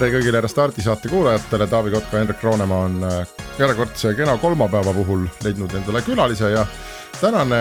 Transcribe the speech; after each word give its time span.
tere 0.00 0.14
kõigile 0.14 0.40
Restardi 0.40 0.80
saate 0.80 1.10
kuulajatele, 1.12 1.66
Taavi 1.68 1.90
Kotka 1.92 2.16
Hendrik 2.16 2.40
Roonemaa 2.40 2.84
on 2.86 3.02
erakordse 3.60 4.14
kena 4.16 4.38
kolmapäeva 4.40 4.94
puhul 4.96 5.26
leidnud 5.44 5.74
endale 5.76 6.00
külalise 6.06 6.48
ja 6.54 6.62
tänane 7.20 7.58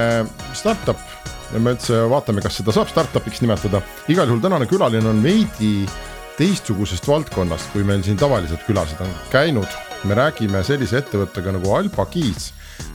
startup 0.56 1.02
me 1.58 1.74
üldse 1.74 2.00
vaatame, 2.08 2.40
kas 2.46 2.62
seda 2.62 2.72
saab 2.72 2.88
startup'iks 2.94 3.44
nimetada, 3.44 3.82
igal 4.08 4.32
juhul 4.32 4.40
tänane 4.46 4.70
külaline 4.72 5.12
on 5.12 5.20
veidi 5.24 5.84
teistsugusest 6.38 7.10
valdkonnast, 7.12 7.74
kui 7.74 7.84
meil 7.84 8.06
siin 8.08 8.20
tavalised 8.22 8.64
külalised 8.70 9.04
on 9.04 9.12
käinud. 9.34 9.68
me 10.08 10.16
räägime 10.16 10.64
sellise 10.64 11.02
ettevõttega 11.02 11.52
nagu 11.52 11.74
Alba 11.76 12.06
Kids 12.08 12.54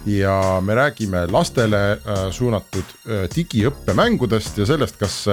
ja 0.08 0.60
me 0.64 0.72
räägime 0.74 1.26
lastele 1.28 1.98
äh, 2.00 2.30
suunatud 2.32 2.96
äh, 3.04 3.26
digiõppemängudest 3.34 4.56
ja 4.56 4.64
sellest, 4.66 4.96
kas 4.96 5.26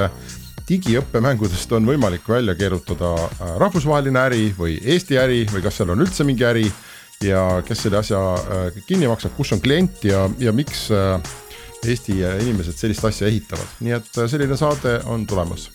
digiõppemängudest 0.71 1.75
on 1.77 1.89
võimalik 1.91 2.27
välja 2.29 2.55
keerutada 2.55 3.13
äh, 3.27 3.53
rahvusvaheline 3.61 4.25
äri 4.25 4.49
või 4.57 4.77
Eesti 4.81 5.19
äri 5.21 5.43
või 5.51 5.63
kas 5.65 5.81
seal 5.81 5.93
on 5.93 6.03
üldse 6.05 6.27
mingi 6.27 6.47
äri 6.47 6.65
ja 7.21 7.61
kes 7.67 7.85
selle 7.85 7.99
asja 8.01 8.19
kinni 8.87 9.05
maksab, 9.11 9.35
kus 9.37 9.53
on 9.53 9.61
klient 9.61 10.01
ja, 10.09 10.25
ja 10.41 10.55
miks 10.55 10.87
Eesti 11.85 12.17
inimesed 12.21 12.77
sellist 12.77 13.05
asja 13.05 13.29
ehitavad, 13.29 13.77
nii 13.85 13.93
et 13.99 14.21
selline 14.25 14.57
saade 14.57 14.99
on 15.09 15.27
tulemas 15.29 15.69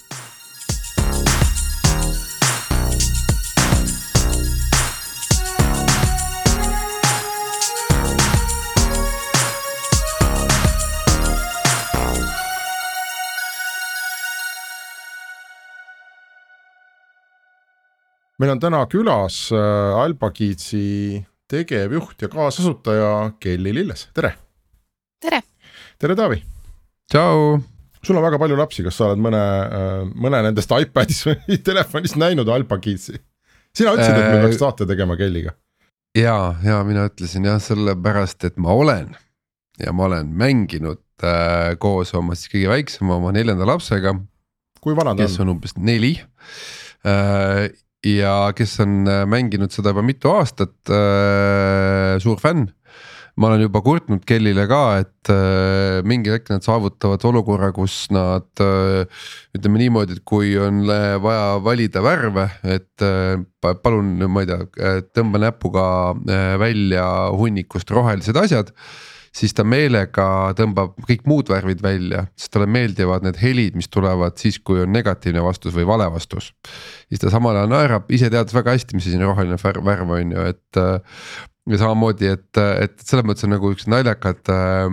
meil 18.41 18.53
on 18.53 18.61
täna 18.61 18.83
külas 18.91 19.47
äh, 19.55 20.01
Albakiitsi 20.01 21.23
tegevjuht 21.48 22.23
ja 22.23 22.29
kaasasutaja 22.29 23.33
Kelly 23.41 23.73
Lilles, 23.75 24.09
tere. 24.15 24.34
tere. 25.23 25.41
tere, 25.98 26.17
Taavi. 26.19 26.42
tšau. 27.11 27.61
sul 28.03 28.19
on 28.19 28.27
väga 28.27 28.39
palju 28.39 28.59
lapsi, 28.59 28.84
kas 28.87 28.98
sa 28.98 29.11
oled 29.11 29.23
mõne, 29.25 29.41
äh, 29.41 30.03
mõne 30.14 30.42
nendest 30.48 30.73
iPadis 30.73 31.25
või 31.29 31.61
telefonis 31.70 32.17
näinud 32.19 32.48
Albakiitsi? 32.48 33.17
sina 33.77 33.95
ütlesid, 33.97 34.17
et 34.17 34.34
me 34.34 34.42
peaks 34.45 34.61
saate 34.61 34.89
tegema 34.89 35.17
Kellyga. 35.17 35.57
ja, 36.17 36.57
ja 36.64 36.83
mina 36.89 37.09
ütlesin 37.09 37.48
jah, 37.48 37.61
sellepärast 37.62 38.51
et 38.51 38.61
ma 38.61 38.77
olen 38.77 39.14
ja 39.81 39.92
ma 39.97 40.11
olen 40.11 40.29
mänginud 40.37 41.01
äh, 41.25 41.73
koos 41.81 42.12
oma 42.17 42.37
siis 42.37 42.53
kõige 42.53 42.73
väiksema, 42.75 43.17
oma 43.17 43.33
neljanda 43.33 43.69
lapsega. 43.69 44.12
kui 44.84 44.97
vana 44.97 45.14
ta 45.17 45.23
on? 45.23 45.25
kes 45.25 45.41
on 45.41 45.57
umbes 45.57 45.77
neli 45.81 46.19
äh, 47.07 47.73
ja 48.06 48.52
kes 48.56 48.78
on 48.84 49.04
äh, 49.10 49.24
mänginud 49.28 49.74
seda 49.74 49.92
juba 49.94 50.04
mitu 50.06 50.32
aastat 50.36 50.74
äh,, 50.92 52.16
suur 52.22 52.40
fänn. 52.42 52.68
ma 53.36 53.50
olen 53.50 53.66
juba 53.66 53.82
kurtnud 53.84 54.22
Kellile 54.24 54.64
ka, 54.64 54.80
et 55.02 55.28
äh, 55.28 55.98
mingil 56.08 56.38
hetkel 56.38 56.56
nad 56.56 56.64
saavutavad 56.64 57.20
olukorra, 57.28 57.68
kus 57.77 58.06
nad 58.08 58.48
äh, 58.64 59.04
ütleme 59.52 59.82
niimoodi, 59.82 60.16
et 60.16 60.24
kui 60.24 60.54
on 60.56 60.86
vaja 60.88 61.58
valida 61.60 62.00
värve, 62.00 62.46
et 62.64 63.04
äh, 63.04 63.36
palun, 63.84 64.14
ma 64.24 64.40
ei 64.40 64.48
tea, 64.48 64.70
äh, 64.80 65.02
tõmba 65.12 65.42
näpuga 65.42 65.84
äh, 66.16 66.55
välja 66.62 67.05
hunnikust 67.36 67.92
rohelised 67.92 68.40
asjad 68.40 68.72
siis 69.36 69.52
ta 69.57 69.64
meelega 69.69 70.27
tõmbab 70.57 70.95
kõik 71.08 71.27
muud 71.29 71.51
värvid 71.52 71.83
välja, 71.85 72.24
sest 72.39 72.55
talle 72.55 72.69
meeldivad 72.70 73.27
need 73.27 73.41
helid, 73.41 73.77
mis 73.77 73.91
tulevad 73.92 74.39
siis, 74.41 74.58
kui 74.58 74.80
on 74.85 74.95
negatiivne 74.95 75.45
vastus 75.45 75.74
või 75.77 75.86
vale 75.89 76.08
vastus. 76.13 76.52
siis 77.08 77.20
ta 77.23 77.33
samal 77.33 77.58
ajal 77.58 77.75
naerab, 77.75 78.08
ise 78.11 78.30
teades 78.33 78.57
väga 78.57 78.77
hästi, 78.77 78.96
mis 78.96 79.11
asi 79.11 79.20
on 79.20 79.29
roheline 79.29 79.61
värv 79.61 80.17
on 80.17 80.33
ju, 80.33 80.48
et 80.55 80.80
ja 81.67 81.79
samamoodi, 81.83 82.33
et, 82.36 82.63
et 82.83 82.98
selles 83.02 83.27
mõttes 83.27 83.46
on 83.46 83.55
nagu 83.57 83.70
üks 83.75 83.89
naljakad 83.91 84.52
äh, 84.55 84.86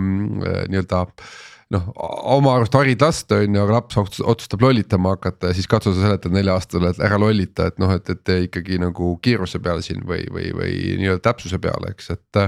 nii-öelda 0.68 1.04
äh, 1.06 1.34
noh, 1.74 1.88
oma 2.34 2.54
arust 2.58 2.74
harid 2.78 3.02
last 3.02 3.32
on 3.34 3.56
ju, 3.56 3.62
aga 3.62 3.76
laps 3.78 3.98
otsustab 4.22 4.62
lollitama 4.64 5.14
hakata 5.14 5.50
ja 5.50 5.56
siis 5.56 5.68
katsu 5.70 5.92
sa 5.94 6.06
seletada 6.06 6.34
nelja-aastasele, 6.36 6.92
et 6.94 7.02
ära 7.04 7.18
lollita, 7.20 7.68
et 7.70 7.80
noh, 7.82 7.92
et, 7.94 8.10
et 8.14 8.32
ikkagi 8.46 8.78
nagu 8.82 9.14
kiiruse 9.24 9.60
peale 9.64 9.84
siin 9.84 10.02
või, 10.06 10.24
või, 10.32 10.50
või 10.56 10.72
nii-öelda 11.00 11.22
täpsuse 11.24 11.60
peale, 11.62 11.92
eks, 11.94 12.10
et. 12.14 12.40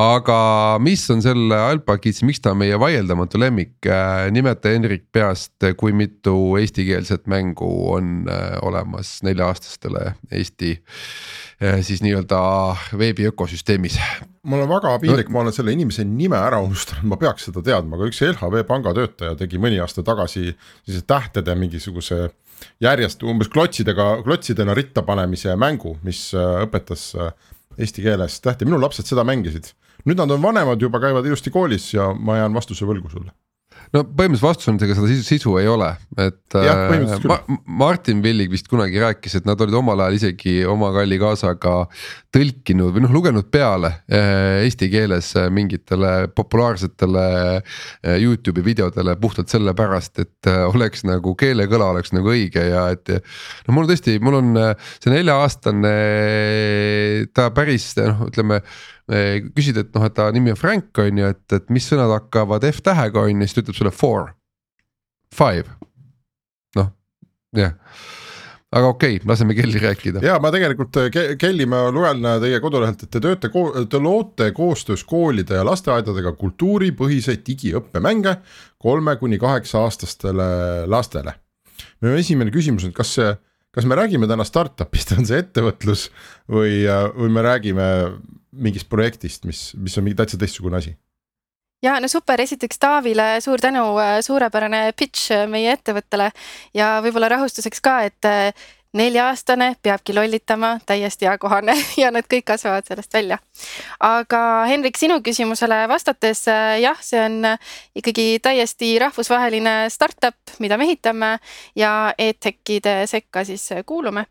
aga 0.00 0.38
mis 0.84 1.04
on 1.14 1.22
selle 1.24 1.58
Alpa 1.58 1.98
Kidsi, 2.02 2.26
miks 2.28 2.42
ta 2.44 2.54
on 2.54 2.62
meie 2.62 2.78
vaieldamatu 2.80 3.40
lemmik, 3.42 3.76
nimeta 4.34 4.74
Henrik 4.74 5.06
peast, 5.14 5.56
kui 5.80 5.94
mitu 5.96 6.56
eestikeelset 6.60 7.28
mängu 7.30 7.70
on 7.94 8.30
äh, 8.30 8.56
olemas 8.64 9.18
nelja-aastastele 9.26 10.14
Eesti 10.34 10.76
äh, 10.78 11.34
siis 11.58 12.02
nii-öelda 12.02 12.38
veebi 12.98 13.28
ökosüsteemis 13.30 13.98
mul 14.44 14.64
on 14.64 14.70
väga 14.70 14.94
piinlik 15.02 15.28
no., 15.30 15.34
ma 15.36 15.42
olen 15.44 15.56
selle 15.56 15.72
inimese 15.74 16.04
nime 16.06 16.38
ära 16.38 16.60
unustanud, 16.64 17.06
ma 17.10 17.18
peaks 17.20 17.48
seda 17.48 17.62
teadma, 17.64 17.96
aga 17.96 18.08
üks 18.10 18.20
LHV 18.26 18.64
panga 18.68 18.94
töötaja 18.96 19.36
tegi 19.40 19.60
mõni 19.60 19.80
aasta 19.82 20.04
tagasi 20.06 20.50
sellise 20.50 21.04
tähtede 21.08 21.56
mingisuguse 21.58 22.26
järjest 22.84 23.24
umbes 23.26 23.50
klotsidega, 23.52 24.08
klotsidena 24.24 24.76
ritta 24.76 25.04
panemise 25.06 25.56
mängu, 25.60 25.96
mis 26.04 26.26
äh, 26.36 26.60
õpetas 26.64 27.10
äh, 27.18 27.32
eesti 27.78 28.04
keeles 28.04 28.38
tähti, 28.44 28.68
minu 28.68 28.80
lapsed 28.80 29.08
seda 29.08 29.24
mängisid. 29.26 29.72
nüüd 30.04 30.20
nad 30.20 30.30
on 30.30 30.42
vanemad 30.42 30.82
juba, 30.82 31.00
käivad 31.00 31.26
ilusti 31.26 31.50
koolis 31.50 31.94
ja 31.94 32.12
ma 32.12 32.36
jään 32.42 32.54
vastuse 32.54 32.84
võlgu 32.84 33.10
sulle 33.10 33.32
no 33.94 34.02
põhimõtteliselt 34.02 34.44
vastus 34.44 34.70
on, 34.70 34.78
et 34.78 34.84
ega 34.86 34.96
seda 34.98 35.08
sisu, 35.10 35.24
sisu 35.26 35.54
ei 35.60 35.68
ole, 35.70 35.88
et 36.18 36.56
äh, 36.58 37.18
ma, 37.30 37.36
Martin 37.84 38.22
Villig 38.24 38.50
vist 38.50 38.66
kunagi 38.70 38.98
rääkis, 39.02 39.36
et 39.38 39.46
nad 39.46 39.60
olid 39.62 39.76
omal 39.78 40.02
ajal 40.02 40.18
isegi 40.18 40.54
oma 40.68 40.90
kalli 40.94 41.18
kaasaga 41.20 41.76
tõlkinud 42.34 42.94
või 42.96 43.04
noh, 43.04 43.14
lugenud 43.14 43.50
peale 43.54 43.92
äh, 44.08 44.64
eesti 44.64 44.88
keeles 44.92 45.30
äh, 45.38 45.46
mingitele 45.54 46.14
populaarsetele 46.34 47.26
Youtube'i 48.18 48.64
videodele 48.66 49.14
puhtalt 49.20 49.52
sellepärast, 49.52 50.18
et 50.24 50.50
oleks 50.50 51.04
nagu 51.06 51.36
keelekõla 51.38 51.92
oleks 51.94 52.14
nagu 52.16 52.32
õige 52.34 52.64
ja 52.66 52.88
et. 52.94 53.12
no 53.68 53.76
mul 53.76 53.86
tõesti, 53.90 54.16
mul 54.22 54.40
on 54.40 54.58
see 54.98 55.12
nelja-aastane, 55.12 55.94
ta 57.36 57.48
päris 57.54 57.92
noh, 58.00 58.26
ütleme 58.28 58.60
küsid, 59.04 59.76
et 59.82 59.90
noh, 59.92 60.04
et 60.06 60.14
ta 60.16 60.30
nimi 60.32 60.54
on 60.54 60.56
Frank 60.58 61.02
on 61.02 61.18
ju, 61.20 61.30
et, 61.34 61.44
et 61.52 61.72
mis 61.74 61.84
sõnad 61.84 62.12
hakkavad 62.14 62.64
F 62.70 62.80
tähega 62.84 63.26
on 63.26 63.42
ju, 63.42 63.48
siis 63.48 63.58
ta 63.58 63.64
ütleb 63.64 63.80
sulle 63.80 63.94
four, 63.94 64.30
five. 65.34 65.68
noh, 66.78 66.92
jah 67.56 67.76
aga 68.74 68.90
okei 68.90 69.16
okay,, 69.16 69.28
laseme 69.28 69.54
Kelly 69.54 69.78
rääkida. 69.78 70.22
ja 70.24 70.38
ma 70.42 70.50
tegelikult 70.54 70.98
Kelly, 71.38 71.66
ma 71.70 71.84
loen 71.94 72.26
teie 72.42 72.58
kodulehelt, 72.62 73.06
et 73.06 73.12
te 73.12 73.22
tööte, 73.22 73.50
te 73.90 74.00
loote 74.02 74.50
koostöös 74.56 75.04
koolide 75.06 75.60
ja 75.60 75.66
lasteaedadega 75.66 76.34
kultuuripõhiseid 76.40 77.44
digiõppemänge 77.46 78.36
kolme 78.82 79.16
kuni 79.20 79.38
kaheksa 79.42 79.84
aastastele 79.84 80.48
lastele. 80.90 81.36
minu 82.02 82.18
esimene 82.18 82.54
küsimus 82.54 82.86
on, 82.88 82.94
kas 82.96 83.14
see, 83.18 83.34
kas 83.74 83.86
me 83.86 83.98
räägime 83.98 84.28
täna 84.30 84.46
startup'ist, 84.46 85.14
on 85.18 85.28
see 85.28 85.44
ettevõtlus 85.44 86.08
või, 86.50 86.82
või 87.14 87.30
me 87.30 87.46
räägime 87.46 87.90
mingist 88.54 88.88
projektist, 88.88 89.44
mis, 89.44 89.72
mis 89.76 89.98
on 89.98 90.06
mingi 90.06 90.18
täitsa 90.18 90.38
teistsugune 90.40 90.78
asi? 90.78 90.94
ja 91.84 91.98
no 92.00 92.08
super, 92.08 92.40
esiteks 92.40 92.78
Taavile 92.78 93.40
suur 93.44 93.60
tänu, 93.60 93.82
äh, 93.98 94.20
suurepärane 94.24 94.92
pitch 94.96 95.32
äh, 95.32 95.48
meie 95.50 95.74
ettevõttele 95.76 96.30
ja 96.74 96.96
võib-olla 97.04 97.28
rahustuseks 97.34 97.82
ka, 97.84 97.98
et 98.08 98.28
äh, 98.28 98.66
nelja-aastane 98.94 99.72
peabki 99.82 100.14
lollitama, 100.14 100.76
täiesti 100.86 101.26
ajakohane 101.26 101.74
ja 102.02 102.12
nad 102.14 102.28
kõik 102.30 102.46
kasvavad 102.52 102.86
sellest 102.86 103.14
välja. 103.14 103.38
aga 104.00 104.42
Henrik, 104.70 104.96
sinu 104.96 105.18
küsimusele 105.24 105.82
vastates 105.90 106.44
jah, 106.80 107.00
see 107.02 107.20
on 107.20 107.56
ikkagi 107.98 108.38
täiesti 108.42 108.94
rahvusvaheline 109.02 109.90
startup, 109.90 110.38
mida 110.62 110.78
me 110.78 110.88
ehitame 110.88 111.32
ja 111.76 112.14
EdTechide 112.18 113.02
sekka 113.10 113.44
siis 113.44 113.68
kuulume. 113.86 114.26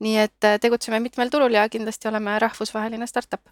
nii 0.00 0.16
et 0.16 0.48
tegutseme 0.60 1.00
mitmel 1.04 1.28
turul 1.28 1.52
ja 1.52 1.68
kindlasti 1.68 2.08
oleme 2.08 2.38
rahvusvaheline 2.40 3.06
startup 3.06 3.44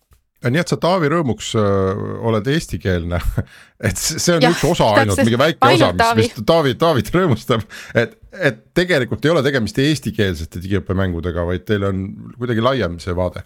nii 0.50 0.60
et 0.60 0.72
sa 0.72 0.78
Taavi 0.80 1.10
rõõmuks 1.12 1.52
oled 1.56 2.50
eestikeelne. 2.54 3.20
Et 3.84 3.98
see 4.00 4.32
on 4.36 4.44
ja, 4.44 4.50
üks 4.54 4.62
osa 4.64 4.86
ainult, 5.00 5.18
mingi 5.20 5.38
väike 5.40 5.72
osa, 5.74 5.90
mis, 6.16 6.30
mis 6.32 6.46
Taavi, 6.46 6.76
Taavit 6.80 7.10
rõõmustab, 7.12 7.64
et, 8.00 8.14
et 8.32 8.62
tegelikult 8.72 9.26
ei 9.26 9.32
ole 9.34 9.42
tegemist 9.44 9.76
eestikeelsete 9.82 10.62
digiõppemängudega, 10.62 11.44
vaid 11.44 11.66
teil 11.68 11.84
on 11.90 12.06
kuidagi 12.38 12.64
laiem 12.64 12.96
see 13.02 13.12
vaade. 13.18 13.42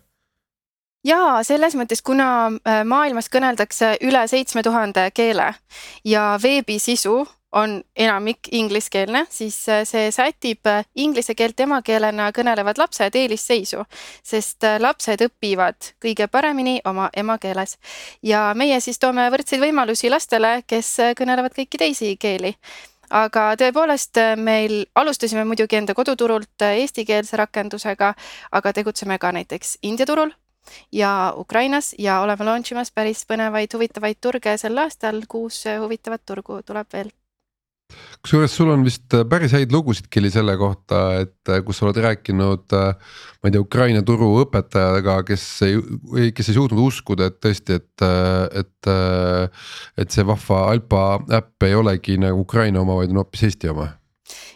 Jaa, 1.08 1.40
selles 1.46 1.74
mõttes, 1.78 2.04
kuna 2.04 2.28
maailmas 2.86 3.30
kõneldakse 3.32 3.96
üle 4.06 4.24
seitsme 4.30 4.62
tuhande 4.66 5.08
keele 5.16 5.52
ja 6.06 6.32
veebisisu 6.42 7.22
on 7.52 7.82
enamik 7.96 8.38
ingliskeelne, 8.52 9.26
siis 9.30 9.68
äh, 9.68 9.84
see 9.88 10.10
sätib 10.12 10.66
äh, 10.66 10.84
inglise 10.96 11.34
keelt 11.34 11.60
emakeelena 11.60 12.28
kõnelevad 12.36 12.78
lapsed 12.78 13.16
eelisseisu, 13.16 13.84
sest 14.24 14.64
äh, 14.68 14.76
lapsed 14.80 15.22
õpivad 15.24 15.94
kõige 16.02 16.28
paremini 16.28 16.78
oma 16.84 17.08
emakeeles. 17.16 17.78
ja 18.22 18.52
meie 18.54 18.80
siis 18.80 18.98
toome 18.98 19.30
võrdseid 19.32 19.62
võimalusi 19.64 20.10
lastele, 20.10 20.62
kes 20.66 20.96
kõnelevad 21.16 21.56
kõiki 21.56 21.80
teisi 21.80 22.16
keeli 22.16 22.54
aga 23.10 23.54
tõepoolest 23.56 24.20
meil 24.36 24.84
alustasime 24.94 25.44
muidugi 25.48 25.76
enda 25.76 25.94
koduturult 25.94 26.66
eestikeelse 26.66 27.36
rakendusega, 27.40 28.12
aga 28.52 28.72
tegutseme 28.72 29.18
ka 29.18 29.32
näiteks 29.32 29.78
India 29.82 30.06
turul 30.06 30.34
ja 30.92 31.32
Ukrainas 31.36 31.94
ja 31.98 32.20
oleme 32.20 32.44
launch 32.44 32.72
imas 32.72 32.92
päris 32.92 33.24
põnevaid, 33.24 33.72
huvitavaid 33.72 34.20
turge 34.20 34.58
sel 34.60 34.76
aastal, 34.78 35.22
kuus 35.28 35.64
huvitavat 35.80 36.26
turgu 36.26 36.60
tuleb 36.62 36.92
veel 36.92 37.08
kusjuures 38.22 38.52
sul 38.52 38.70
on 38.72 38.84
vist 38.86 39.14
äh, 39.16 39.24
päris 39.28 39.54
häid 39.56 39.72
lugusid 39.72 40.08
Kelly 40.12 40.30
selle 40.32 40.56
kohta, 40.60 41.02
et 41.22 41.52
äh, 41.52 41.62
kus 41.64 41.80
sa 41.80 41.86
oled 41.86 42.00
rääkinud, 42.04 42.66
äh, 42.76 43.14
ma 43.40 43.50
ei 43.50 43.54
tea, 43.54 43.62
Ukraina 43.64 44.02
turu 44.06 44.30
õpetajaga, 44.42 45.20
kes 45.28 45.44
ei, 45.66 46.32
kes 46.36 46.50
ei 46.50 46.58
suutnud 46.58 46.82
uskuda, 46.88 47.30
et 47.30 47.38
tõesti, 47.44 47.78
et, 47.78 48.08
et. 48.58 48.90
et 49.98 50.14
see 50.14 50.24
vahva 50.26 50.64
Alpa 50.72 51.02
äpp 51.38 51.66
ei 51.66 51.74
olegi 51.76 52.18
nagu 52.20 52.44
Ukraina 52.44 52.82
oma, 52.82 52.98
vaid 53.00 53.12
on 53.12 53.22
hoopis 53.22 53.48
Eesti 53.48 53.70
oma 53.72 53.88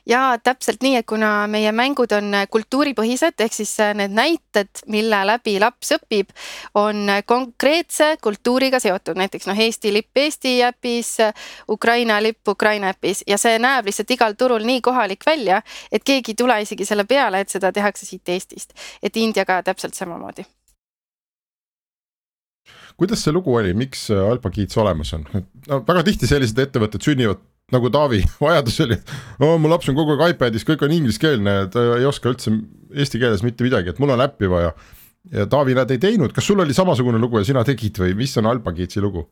ja 0.07 0.39
täpselt 0.43 0.83
nii, 0.83 0.97
et 1.01 1.07
kuna 1.07 1.47
meie 1.51 1.73
mängud 1.73 2.13
on 2.17 2.35
kultuuripõhised, 2.51 3.39
ehk 3.45 3.55
siis 3.55 3.73
äh, 3.81 3.93
need 3.97 4.15
näited, 4.17 4.71
mille 4.91 5.23
läbi 5.27 5.59
laps 5.63 5.95
õpib, 5.97 6.33
on 6.79 7.07
konkreetse 7.27 8.17
kultuuriga 8.23 8.81
seotud, 8.83 9.19
näiteks 9.19 9.47
noh, 9.51 9.59
Eesti 9.59 9.93
lipp 9.95 10.23
Eesti 10.25 10.57
äpis, 10.67 11.17
Ukraina 11.71 12.19
lipp 12.23 12.49
Ukraina 12.49 12.93
äpis. 12.93 13.23
Ja 13.27 13.39
see 13.39 13.59
näeb 13.63 13.87
lihtsalt 13.89 14.11
igal 14.11 14.35
turul 14.39 14.67
nii 14.67 14.81
kohalik 14.81 15.27
välja, 15.27 15.63
et 15.93 16.05
keegi 16.05 16.35
ei 16.35 16.41
tule 16.43 16.59
isegi 16.63 16.89
selle 16.89 17.05
peale, 17.05 17.45
et 17.45 17.53
seda 17.53 17.73
tehakse 17.73 18.07
siit 18.07 18.29
Eestist, 18.29 18.75
et 19.03 19.17
Indiaga 19.17 19.63
täpselt 19.63 19.95
samamoodi. 19.95 20.45
Kuidas 22.97 23.23
see 23.25 23.33
lugu 23.33 23.55
oli, 23.57 23.73
miks 23.75 24.11
Alpa 24.13 24.51
Kiits 24.53 24.77
olemas 24.79 25.15
on, 25.17 25.25
no 25.69 25.79
väga 25.87 26.03
tihti 26.07 26.29
sellised 26.29 26.59
ettevõtted 26.61 27.03
sünnivad 27.03 27.41
nagu 27.75 27.91
Taavi 27.93 28.23
vajadusel, 28.45 28.97
et 28.97 29.15
oh, 29.41 29.59
mu 29.61 29.71
laps 29.73 29.91
on 29.91 29.99
kogu 29.99 30.17
aeg 30.17 30.37
iPadis, 30.37 30.67
kõik 30.69 30.87
on 30.87 30.97
ingliskeelne, 30.97 31.59
ta 31.73 31.87
ei 31.99 32.09
oska 32.09 32.33
üldse 32.33 32.55
eesti 32.93 33.21
keeles 33.23 33.45
mitte 33.47 33.67
midagi, 33.67 33.93
et 33.93 34.03
mul 34.03 34.15
on 34.15 34.25
äppi 34.25 34.51
vaja. 34.51 34.73
ja 35.33 35.47
Taavi, 35.47 35.77
nad 35.79 35.91
ei 35.91 36.03
teinud, 36.03 36.35
kas 36.35 36.47
sul 36.47 36.61
oli 36.61 36.75
samasugune 36.75 37.21
lugu 37.23 37.41
ja 37.41 37.47
sina 37.49 37.65
tegid 37.65 38.03
või 38.03 38.17
mis 38.19 38.37
on 38.41 38.51
Alpagitsi 38.51 39.01
lugu? 39.01 39.29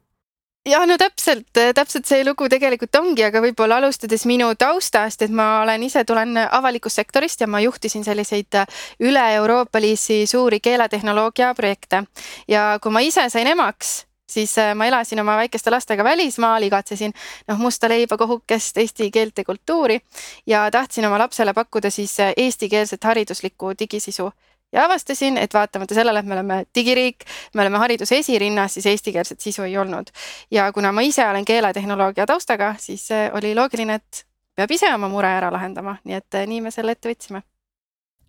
ja 0.68 0.82
no 0.86 0.96
täpselt, 1.00 1.48
täpselt 1.74 2.08
see 2.08 2.24
lugu 2.24 2.48
tegelikult 2.52 2.96
ongi, 3.00 3.24
aga 3.24 3.40
võib-olla 3.40 3.78
alustades 3.80 4.26
minu 4.28 4.50
taustast, 4.60 5.22
et 5.24 5.32
ma 5.32 5.62
olen 5.62 5.86
ise, 5.86 6.04
tulen 6.04 6.36
avalikust 6.42 7.00
sektorist 7.00 7.40
ja 7.40 7.48
ma 7.48 7.62
juhtisin 7.64 8.04
selliseid 8.04 8.60
üle-euroopalisi 9.00 10.26
suuri 10.28 10.60
keeletehnoloogia 10.60 11.54
projekte 11.56 12.04
ja 12.48 12.74
kui 12.82 12.92
ma 12.92 13.00
ise 13.04 13.28
sain 13.32 13.48
emaks 13.48 14.09
siis 14.30 14.58
äh, 14.58 14.74
ma 14.74 14.86
elasin 14.86 15.20
oma 15.20 15.36
väikeste 15.36 15.70
lastega 15.70 16.04
välismaal, 16.04 16.62
igatsesin 16.62 17.12
noh, 17.48 17.58
musta 17.58 17.88
leiba, 17.88 18.16
kohukest, 18.20 18.78
eesti 18.78 19.10
keelt 19.10 19.38
ja 19.38 19.44
kultuuri 19.44 20.00
ja 20.46 20.68
tahtsin 20.70 21.06
oma 21.06 21.18
lapsele 21.18 21.54
pakkuda 21.54 21.90
siis 21.90 22.20
äh, 22.20 22.32
eestikeelset 22.36 23.04
hariduslikku 23.04 23.74
digisisu 23.78 24.30
ja 24.72 24.84
avastasin, 24.84 25.38
et 25.38 25.54
vaatamata 25.54 25.94
sellele, 25.94 26.18
et 26.18 26.26
me 26.26 26.34
oleme 26.34 26.64
digiriik, 26.74 27.24
me 27.54 27.62
oleme 27.62 27.78
hariduse 27.82 28.18
esirinnas, 28.22 28.74
siis 28.74 28.86
eestikeelset 28.86 29.40
sisu 29.40 29.62
ei 29.62 29.78
olnud. 29.78 30.10
ja 30.50 30.72
kuna 30.72 30.92
ma 30.92 31.00
ise 31.00 31.26
olen 31.28 31.44
keeletehnoloogia 31.44 32.26
taustaga, 32.26 32.74
siis 32.78 33.10
äh, 33.10 33.30
oli 33.34 33.54
loogiline, 33.54 33.94
et 33.94 34.26
peab 34.56 34.70
ise 34.70 34.94
oma 34.94 35.08
mure 35.08 35.28
ära 35.28 35.52
lahendama, 35.52 35.96
nii 36.04 36.14
et 36.14 36.42
nii 36.46 36.60
me 36.60 36.70
selle 36.70 36.92
ette 36.92 37.10
võtsime. 37.10 37.42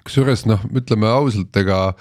kusjuures 0.03 0.45
noh, 0.49 0.63
ütleme 0.75 1.07
ausalt, 1.07 1.55
ega 1.57 1.93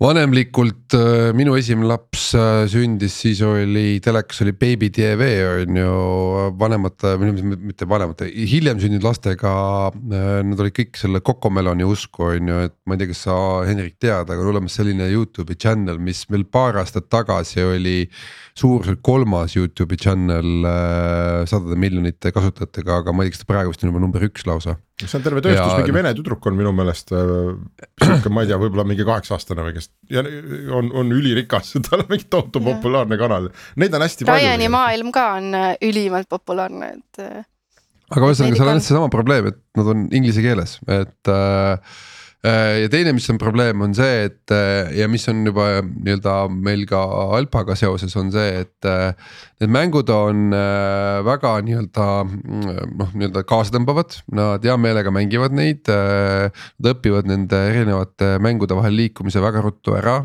vanemlikult 0.00 0.94
äh, 0.96 1.30
minu 1.36 1.52
esimene 1.58 1.90
laps 1.90 2.30
äh, 2.38 2.64
sündis, 2.72 3.18
siis 3.20 3.42
oli 3.44 3.98
telekas 4.00 4.40
oli 4.40 4.54
Baby 4.56 4.88
TV 4.96 5.28
on 5.44 5.76
ju 5.76 5.90
vanemate, 6.60 7.12
mitte 7.20 7.88
vanemate, 7.88 8.30
hiljem 8.48 8.80
sündinud 8.80 9.04
lastega. 9.04 9.52
Äh, 9.92 10.40
nad 10.48 10.62
olid 10.64 10.76
kõik 10.78 10.96
selle 10.96 11.20
Cocomeloni 11.24 11.84
usku 11.84 12.30
on 12.30 12.48
ju, 12.48 12.62
et 12.70 12.76
ma 12.88 12.96
ei 12.96 13.02
tea, 13.02 13.10
kas 13.12 13.24
sa 13.28 13.36
Henrik 13.68 13.98
tead, 14.00 14.32
aga 14.32 14.40
on 14.40 14.52
olemas 14.54 14.80
selline 14.80 15.10
Youtube'i 15.12 15.60
channel, 15.60 16.00
mis 16.00 16.24
veel 16.32 16.46
paar 16.48 16.80
aastat 16.80 17.10
tagasi 17.12 17.60
oli 17.66 17.98
suuruselt 18.56 19.04
kolmas 19.04 19.58
Youtube'i 19.58 20.00
channel 20.00 20.64
sadade 21.50 21.76
miljonite 21.80 22.32
kasutajatega, 22.32 23.02
aga 23.04 23.12
ma 23.12 23.24
ei 23.24 23.28
tea, 23.28 23.36
kas 23.36 23.44
ta 23.44 23.52
praegu 23.52 23.74
vist 23.74 23.84
on 23.84 23.92
juba 23.92 24.00
number 24.00 24.24
üks 24.30 24.48
lausa 24.48 24.80
see 25.08 25.18
on 25.18 25.24
terve 25.24 25.42
tööstus, 25.44 25.76
mingi 25.78 25.94
vene 25.94 26.12
tüdruk 26.18 26.48
on 26.50 26.58
minu 26.58 26.72
meelest 26.76 27.14
äh, 27.16 27.30
sihuke, 28.02 28.32
ma 28.32 28.44
ei 28.44 28.50
tea, 28.50 28.58
võib-olla 28.60 28.86
mingi 28.88 29.06
kaheksa 29.08 29.36
aastane 29.38 29.64
või 29.66 29.76
kes 29.78 29.90
ja 30.12 30.24
on, 30.76 30.90
on 30.96 31.14
ülirikas, 31.16 31.72
tal 31.88 32.04
on 32.04 32.10
mingi 32.12 32.28
tohutu 32.32 32.62
populaarne 32.64 33.20
kanal, 33.20 33.50
neid 33.80 33.96
on 33.96 34.06
hästi 34.06 34.28
palju. 34.28 34.44
Ryan'i 34.44 34.70
maailm 34.72 35.14
ka 35.14 35.30
on 35.38 35.54
äh, 35.56 35.72
ülimalt 35.86 36.30
populaarne, 36.32 36.92
et. 36.98 37.24
Äh, 37.24 37.48
aga 38.10 38.30
ühesõnaga, 38.32 38.58
seal 38.58 38.72
on 38.74 38.84
seesama 38.84 39.10
probleem, 39.12 39.52
et 39.52 39.60
nad 39.78 39.92
on 39.94 40.08
inglise 40.16 40.44
keeles, 40.44 40.78
et 40.90 41.30
Äh, 41.30 41.78
ja 42.40 42.88
teine, 42.88 43.12
mis 43.12 43.28
on 43.28 43.38
probleem, 43.40 43.82
on 43.84 43.92
see, 43.96 44.24
et 44.30 44.52
äh, 44.54 44.88
ja 44.96 45.08
mis 45.12 45.26
on 45.28 45.42
juba 45.44 45.66
nii-öelda 45.84 46.36
meil 46.52 46.86
ka 46.88 47.02
Alpaga 47.36 47.76
seoses, 47.76 48.14
on 48.16 48.30
see, 48.32 48.62
et 48.62 48.88
äh, 48.88 49.12
need 49.60 49.74
mängud 49.74 50.08
on 50.14 50.48
väga 51.26 51.52
nii-öelda 51.66 52.08
noh, 52.24 53.12
nii-öelda 53.12 53.44
kaasatõmbavad, 53.48 54.22
nad 54.32 54.64
hea 54.64 54.78
meelega 54.80 55.12
mängivad 55.12 55.52
neid. 55.56 55.84
Nad 55.90 56.90
õpivad 56.94 57.28
nende 57.28 57.58
erinevate 57.68 58.32
mängude 58.42 58.78
vahel 58.78 58.96
liikumise 58.96 59.42
väga 59.44 59.60
ruttu 59.64 59.96
ära. 59.98 60.22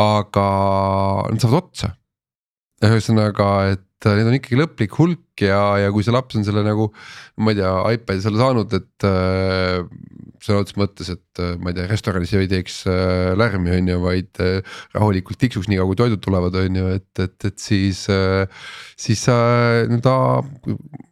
aga 0.00 0.48
nad 1.28 1.42
saavad 1.42 1.60
otsa. 1.60 1.94
Ühesõnaga, 2.86 3.50
et 3.74 4.08
neid 4.08 4.28
on 4.30 4.36
ikkagi 4.38 4.56
lõplik 4.56 4.94
hulk 4.96 5.42
ja, 5.44 5.60
ja 5.82 5.90
kui 5.92 6.04
see 6.04 6.14
laps 6.14 6.38
on 6.38 6.44
selle 6.46 6.62
nagu, 6.64 6.88
ma 7.40 7.52
ei 7.52 7.58
tea, 7.58 7.72
iPad'i 7.96 8.24
selle 8.24 8.40
saanud, 8.40 8.72
et 8.78 9.06
äh, 9.08 9.82
sõna 10.40 10.62
otseses 10.62 10.78
mõttes, 10.80 11.10
et 11.12 11.42
äh, 11.42 11.52
ma 11.60 11.72
ei 11.72 11.76
tea, 11.76 11.88
restoranis 11.90 12.32
ei 12.36 12.48
teeks 12.48 12.78
äh, 12.88 13.32
lärmi, 13.36 13.74
on 13.76 13.90
ju, 13.92 13.98
vaid 14.00 14.40
äh, 14.40 14.78
rahulikult 14.96 15.40
tiksuks 15.42 15.68
nii 15.68 15.80
kaua, 15.80 15.90
kui 15.90 16.00
toidud 16.00 16.22
tulevad, 16.24 16.56
on 16.62 16.80
ju, 16.80 16.86
et, 16.96 17.10
et, 17.26 17.36
et 17.50 17.60
siis 17.60 18.06
äh,. 18.12 18.64
siis 19.00 19.26
sa 19.28 19.36
nii-öelda 19.88 20.14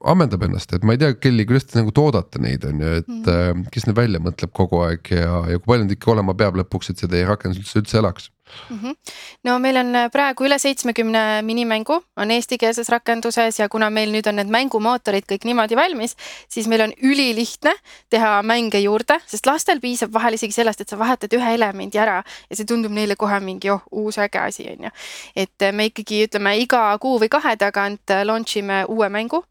ammendab 0.09 0.49
ennast, 0.49 0.73
et 0.77 0.89
ma 0.89 0.97
ei 0.97 1.03
tea, 1.03 1.13
Kelly, 1.21 1.45
kuidas 1.49 1.69
te 1.69 1.81
nagu 1.81 1.93
toodate 1.97 2.41
neid, 2.41 2.65
on 2.69 2.85
ju, 2.85 2.95
et 3.03 3.13
mm. 3.13 3.29
äh, 3.35 3.71
kes 3.75 3.89
need 3.89 4.01
välja 4.01 4.23
mõtleb 4.25 4.55
kogu 4.57 4.81
aeg 4.87 5.13
ja, 5.13 5.45
ja 5.53 5.61
kui 5.61 5.75
palju 5.75 5.85
neid 5.85 5.97
ikka 5.99 6.15
olema 6.17 6.37
peab 6.39 6.57
lõpuks, 6.63 6.93
et 6.93 7.05
see 7.05 7.13
teie 7.13 7.29
rakendus 7.29 7.61
üldse, 7.61 7.85
üldse 7.85 8.01
elaks 8.01 8.33
mm. 8.71 8.79
-hmm. 8.79 8.97
no 9.45 9.59
meil 9.59 9.77
on 9.77 9.95
äh, 9.97 10.11
praegu 10.11 10.45
üle 10.45 10.59
seitsmekümne 10.59 11.43
minimängu 11.43 12.03
on 12.17 12.31
eestikeelses 12.31 12.89
rakenduses 12.89 13.59
ja 13.59 13.69
kuna 13.69 13.91
meil 13.91 14.13
nüüd 14.13 14.29
on 14.29 14.37
need 14.37 14.51
mängumootorid 14.51 15.27
kõik 15.33 15.45
niimoodi 15.45 15.77
valmis, 15.77 16.17
siis 16.49 16.69
meil 16.69 16.81
on 16.81 16.93
ülilihtne 17.03 17.75
teha 18.11 18.43
mänge 18.43 18.81
juurde, 18.81 19.21
sest 19.27 19.47
lastel 19.47 19.81
piisab 19.81 20.13
vahel 20.13 20.35
isegi 20.35 20.53
sellest, 20.53 20.81
et 20.81 20.89
sa 20.89 20.99
vahetad 20.99 21.33
ühe 21.33 21.55
elemendi 21.55 21.99
ära 21.99 22.23
ja 22.51 22.57
see 22.57 22.67
tundub 22.67 22.93
neile 22.93 23.17
kohe 23.17 23.41
mingi 23.41 23.71
oh, 23.71 23.83
uus 23.91 24.19
äge 24.19 24.39
asi 24.39 24.69
on 24.71 24.89
ju. 24.89 24.91
et 25.37 25.63
äh, 25.63 25.73
me 25.73 25.91
ikkagi 25.93 26.25
ütleme 26.27 26.57
iga 26.59 26.99
kuu 26.99 27.19
või 27.21 27.29
kahe 27.29 27.57
tagant 27.57 28.11
äh, 28.11 28.25
launch 28.25 28.57
ime 28.57 28.85
uue 28.89 29.09
mängu 29.09 29.45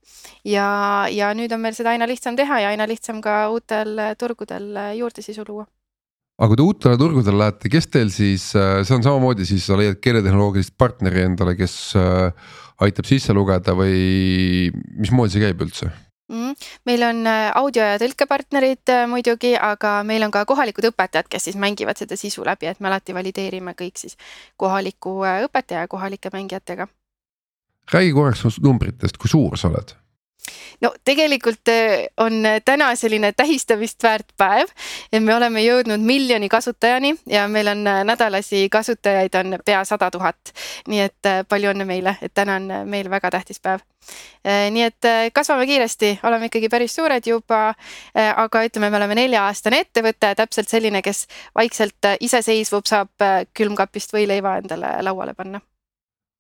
ja, 0.46 1.08
ja 1.12 1.34
nüüd 1.34 1.54
on 1.54 1.62
meil 1.62 1.74
seda 1.74 1.90
aina 1.90 2.08
lihtsam 2.08 2.36
teha 2.36 2.60
ja 2.60 2.70
aina 2.70 2.88
lihtsam 2.88 3.22
ka 3.22 3.50
uutel 3.50 4.00
turgudel 4.18 4.76
juurde 4.98 5.22
sisu 5.22 5.44
luua 5.48 5.66
aga 6.38 6.52
kui 6.52 6.60
te 6.60 6.66
uutele 6.66 6.98
turgudele 7.02 7.42
lähete, 7.42 7.70
kes 7.74 7.88
teil 7.90 8.12
siis, 8.14 8.52
äh, 8.58 8.82
see 8.86 8.98
on 8.98 9.06
samamoodi 9.06 9.46
siis 9.50 9.66
sa 9.66 9.78
leiad 9.80 9.98
keeletehnoloogilist 10.04 10.76
partneri 10.78 11.24
endale, 11.26 11.56
kes 11.58 11.78
äh, 11.98 12.52
aitab 12.86 13.10
sisse 13.10 13.34
lugeda 13.34 13.74
või 13.78 14.70
mismoodi 15.02 15.34
see 15.34 15.46
käib 15.48 15.64
üldse? 15.66 15.90
Mm, 16.30 16.54
meil 16.86 17.06
on 17.08 17.24
äh, 17.32 17.48
audio 17.58 17.88
ja 17.88 17.98
tõlkepartnerid 18.02 18.94
muidugi, 19.10 19.56
aga 19.58 20.02
meil 20.06 20.28
on 20.28 20.34
ka 20.34 20.46
kohalikud 20.50 20.92
õpetajad, 20.92 21.30
kes 21.32 21.50
siis 21.50 21.58
mängivad 21.58 21.98
seda 21.98 22.20
sisu 22.20 22.46
läbi, 22.46 22.70
et 22.70 22.84
me 22.84 22.92
alati 22.92 23.18
valideerime 23.18 23.74
kõik 23.80 23.98
siis 23.98 24.20
kohaliku 24.62 25.24
õpetaja 25.48 25.88
ja 25.88 25.90
kohalike 25.90 26.30
mängijatega. 26.34 26.88
räägi 27.94 28.14
korraks 28.14 28.60
numbritest, 28.62 29.18
kui 29.18 29.32
suur 29.32 29.58
sa 29.58 29.72
oled 29.72 29.96
no 30.82 30.94
tegelikult 31.06 31.68
äh, 31.68 32.08
on 32.18 32.46
äh, 32.46 32.62
täna 32.66 32.96
selline 32.96 33.32
tähistamist 33.34 34.04
väärt 34.04 34.32
päev, 34.38 34.72
me 35.20 35.36
oleme 35.36 35.64
jõudnud 35.64 36.04
miljoni 36.04 36.50
kasutajani 36.50 37.16
ja 37.26 37.48
meil 37.48 37.68
on 37.74 37.86
äh, 37.88 38.04
nädalasi 38.08 38.68
kasutajaid 38.70 39.36
on 39.36 39.58
pea 39.66 39.84
sada 39.86 40.12
tuhat. 40.12 40.54
nii 40.88 41.00
et 41.02 41.30
palju 41.50 41.72
õnne 41.72 41.86
meile, 41.86 42.16
et 42.22 42.34
täna 42.34 42.58
on 42.60 42.90
meil 42.90 43.10
väga 43.10 43.32
tähtis 43.32 43.60
päev. 43.60 43.84
nii 44.72 44.84
et 44.84 45.08
kasvame 45.34 45.66
kiiresti, 45.68 46.20
oleme 46.24 46.48
ikkagi 46.48 46.70
päris 46.70 46.96
suured 46.96 47.28
juba, 47.28 47.74
aga 48.16 48.64
ütleme, 48.64 48.90
me 48.90 48.98
oleme 48.98 49.16
nelja-aastane 49.20 49.82
ettevõte, 49.84 50.34
täpselt 50.36 50.70
selline, 50.70 51.02
kes 51.02 51.26
vaikselt 51.56 52.14
iseseisvub, 52.20 52.86
saab 52.88 53.28
külmkapist 53.54 54.16
võileiva 54.16 54.58
endale 54.62 54.96
lauale 55.04 55.34
panna 55.36 55.62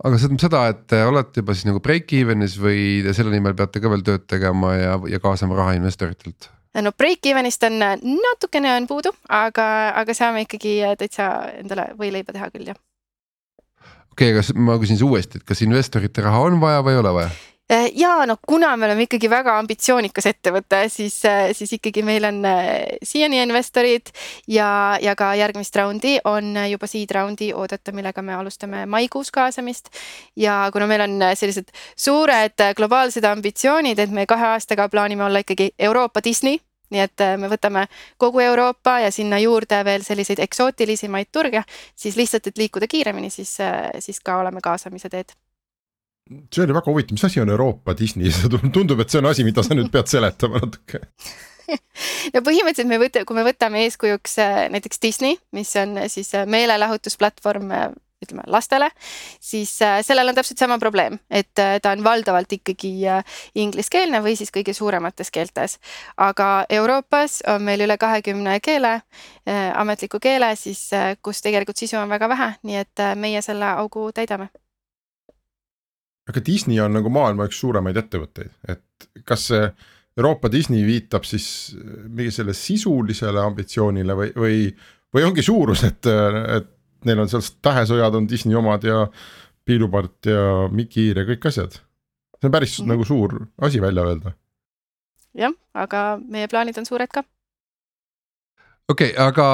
aga 0.05 0.17
see 0.17 0.27
tähendab 0.27 0.43
seda, 0.45 0.63
et 0.73 0.83
te 0.91 0.99
olete 1.07 1.41
juba 1.41 1.55
siis 1.55 1.67
nagu 1.69 1.81
break-even'is 1.83 2.57
või 2.61 2.81
te 3.05 3.15
selle 3.17 3.33
nimel 3.33 3.55
peate 3.57 3.81
ka 3.81 3.91
veel 3.91 4.05
tööd 4.05 4.27
tegema 4.29 4.75
ja, 4.77 4.93
ja 5.09 5.21
kaasama 5.23 5.57
raha 5.57 5.77
investoritelt? 5.79 6.51
no 6.85 6.93
break-even'ist 6.93 7.65
on 7.65 7.79
natukene 7.81 8.75
on 8.75 8.85
puudu, 8.89 9.13
aga, 9.33 9.67
aga 9.97 10.17
saame 10.17 10.45
ikkagi 10.45 10.79
täitsa 10.99 11.31
endale 11.57 11.89
võileiba 11.97 12.35
teha 12.35 12.51
küll 12.53 12.69
jah. 12.69 12.77
okei 14.13 14.31
okay,, 14.31 14.37
kas 14.37 14.53
ma 14.53 14.77
küsin 14.81 14.99
siis 14.99 15.07
uuesti, 15.07 15.41
et 15.41 15.47
kas 15.47 15.63
investorite 15.65 16.25
raha 16.25 16.45
on 16.49 16.61
vaja 16.61 16.85
või 16.85 16.97
ei 16.97 17.01
ole 17.01 17.15
vaja? 17.21 17.31
Äh, 17.71 17.91
ja 17.95 18.25
no 18.25 18.37
kuna 18.47 18.77
me 18.77 18.85
oleme 18.85 19.03
ikkagi 19.03 19.27
väga 19.27 19.57
ambitsioonikas 19.59 20.29
ettevõte, 20.29 20.85
siis, 20.87 21.17
äh, 21.27 21.49
siis 21.51 21.73
ikkagi 21.75 21.99
meil 21.99 22.23
on 22.23 22.37
äh, 22.47 22.93
siiani 23.03 23.41
investorid 23.43 24.07
ja, 24.47 24.95
ja 25.03 25.15
ka 25.19 25.33
järgmist 25.35 25.75
raundi 25.75 26.13
on 26.23 26.55
juba 26.71 26.87
seed 26.87 27.11
raundi 27.11 27.49
oodata, 27.51 27.91
millega 27.91 28.21
me 28.23 28.37
alustame 28.37 28.85
maikuus 28.87 29.33
kaasamist. 29.35 29.89
ja 30.35 30.69
kuna 30.71 30.87
meil 30.87 31.03
on 31.03 31.25
sellised 31.35 31.73
suured 31.95 32.63
globaalsed 32.75 33.27
ambitsioonid, 33.27 33.99
et 33.99 34.15
me 34.15 34.25
kahe 34.25 34.47
aastaga 34.53 34.87
plaanime 34.87 35.25
olla 35.25 35.41
ikkagi 35.43 35.73
Euroopa 35.79 36.23
Disney 36.23 36.61
nii 36.89 37.01
et 37.03 37.23
me 37.35 37.49
võtame 37.51 37.83
kogu 38.17 38.39
Euroopa 38.39 39.01
ja 39.03 39.11
sinna 39.11 39.41
juurde 39.43 39.81
veel 39.83 40.07
selliseid 40.07 40.39
eksootilisemaid 40.39 41.33
turge, 41.35 41.65
siis 41.95 42.15
lihtsalt, 42.15 42.47
et 42.47 42.63
liikuda 42.63 42.87
kiiremini, 42.87 43.29
siis, 43.29 43.57
siis 43.99 44.23
ka 44.23 44.37
oleme 44.39 44.63
kaasamise 44.63 45.11
teed 45.11 45.35
see 46.53 46.63
oli 46.63 46.75
väga 46.75 46.91
huvitav, 46.91 47.17
mis 47.17 47.27
asi 47.27 47.41
on 47.41 47.49
Euroopa 47.53 47.95
Disney, 47.97 48.31
tundub, 48.75 49.03
et 49.03 49.11
see 49.11 49.21
on 49.21 49.29
asi, 49.31 49.45
mida 49.47 49.63
sa 49.65 49.77
nüüd 49.77 49.91
pead 49.93 50.09
seletama 50.11 50.63
natuke. 50.63 51.05
No 52.33 52.41
põhimõtteliselt 52.45 52.89
me 52.89 52.99
võtame, 53.01 53.27
kui 53.27 53.35
me 53.37 53.45
võtame 53.47 53.85
eeskujuks 53.85 54.37
äh, 54.43 54.57
näiteks 54.71 55.01
Disney, 55.03 55.39
mis 55.55 55.73
on 55.79 55.97
äh, 55.99 56.11
siis 56.11 56.33
äh, 56.35 56.47
meelelahutusplatvorm 56.47 57.73
ütleme 58.23 58.47
lastele, 58.49 58.87
siis 59.43 59.75
sellel 59.77 60.31
on 60.31 60.37
täpselt 60.39 60.57
sama 60.57 60.79
probleem, 60.81 61.19
et 61.29 61.51
ta 61.53 61.91
on 61.91 62.01
valdavalt 62.01 62.55
ikkagi 62.57 62.89
ingliskeelne 63.61 64.23
või 64.25 64.33
siis 64.39 64.49
kõige 64.49 64.73
suuremates 64.73 65.29
keeltes. 65.29 65.77
aga 66.17 66.65
Euroopas 66.79 67.43
on 67.53 67.61
meil 67.69 67.85
üle 67.85 67.99
kahekümne 68.01 68.57
keele, 68.65 69.03
ametliku 69.45 70.17
keele 70.17 70.55
siis, 70.57 70.87
kus 71.21 71.45
tegelikult 71.45 71.77
sisu 71.77 72.01
on 72.01 72.09
väga 72.09 72.33
vähe, 72.33 72.53
nii 72.65 72.81
et 72.81 73.09
meie 73.21 73.45
selle 73.45 73.69
augu 73.77 74.09
täidame 74.09 74.49
aga 76.27 76.43
Disney 76.43 76.79
on 76.83 76.95
nagu 76.97 77.11
maailma 77.13 77.47
üks 77.47 77.59
suuremaid 77.61 77.97
ettevõtteid, 78.01 78.51
et 78.67 79.07
kas 79.27 79.47
see 79.51 79.69
Euroopa 80.17 80.49
Disney 80.51 80.81
viitab 80.85 81.27
siis 81.29 81.47
mingi 81.77 82.31
selle 82.33 82.55
sisulisele 82.57 83.41
ambitsioonile 83.43 84.15
või, 84.17 84.31
või, 84.35 84.57
või 85.13 85.27
ongi 85.27 85.45
suurus, 85.45 85.83
et, 85.85 86.09
et 86.09 86.71
neil 87.05 87.21
on 87.21 87.29
seal 87.31 87.45
tähesõjad 87.63 88.17
on 88.17 88.29
Disney 88.29 88.57
omad 88.57 88.87
ja 88.87 89.05
piilupart 89.67 90.29
ja 90.31 90.65
Mickey-Hiir 90.73 91.21
ja 91.21 91.27
kõik 91.27 91.47
asjad. 91.51 91.79
see 92.37 92.49
on 92.49 92.53
päris 92.53 92.79
mm 92.79 92.83
-hmm. 92.83 92.91
nagu 92.93 93.05
suur 93.05 93.47
asi 93.61 93.81
välja 93.81 94.03
öelda. 94.03 94.31
jah, 95.33 95.53
aga 95.73 96.19
meie 96.27 96.47
plaanid 96.47 96.77
on 96.77 96.85
suured 96.85 97.11
ka 97.13 97.23
okei 98.89 99.11
okay,, 99.11 99.27
aga 99.27 99.45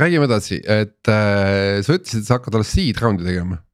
räägime 0.00 0.24
edasi, 0.24 0.62
et 0.64 1.08
äh, 1.08 1.82
sa 1.82 1.98
ütlesid, 1.98 2.20
et 2.20 2.26
sa 2.26 2.34
hakkad 2.34 2.54
alles 2.54 2.72
seed 2.72 2.96
round'i 2.96 3.24
tegema 3.24 3.58
Äh, 3.58 3.71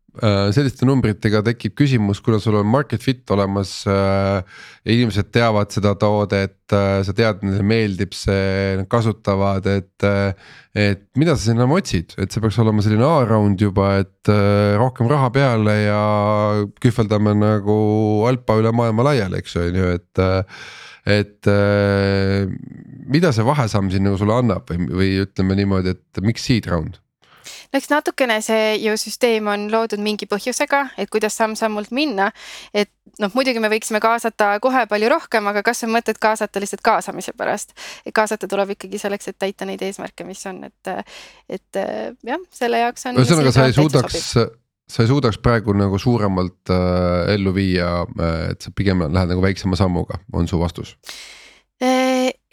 selliste 0.54 0.86
numbritega 0.88 1.42
tekib 1.46 1.74
küsimus, 1.78 2.20
kuna 2.24 2.40
sul 2.42 2.58
on 2.60 2.66
market 2.68 3.02
fit 3.04 3.30
olemas 3.34 3.82
äh,. 3.88 4.42
inimesed 4.88 5.30
teavad 5.34 5.70
seda 5.74 5.94
toodet 6.00 6.74
äh,, 6.74 7.00
sa 7.06 7.14
tead, 7.16 7.44
neile 7.46 7.66
meeldib 7.66 8.16
see, 8.16 8.76
nad 8.80 8.88
kasutavad, 8.90 9.66
et 9.70 10.06
äh,. 10.06 10.34
et 10.78 11.04
mida 11.18 11.36
sa 11.36 11.50
sinna 11.50 11.68
otsid, 11.70 12.16
et 12.18 12.32
see 12.32 12.42
peaks 12.42 12.58
olema 12.62 12.84
selline 12.84 13.06
A-round 13.06 13.62
juba, 13.62 13.94
et 14.02 14.32
äh, 14.32 14.74
rohkem 14.80 15.10
raha 15.10 15.30
peale 15.34 15.78
ja 15.84 16.02
kühveldame 16.82 17.34
nagu 17.38 17.78
alpa 18.28 18.58
üle 18.60 18.74
maailma 18.74 19.10
laiali, 19.10 19.42
eks 19.42 19.58
on 19.62 19.82
ju, 19.82 19.90
et 19.98 20.22
äh, 20.22 20.62
et 21.08 21.48
äh, 21.48 22.44
mida 23.08 23.32
see 23.32 23.46
vahesamm 23.46 23.88
siin 23.92 24.04
nagu 24.04 24.18
sulle 24.20 24.36
annab 24.42 24.68
või, 24.68 24.88
või 24.92 25.12
ütleme 25.24 25.56
niimoodi, 25.58 25.96
et 25.96 26.24
miks 26.24 26.44
seed 26.48 26.68
round? 26.68 26.98
No 27.72 27.80
eks 27.80 27.90
natukene 27.92 28.40
see 28.44 28.76
ju 28.82 28.94
süsteem 29.00 29.48
on 29.50 29.68
loodud 29.72 30.02
mingi 30.02 30.28
põhjusega, 30.30 30.84
et 30.98 31.10
kuidas 31.10 31.36
samm-sammult 31.40 31.92
minna. 31.94 32.30
et 32.74 32.90
noh, 33.18 33.32
muidugi 33.34 33.62
me 33.62 33.70
võiksime 33.72 34.00
kaasata 34.04 34.54
kohe 34.64 34.86
palju 34.90 35.10
rohkem, 35.12 35.50
aga 35.50 35.64
kas 35.66 35.84
on 35.86 35.94
mõtet 35.96 36.20
kaasata 36.22 36.60
lihtsalt 36.62 36.84
kaasamise 36.84 37.34
pärast. 37.36 37.74
kaasata 38.14 38.48
tuleb 38.48 38.76
ikkagi 38.76 39.00
selleks, 39.00 39.28
et 39.28 39.38
täita 39.38 39.68
neid 39.68 39.82
eesmärke, 39.82 40.26
mis 40.28 40.44
on, 40.50 40.64
et, 40.68 40.94
et 41.48 41.82
jah, 42.24 42.48
selle 42.50 42.84
jaoks 42.84 43.10
on. 43.10 43.20
ühesõnaga, 43.22 43.54
sa 43.54 43.68
ei 43.68 43.76
suudaks 43.76 44.32
sa 44.88 45.04
ei 45.04 45.10
suudaks 45.10 45.38
praegu 45.44 45.74
nagu 45.76 45.98
suuremalt 46.00 46.72
äh, 46.72 47.34
ellu 47.34 47.52
viia, 47.54 47.90
äh, 48.08 48.38
et 48.52 48.64
sa 48.64 48.72
pigem 48.74 49.04
lähed 49.04 49.34
nagu 49.34 49.44
väiksema 49.44 49.76
sammuga, 49.76 50.20
on 50.32 50.48
su 50.48 50.60
vastus? 50.60 50.96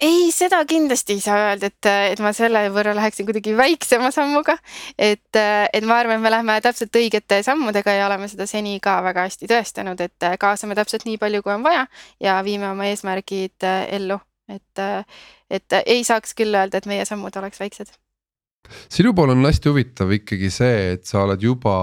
Äh, 0.02 0.08
ei, 0.08 0.32
seda 0.32 0.66
kindlasti 0.66 1.14
ei 1.14 1.22
saa 1.24 1.38
öelda, 1.50 1.70
et, 1.72 1.88
et 2.12 2.20
ma 2.24 2.32
selle 2.36 2.66
võrra 2.74 2.96
läheksin 2.98 3.26
kuidagi 3.28 3.56
väiksema 3.58 4.12
sammuga. 4.12 4.58
et, 4.98 5.36
et 5.36 5.84
ma 5.88 6.00
arvan, 6.00 6.18
et 6.18 6.24
me 6.24 6.32
läheme 6.32 6.60
täpselt 6.62 6.96
õigete 6.96 7.42
sammudega 7.44 7.94
ja 7.96 8.08
oleme 8.08 8.28
seda 8.28 8.48
seni 8.48 8.80
ka 8.84 9.02
väga 9.04 9.28
hästi 9.28 9.48
tõestanud, 9.48 10.02
et 10.02 10.28
kaasame 10.40 10.76
täpselt 10.76 11.06
nii 11.06 11.18
palju, 11.18 11.42
kui 11.44 11.54
on 11.54 11.64
vaja 11.64 11.86
ja 12.20 12.42
viime 12.44 12.70
oma 12.70 12.90
eesmärgid 12.92 13.68
ellu. 13.90 14.20
et, 14.50 15.06
et 15.50 15.74
ei 15.86 16.04
saaks 16.04 16.36
küll 16.38 16.54
öelda, 16.54 16.78
et 16.78 16.86
meie 16.86 17.06
sammud 17.06 17.36
oleks 17.38 17.60
väiksed. 17.60 17.96
sinu 18.90 19.14
pool 19.14 19.32
on 19.32 19.46
hästi 19.46 19.70
huvitav 19.70 20.12
ikkagi 20.12 20.52
see, 20.52 20.94
et 20.94 21.06
sa 21.06 21.24
oled 21.24 21.42
juba 21.42 21.76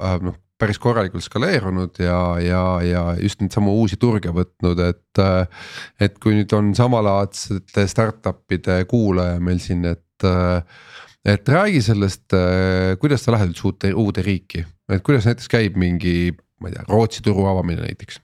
äh, 0.00 0.20
noh 0.20 0.41
päris 0.62 0.78
korralikult 0.82 1.24
skaleerunud 1.26 1.98
ja, 2.02 2.18
ja, 2.42 2.62
ja 2.86 3.02
just 3.20 3.42
neid 3.42 3.54
samu 3.54 3.74
uusi 3.80 3.98
turge 4.00 4.32
võtnud, 4.34 4.82
et. 4.86 5.22
et 6.02 6.18
kui 6.22 6.36
nüüd 6.38 6.52
on 6.56 6.70
samalaadsete 6.76 7.86
startup'ide 7.90 8.82
kuulaja 8.90 9.40
meil 9.42 9.60
siin, 9.62 9.84
et, 9.90 10.26
et 11.28 11.52
räägi 11.56 11.82
sellest, 11.84 12.36
kuidas 13.02 13.26
sa 13.26 13.34
lähed 13.36 13.52
üldse 13.52 13.68
uude, 13.68 13.92
uude 14.04 14.26
riiki, 14.26 14.64
et 14.92 15.04
kuidas 15.06 15.28
näiteks 15.28 15.50
käib 15.52 15.78
mingi, 15.80 16.32
ma 16.62 16.70
ei 16.70 16.76
tea, 16.76 16.86
Rootsi 16.88 17.24
turu 17.26 17.46
avamine 17.50 17.84
näiteks 17.86 18.20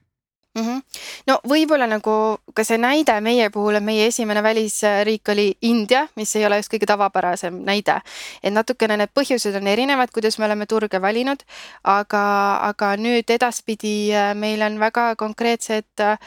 mm. 0.58 0.62
-hmm. 0.62 0.82
No 1.26 1.38
võib-olla 1.48 1.88
nagu 1.90 2.14
ka 2.54 2.64
see 2.66 2.78
näide 2.80 3.18
meie 3.24 3.48
puhul, 3.54 3.78
et 3.78 3.84
meie 3.84 4.06
esimene 4.10 4.42
välisriik 4.44 5.28
oli 5.32 5.48
India, 5.62 6.06
mis 6.16 6.34
ei 6.36 6.46
ole 6.46 6.60
just 6.60 6.72
kõige 6.72 6.86
tavapärasem 6.86 7.62
näide. 7.66 8.00
et 8.42 8.52
natukene 8.52 8.96
need 8.96 9.12
põhjused 9.14 9.56
on 9.56 9.66
erinevad, 9.66 10.12
kuidas 10.14 10.38
me 10.38 10.46
oleme 10.46 10.66
turge 10.66 11.00
valinud, 11.02 11.42
aga, 11.84 12.24
aga 12.68 12.94
nüüd 13.00 13.30
edaspidi 13.30 14.12
äh, 14.14 14.34
meil 14.34 14.62
on 14.62 14.78
väga 14.80 15.14
konkreetsed 15.18 16.04
äh, 16.04 16.18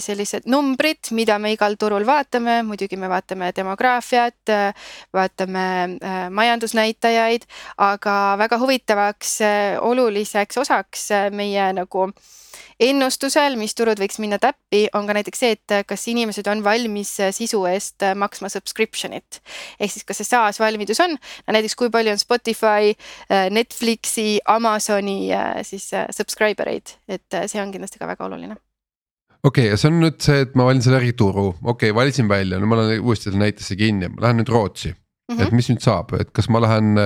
sellised 0.00 0.44
numbrid, 0.50 1.12
mida 1.16 1.38
me 1.38 1.54
igal 1.54 1.76
turul 1.80 2.04
vaatame, 2.06 2.60
muidugi 2.68 2.98
me 3.00 3.08
vaatame 3.08 3.52
demograafiat, 3.56 4.52
äh, 4.52 4.90
vaatame 5.16 5.66
majandusnäitajaid, 6.30 7.46
aga 7.78 8.16
väga 8.38 8.58
huvitavaks 8.60 9.38
oluliseks 9.80 10.60
osaks 10.60 11.08
meie 11.32 11.72
nagu 11.76 12.10
ennustusel, 12.80 13.56
mis 13.60 13.74
turud 13.76 14.00
võiks 14.00 14.19
minna 14.22 14.38
täppi, 14.42 14.86
on 14.96 15.08
ka 15.08 15.16
näiteks 15.16 15.42
see, 15.42 15.56
et 15.56 15.74
kas 15.88 16.06
inimesed 16.12 16.46
on 16.50 16.64
valmis 16.64 17.12
sisu 17.36 17.64
eest 17.70 18.06
maksma 18.18 18.50
subscription'it. 18.52 19.40
ehk 19.80 19.92
siis, 19.92 20.06
kas 20.06 20.22
see 20.22 20.30
SaaS 20.30 20.60
valmidus 20.62 21.00
on, 21.04 21.16
näiteks 21.50 21.76
kui 21.78 21.90
palju 21.92 22.14
on 22.14 22.20
Spotify, 22.20 22.94
Netflixi, 23.50 24.40
Amazoni 24.48 25.30
siis 25.66 25.90
subscriber 26.16 26.70
eid, 26.72 26.96
et 27.08 27.40
see 27.46 27.62
on 27.62 27.72
kindlasti 27.72 28.00
ka 28.00 28.08
väga 28.10 28.28
oluline. 28.28 28.56
Okei 29.40 29.64
okay,, 29.64 29.70
ja 29.72 29.76
see 29.80 29.88
on 29.88 30.02
nüüd 30.02 30.18
see, 30.20 30.42
et 30.44 30.56
ma 30.58 30.66
valin 30.68 30.82
selle 30.84 31.00
ärituru, 31.00 31.46
okei 31.62 31.90
okay,, 31.90 31.96
valisin 31.96 32.28
välja, 32.28 32.60
no 32.60 32.68
ma 32.68 32.82
lähen 32.82 33.00
uuesti 33.00 33.30
selle 33.30 33.40
näitesse 33.40 33.76
kinni, 33.80 34.12
ma 34.12 34.26
lähen 34.26 34.42
nüüd 34.42 34.52
Rootsi 34.52 34.92
Mm 35.30 35.36
-hmm. 35.36 35.46
et 35.46 35.52
mis 35.52 35.68
nüüd 35.70 35.82
saab, 35.84 36.12
et 36.18 36.30
kas 36.34 36.48
ma 36.50 36.60
lähen 36.60 36.98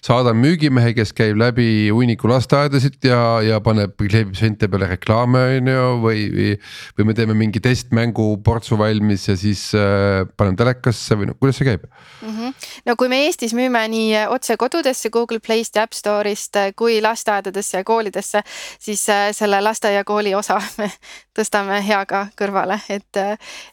saadan 0.00 0.36
müügimehe, 0.40 0.94
kes 0.96 1.12
käib 1.12 1.36
läbi 1.36 1.90
hunniku 1.92 2.28
lasteaedasid 2.30 3.04
ja, 3.04 3.42
ja 3.44 3.60
paneb, 3.60 3.92
kleebib 4.00 4.34
seinte 4.34 4.68
peale 4.68 4.88
reklaame, 4.88 5.42
on 5.58 5.68
ju, 5.68 5.82
või, 6.00 6.22
või. 6.32 6.52
või 6.98 7.08
me 7.10 7.14
teeme 7.14 7.34
mingi 7.36 7.60
testmängu 7.60 8.26
portsu 8.44 8.78
valmis 8.78 9.28
ja 9.28 9.36
siis 9.36 9.74
äh, 9.74 10.24
paneme 10.36 10.56
telekasse 10.56 11.18
või 11.18 11.28
no 11.30 11.36
kuidas 11.38 11.60
see 11.60 11.68
käib 11.68 11.84
mm? 11.84 12.32
-hmm. 12.32 12.54
no 12.86 12.96
kui 12.96 13.08
me 13.12 13.20
Eestis 13.26 13.54
müüme 13.54 13.82
nii 13.92 14.24
otse 14.32 14.56
kodudesse 14.56 15.10
Google 15.10 15.40
Playst 15.40 15.76
ja 15.76 15.84
App 15.86 15.92
Store'ist 15.92 16.56
kui 16.76 17.00
lasteaedadesse 17.02 17.78
ja 17.78 17.84
koolidesse, 17.84 18.42
siis 18.78 19.08
äh, 19.12 19.28
selle 19.36 19.60
lasteaia 19.60 20.04
kooli 20.04 20.34
osa 20.34 20.60
me 20.80 20.90
tõstame 21.36 21.82
heaga 21.84 22.26
kõrvale, 22.38 22.78
et, 22.88 23.20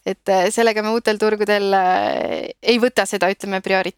et 0.06 0.34
sellega 0.52 0.82
me 0.82 0.92
uutel 0.92 1.18
turgudel 1.18 1.72
äh, 1.72 2.52
ei 2.62 2.78
võta 2.82 3.06
seda, 3.08 3.30
ütleme 3.32 3.60
prioriteediks. 3.64 3.93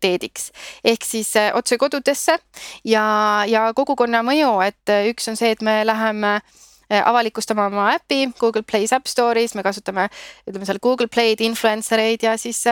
Ehk 0.84 1.04
siis 1.04 1.34
äh, 1.36 1.50
otse 1.54 1.78
kodudesse 1.78 2.38
ja, 2.84 3.06
ja 3.48 3.72
kogukonna 3.76 4.22
mõju, 4.26 4.52
et 4.66 4.94
üks 5.12 5.28
on 5.30 5.38
see, 5.38 5.52
et 5.56 5.64
me 5.64 5.80
läheme 5.86 6.36
äh, 6.36 7.02
avalikustama 7.02 7.66
oma 7.70 7.90
äpi 7.96 8.32
Google 8.40 8.62
Play's 8.62 8.94
App 8.96 9.08
Store'is, 9.10 9.56
me 9.56 9.64
kasutame, 9.66 10.08
ütleme 10.48 10.68
seal 10.68 10.82
Google 10.82 11.08
Play'd, 11.08 11.44
influencer 11.46 12.02
eid 12.04 12.26
ja 12.26 12.36
siis 12.40 12.64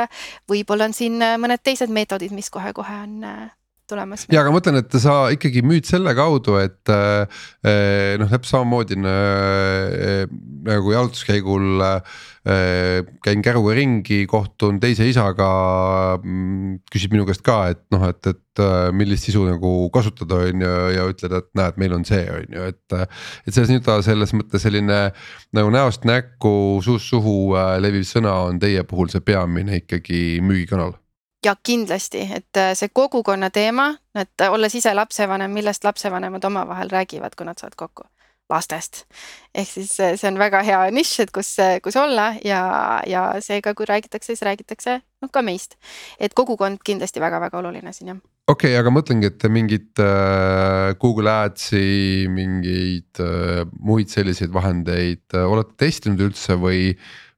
võib-olla 0.50 0.90
on 0.90 0.96
siin 0.96 1.20
mõned 1.40 1.64
teised 1.64 1.92
meetodid, 1.92 2.34
mis 2.36 2.50
kohe-kohe 2.52 3.02
on 3.04 3.20
tulemas. 3.90 4.26
ja 4.32 4.40
aga 4.40 4.52
ma 4.52 4.58
mõtlen, 4.58 4.78
et 4.80 4.96
sa 5.02 5.16
ikkagi 5.34 5.62
müüd 5.66 5.88
selle 5.88 6.14
kaudu, 6.16 6.56
et 6.60 6.92
äh, 6.92 7.42
noh, 8.20 8.30
täpselt 8.30 8.52
samamoodi 8.54 8.98
äh, 9.00 10.24
nagu 10.68 10.94
jalutuskäigul 10.94 11.84
äh, 11.84 12.22
käin 13.24 13.44
käruga 13.44 13.76
ringi, 13.76 14.24
kohtun 14.30 14.80
teise 14.82 15.06
isaga 15.08 15.50
mm,. 16.20 16.80
küsib 16.92 17.14
minu 17.14 17.28
käest 17.28 17.44
ka, 17.44 17.58
et 17.74 17.84
noh, 17.94 18.08
et, 18.08 18.32
et 18.32 18.64
äh, 18.64 18.88
millist 18.96 19.28
sisu 19.28 19.44
nagu 19.48 19.74
kasutada, 19.94 20.40
on 20.48 20.64
ju, 20.64 20.74
ja 20.96 21.06
ütled, 21.10 21.36
et 21.40 21.50
näed, 21.60 21.80
meil 21.80 21.96
on 21.98 22.08
see, 22.08 22.24
on 22.32 22.58
ju, 22.58 22.72
et. 22.72 22.98
et 23.44 23.52
selles 23.52 23.70
nii-öelda 23.70 24.00
selles 24.04 24.34
mõttes 24.36 24.64
selline 24.64 25.00
nagu 25.56 25.72
näost 25.74 26.08
näkku, 26.08 26.80
suust 26.84 27.12
suhu 27.12 27.54
äh, 27.58 27.76
leviv 27.84 28.08
sõna 28.08 28.36
on 28.48 28.60
teie 28.62 28.84
puhul 28.88 29.12
see 29.12 29.24
peamine 29.24 29.82
ikkagi 29.84 30.40
müügikanal 30.44 30.96
ja 31.44 31.56
kindlasti, 31.62 32.24
et 32.34 32.60
see 32.74 32.88
kogukonna 32.92 33.50
teema, 33.50 33.90
et 34.14 34.46
olles 34.48 34.74
ise 34.74 34.94
lapsevanem, 34.94 35.50
millest 35.50 35.84
lapsevanemad 35.84 36.44
omavahel 36.44 36.90
räägivad, 36.90 37.36
kui 37.36 37.46
nad 37.46 37.60
saavad 37.60 37.76
kokku 37.76 38.08
lastest. 38.50 39.04
ehk 39.54 39.68
siis 39.68 39.92
eh, 40.00 40.14
see 40.20 40.28
on 40.28 40.38
väga 40.38 40.60
hea 40.66 40.80
nišš, 40.94 41.24
et 41.24 41.32
kus, 41.34 41.50
eh, 41.62 41.78
kus 41.84 41.96
olla 41.96 42.32
ja, 42.44 42.60
ja 43.08 43.26
seega, 43.44 43.74
kui 43.76 43.88
räägitakse, 43.88 44.32
siis 44.32 44.44
räägitakse 44.44 44.98
noh 45.22 45.32
ka 45.32 45.42
meist. 45.42 45.78
et 46.20 46.34
kogukond 46.36 46.82
kindlasti 46.84 47.22
väga-väga 47.24 47.60
oluline 47.62 47.92
siin 47.96 48.12
jah. 48.12 48.20
okei 48.48 48.74
okay,, 48.74 48.80
aga 48.80 48.92
mõtlengi, 48.92 49.30
et 49.32 49.48
mingit 49.48 50.02
äh, 50.02 50.92
Google 51.00 51.32
Adsi, 51.32 52.26
mingeid 52.30 53.22
äh, 53.24 53.64
muid 53.80 54.12
selliseid 54.12 54.52
vahendeid 54.52 55.24
äh, 55.36 55.46
olete 55.48 55.78
testinud 55.86 56.26
üldse 56.28 56.58
või 56.60 56.92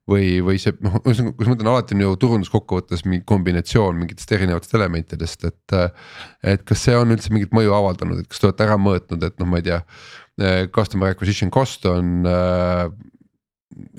või, 0.07 0.37
või 0.45 0.61
see 0.61 0.75
noh, 0.83 0.99
ühesõnaga, 1.03 1.35
kus 1.37 1.49
ma 1.49 1.57
ütlen, 1.57 1.71
alati 1.71 1.97
on 1.97 2.05
ju 2.05 2.13
turunduskokkuvõttes 2.23 3.03
mingi 3.07 3.25
kombinatsioon 3.27 3.97
mingitest 3.99 4.31
erinevatest 4.37 4.77
elementidest, 4.79 5.49
et. 5.49 5.81
et 6.47 6.63
kas 6.67 6.85
see 6.87 6.95
on 6.95 7.11
üldse 7.15 7.33
mingit 7.33 7.51
mõju 7.55 7.75
avaldanud, 7.75 8.23
et 8.23 8.31
kas 8.31 8.39
te 8.39 8.49
olete 8.49 8.65
ära 8.67 8.79
mõõtnud, 8.79 9.23
et 9.27 9.37
noh, 9.41 9.49
ma 9.49 9.59
ei 9.59 9.67
tea 9.67 9.81
Eh, 10.37 10.67
customer 10.69 11.09
acquisition 11.09 11.49
cost 11.49 11.85
on 11.89 12.25
äh, 12.29 12.85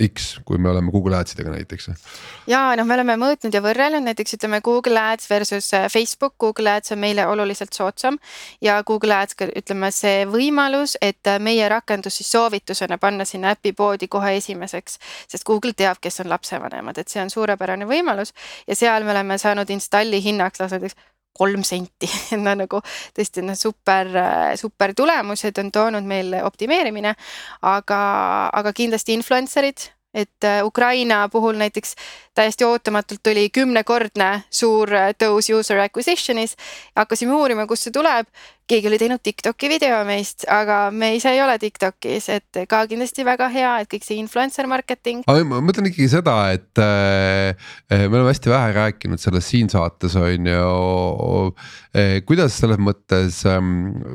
X, 0.08 0.38
kui 0.44 0.58
me 0.58 0.70
oleme 0.70 0.90
Google 0.90 1.16
Adsidega 1.16 1.50
näiteks. 1.50 1.90
ja 2.46 2.60
noh, 2.76 2.86
me 2.86 2.94
oleme 2.94 3.16
mõõtnud 3.20 3.54
ja 3.54 3.62
võrrelnud 3.64 4.06
näiteks 4.06 4.38
ütleme 4.38 4.60
Google 4.64 5.00
Ads 5.00 5.30
versus 5.30 5.72
äh, 5.74 5.88
Facebook, 5.92 6.34
Google 6.40 6.70
Ads 6.76 6.92
on 6.92 7.02
meile 7.02 7.26
oluliselt 7.26 7.72
soodsam. 7.72 8.18
ja 8.60 8.82
Google 8.82 9.14
Ads 9.14 9.36
ütleme 9.48 9.90
see 9.94 10.24
võimalus, 10.30 10.96
et 11.02 11.26
äh, 11.26 11.38
meie 11.38 11.68
rakendus 11.68 12.20
siis 12.20 12.30
soovitusena 12.32 12.98
panna 12.98 13.24
sinna 13.24 13.54
äpipoodi 13.56 14.08
kohe 14.08 14.36
esimeseks. 14.36 14.98
sest 15.28 15.44
Google 15.44 15.72
teab, 15.76 16.00
kes 16.00 16.20
on 16.20 16.28
lapsevanemad, 16.28 16.98
et 16.98 17.08
see 17.08 17.22
on 17.22 17.30
suurepärane 17.30 17.86
võimalus 17.86 18.34
ja 18.66 18.76
seal 18.76 19.04
me 19.04 19.14
oleme 19.16 19.38
saanud 19.38 19.70
installi 19.70 20.22
hinnaks 20.24 20.60
lausa 20.60 20.78
näiteks 20.78 21.08
kolm 21.38 21.64
senti, 21.66 22.10
no 22.44 22.54
nagu 22.58 22.82
tõesti 23.16 23.44
need 23.46 23.60
super, 23.60 24.10
super 24.60 24.94
tulemused 24.98 25.62
on 25.62 25.70
toonud 25.74 26.08
meil 26.08 26.34
optimeerimine, 26.42 27.14
aga, 27.68 28.00
aga 28.58 28.74
kindlasti 28.76 29.16
influencer'id, 29.18 29.88
et 30.14 30.44
äh, 30.44 30.64
Ukraina 30.64 31.28
puhul 31.28 31.58
näiteks 31.60 31.94
täiesti 32.34 32.64
ootamatult 32.64 33.20
tuli 33.22 33.48
kümnekordne 33.50 34.30
suur 34.50 34.90
tõus 35.20 35.50
user 35.52 35.82
acquisition'is. 35.84 36.56
hakkasime 36.96 37.34
uurima, 37.34 37.66
kust 37.66 37.88
see 37.88 37.92
tuleb 37.92 38.26
keegi 38.68 38.88
oli 38.90 38.98
teinud 39.00 39.22
Tiktoki 39.24 39.70
video 39.72 39.98
meist, 40.08 40.44
aga 40.52 40.88
me 40.94 41.14
ise 41.16 41.32
ei 41.32 41.40
ole 41.42 41.56
Tiktokis, 41.60 42.28
et 42.34 42.60
ka 42.70 42.82
kindlasti 42.90 43.24
väga 43.26 43.48
hea, 43.52 43.72
et 43.82 43.90
kõik 43.92 44.04
see 44.06 44.18
influencer 44.20 44.68
marketing. 44.70 45.24
ma 45.26 45.60
mõtlen 45.64 45.88
ikkagi 45.90 46.08
seda, 46.12 46.36
et 46.56 46.82
äh, 46.82 47.68
me 47.90 48.12
oleme 48.12 48.32
hästi 48.32 48.52
vähe 48.52 48.74
rääkinud 48.76 49.22
sellest 49.22 49.54
siin 49.54 49.72
saates 49.72 50.16
on 50.20 50.50
ju 50.52 50.68
äh,. 51.96 52.20
kuidas 52.28 52.58
selles 52.60 52.80
mõttes 52.82 53.42
äh, 53.48 53.60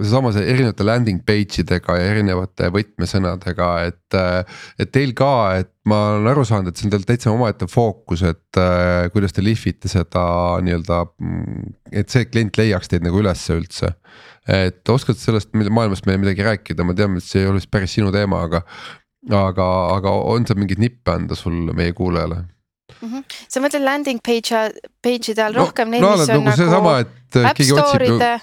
seesama 0.03 0.33
see 0.35 0.45
erinevate 0.53 0.87
landing 0.87 1.23
page 1.25 1.63
idega 1.65 1.97
ja 1.99 2.09
erinevate 2.13 2.69
võtmesõnadega, 2.73 3.71
et 3.89 4.19
äh,, 4.19 4.59
et 4.79 4.93
teil 4.93 5.15
ka, 5.17 5.33
et 5.63 5.73
ma 5.89 5.99
olen 6.15 6.29
aru 6.31 6.43
saanud, 6.47 6.71
et 6.71 6.79
see 6.79 6.87
on 6.87 6.93
teil 6.93 7.07
täitsa 7.07 7.31
omaette 7.33 7.67
fookus, 7.71 8.23
et 8.27 8.59
äh, 8.59 9.09
kuidas 9.13 9.35
te 9.35 9.43
lihvite 9.43 9.91
seda 9.91 10.23
nii-öelda, 10.63 10.99
mm, 11.19 11.73
et 11.93 12.09
see 12.09 12.25
klient 12.25 12.57
leiaks 12.57 12.89
teid 12.91 13.05
nagu 13.05 13.21
ülesse 13.21 13.55
üldse 13.57 13.93
et 14.49 14.89
oskad 14.89 15.17
sellest 15.19 15.53
maailmast 15.53 16.07
meile 16.07 16.21
midagi 16.23 16.43
rääkida, 16.45 16.83
ma 16.83 16.95
tean, 16.97 17.17
et 17.17 17.25
see 17.25 17.43
ei 17.43 17.49
ole 17.49 17.61
vist 17.61 17.71
päris 17.71 17.95
sinu 17.95 18.11
teema, 18.11 18.43
aga. 18.47 18.63
aga, 19.31 19.67
aga 19.95 20.11
on 20.33 20.43
seal 20.47 20.59
mingeid 20.59 20.81
nippe 20.83 21.13
anda 21.13 21.35
sul 21.39 21.71
meie 21.73 21.93
kuulajale? 21.95 22.43
Mm 22.99 23.09
-hmm. 23.09 23.23
sa 23.49 23.61
mõtled 23.63 23.83
landing 23.83 24.19
page, 24.21 24.59
page'ide 25.01 25.43
all 25.43 25.55
no, 25.55 25.63
rohkem 25.63 25.89
neid 25.89 26.01
no,, 26.01 26.11
mis 26.17 26.29
on 26.29 26.43
nagu, 26.43 26.59
nagu 26.69 27.47
App 27.47 27.61
Store'ide 27.61 28.39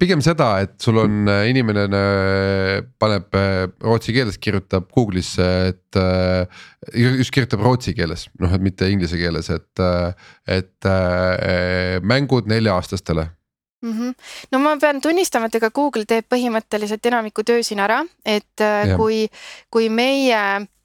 pigem 0.00 0.22
seda, 0.24 0.48
et 0.64 0.76
sul 0.82 0.98
on 1.02 1.28
äh, 1.28 1.46
inimene 1.50 1.86
äh, 1.86 2.82
paneb 3.00 3.34
äh, 3.36 3.64
rootsi 3.84 4.14
keeles, 4.16 4.38
kirjutab 4.42 4.88
Google'isse, 4.94 5.48
et 5.72 5.98
just 6.96 7.32
kirjutab 7.34 7.64
rootsi 7.64 7.94
keeles, 7.96 8.26
noh, 8.40 8.52
et 8.52 8.62
mitte 8.64 8.88
inglise 8.90 9.18
keeles, 9.20 9.48
et, 9.52 9.82
et 10.46 10.88
mängud 12.04 12.48
nelja-aastastele 12.52 13.24
mm. 13.82 13.92
-hmm. 13.92 14.14
no 14.52 14.60
ma 14.60 14.76
pean 14.80 15.00
tunnistama, 15.00 15.48
et 15.48 15.58
ega 15.60 15.70
Google 15.70 16.04
teeb 16.04 16.28
põhimõtteliselt 16.32 17.06
enamiku 17.08 17.44
töö 17.44 17.62
siin 17.62 17.80
ära, 17.80 18.02
et 18.24 18.60
ja. 18.60 18.96
kui, 18.96 19.26
kui 19.70 19.88
meie 19.88 20.40
Mm, 20.46 20.75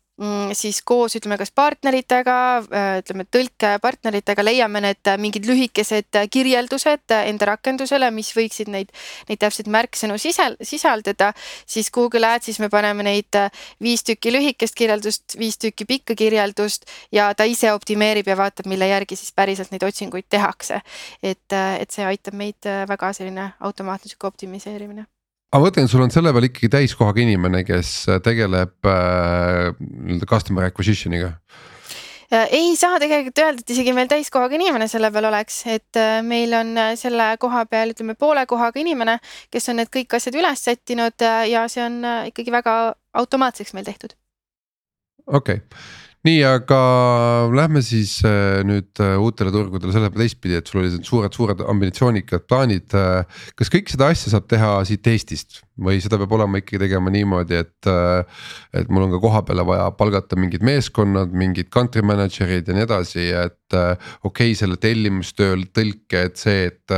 siis 0.54 0.82
koos 0.86 1.16
ütleme, 1.18 1.38
kas 1.40 1.52
partneritega, 1.56 2.36
äh, 2.62 2.90
ütleme 3.02 3.26
tõlkepartneritega 3.32 4.44
leiame 4.46 4.82
need 4.84 5.10
äh, 5.10 5.18
mingid 5.22 5.48
lühikesed 5.50 6.20
äh, 6.20 6.28
kirjeldused 6.32 7.14
enda 7.16 7.48
rakendusele, 7.50 8.12
mis 8.14 8.32
võiksid 8.38 8.70
neid, 8.74 8.92
neid 9.30 9.42
täpseid 9.42 9.70
märksõnu 9.72 10.18
sisal, 10.22 10.58
sisaldada. 10.62 11.32
siis 11.66 11.92
Google 11.92 12.28
Adsis 12.28 12.60
me 12.60 12.70
paneme 12.70 13.04
neid 13.08 13.40
viis 13.82 14.04
tükki 14.06 14.34
lühikest 14.34 14.78
kirjeldust, 14.78 15.38
viis 15.40 15.58
tükki 15.58 15.86
pikka 15.86 16.16
kirjeldust 16.16 16.86
ja 17.12 17.32
ta 17.34 17.48
ise 17.50 17.74
optimeerib 17.74 18.28
ja 18.28 18.38
vaatab, 18.38 18.70
mille 18.70 18.88
järgi 18.88 19.16
siis 19.16 19.34
päriselt 19.34 19.72
neid 19.72 19.84
otsinguid 19.84 20.30
tehakse. 20.30 20.82
et, 21.24 21.54
et 21.54 21.92
see 21.92 22.06
aitab 22.06 22.38
meid 22.38 22.70
väga 22.88 23.14
selline 23.14 23.52
automaatne 23.60 24.10
sihuke 24.10 24.28
optimiseerimine 24.28 25.08
aga 25.52 25.60
ma 25.60 25.68
mõtlen, 25.68 25.90
sul 25.92 26.04
on 26.06 26.14
selle 26.14 26.32
peal 26.34 26.48
ikkagi 26.48 26.72
täiskohaga 26.72 27.22
inimene, 27.24 27.66
kes 27.68 28.06
tegeleb 28.24 28.88
äh, 28.88 29.74
nii-öelda 29.80 30.30
customer 30.30 30.70
acquisition'iga 30.72 31.36
ei 32.32 32.76
saa 32.80 33.00
tegelikult 33.00 33.40
öelda, 33.44 33.60
et 33.60 33.74
isegi 33.74 33.94
meil 33.96 34.08
täiskohaga 34.12 34.56
inimene 34.56 34.88
selle 34.88 35.12
peal 35.12 35.28
oleks, 35.28 35.58
et 35.68 36.00
äh, 36.00 36.22
meil 36.24 36.54
on 36.56 36.72
äh, 36.80 36.94
selle 37.00 37.34
koha 37.42 37.66
peal, 37.68 37.92
ütleme 37.92 38.16
poole 38.20 38.46
kohaga 38.48 38.80
inimene, 38.80 39.18
kes 39.52 39.68
on 39.72 39.82
need 39.82 39.92
kõik 39.92 40.16
asjad 40.16 40.38
üles 40.40 40.64
sättinud 40.64 41.26
äh, 41.28 41.44
ja 41.52 41.66
see 41.72 41.84
on 41.84 42.00
ikkagi 42.32 42.54
väga 42.56 42.78
automaatseks 43.20 43.76
meil 43.76 43.88
tehtud. 43.88 44.16
okei 45.28 45.60
okay 45.60 46.11
nii, 46.28 46.42
aga 46.46 46.80
lähme 47.56 47.82
siis 47.86 48.20
äh, 48.28 48.62
nüüd 48.68 49.02
äh, 49.02 49.16
uutele 49.22 49.54
turgudele 49.54 49.94
selle 49.96 50.12
teistpidi, 50.14 50.60
et 50.60 50.70
sul 50.70 50.84
olid 50.84 51.02
suured-suured 51.08 51.64
ambitsioonikad 51.74 52.46
plaanid. 52.50 52.94
Äh, 52.98 53.42
kas 53.58 53.74
kõik 53.74 53.90
seda 53.94 54.12
asja 54.14 54.36
saab 54.36 54.50
teha 54.52 54.76
siit 54.88 55.08
Eestist 55.12 55.62
või 55.82 56.02
seda 56.04 56.20
peab 56.22 56.36
olema 56.38 56.62
ikkagi 56.62 56.82
tegema 56.86 57.14
niimoodi, 57.14 57.62
et. 57.62 57.90
et 58.78 58.90
mul 58.92 59.08
on 59.08 59.16
ka 59.16 59.20
kohapeale 59.24 59.66
vaja 59.68 59.90
palgata 59.98 60.38
mingid 60.40 60.64
meeskonnad, 60.66 61.34
mingid 61.36 61.72
country 61.74 62.04
manager'id 62.06 62.68
ja 62.68 62.76
nii 62.76 62.86
edasi, 62.86 63.26
et 63.36 63.76
okei 63.76 64.52
okay,, 64.52 64.56
selle 64.58 64.78
tellimustööl 64.82 65.66
tõlke, 65.76 66.26
et 66.30 66.40
see, 66.40 66.68
et 66.70 66.96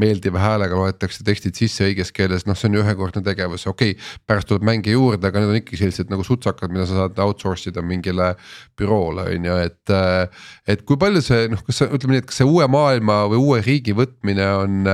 meeldiva 0.00 0.42
häälega 0.42 0.76
loetakse 0.78 1.24
tekstid 1.26 1.56
sisse 1.58 1.86
õiges 1.86 2.12
keeles, 2.14 2.46
noh, 2.48 2.58
see 2.58 2.70
on 2.70 2.78
ju 2.78 2.84
ühekordne 2.84 3.24
tegevus, 3.26 3.66
okei 3.70 3.94
okay,. 3.94 4.12
pärast 4.26 4.50
tuleb 4.50 4.66
mänge 4.66 4.94
juurde, 4.94 5.28
aga 5.28 5.42
need 5.42 5.54
on 5.54 5.60
ikkagi 5.60 5.82
sellised 5.84 6.12
nagu 6.12 6.26
sutsakad, 6.26 6.72
mida 6.74 6.88
sa 6.88 7.04
saad 7.04 7.20
outsource 7.24 7.70
ida 7.70 7.84
mingile 7.84 8.32
büroole 8.78 9.28
on 9.34 9.50
ju, 9.50 9.60
et. 9.68 9.94
et 10.70 10.84
kui 10.88 10.98
palju 11.00 11.22
see 11.24 11.48
noh, 11.52 11.62
kas 11.66 11.84
ütleme 11.86 12.16
nii, 12.16 12.24
et 12.24 12.30
kas 12.30 12.40
see 12.42 12.48
uue 12.48 12.66
maailma 12.70 13.24
või 13.32 13.40
uue 13.42 13.62
riigi 13.64 13.94
võtmine 13.96 14.48
on, 14.62 14.92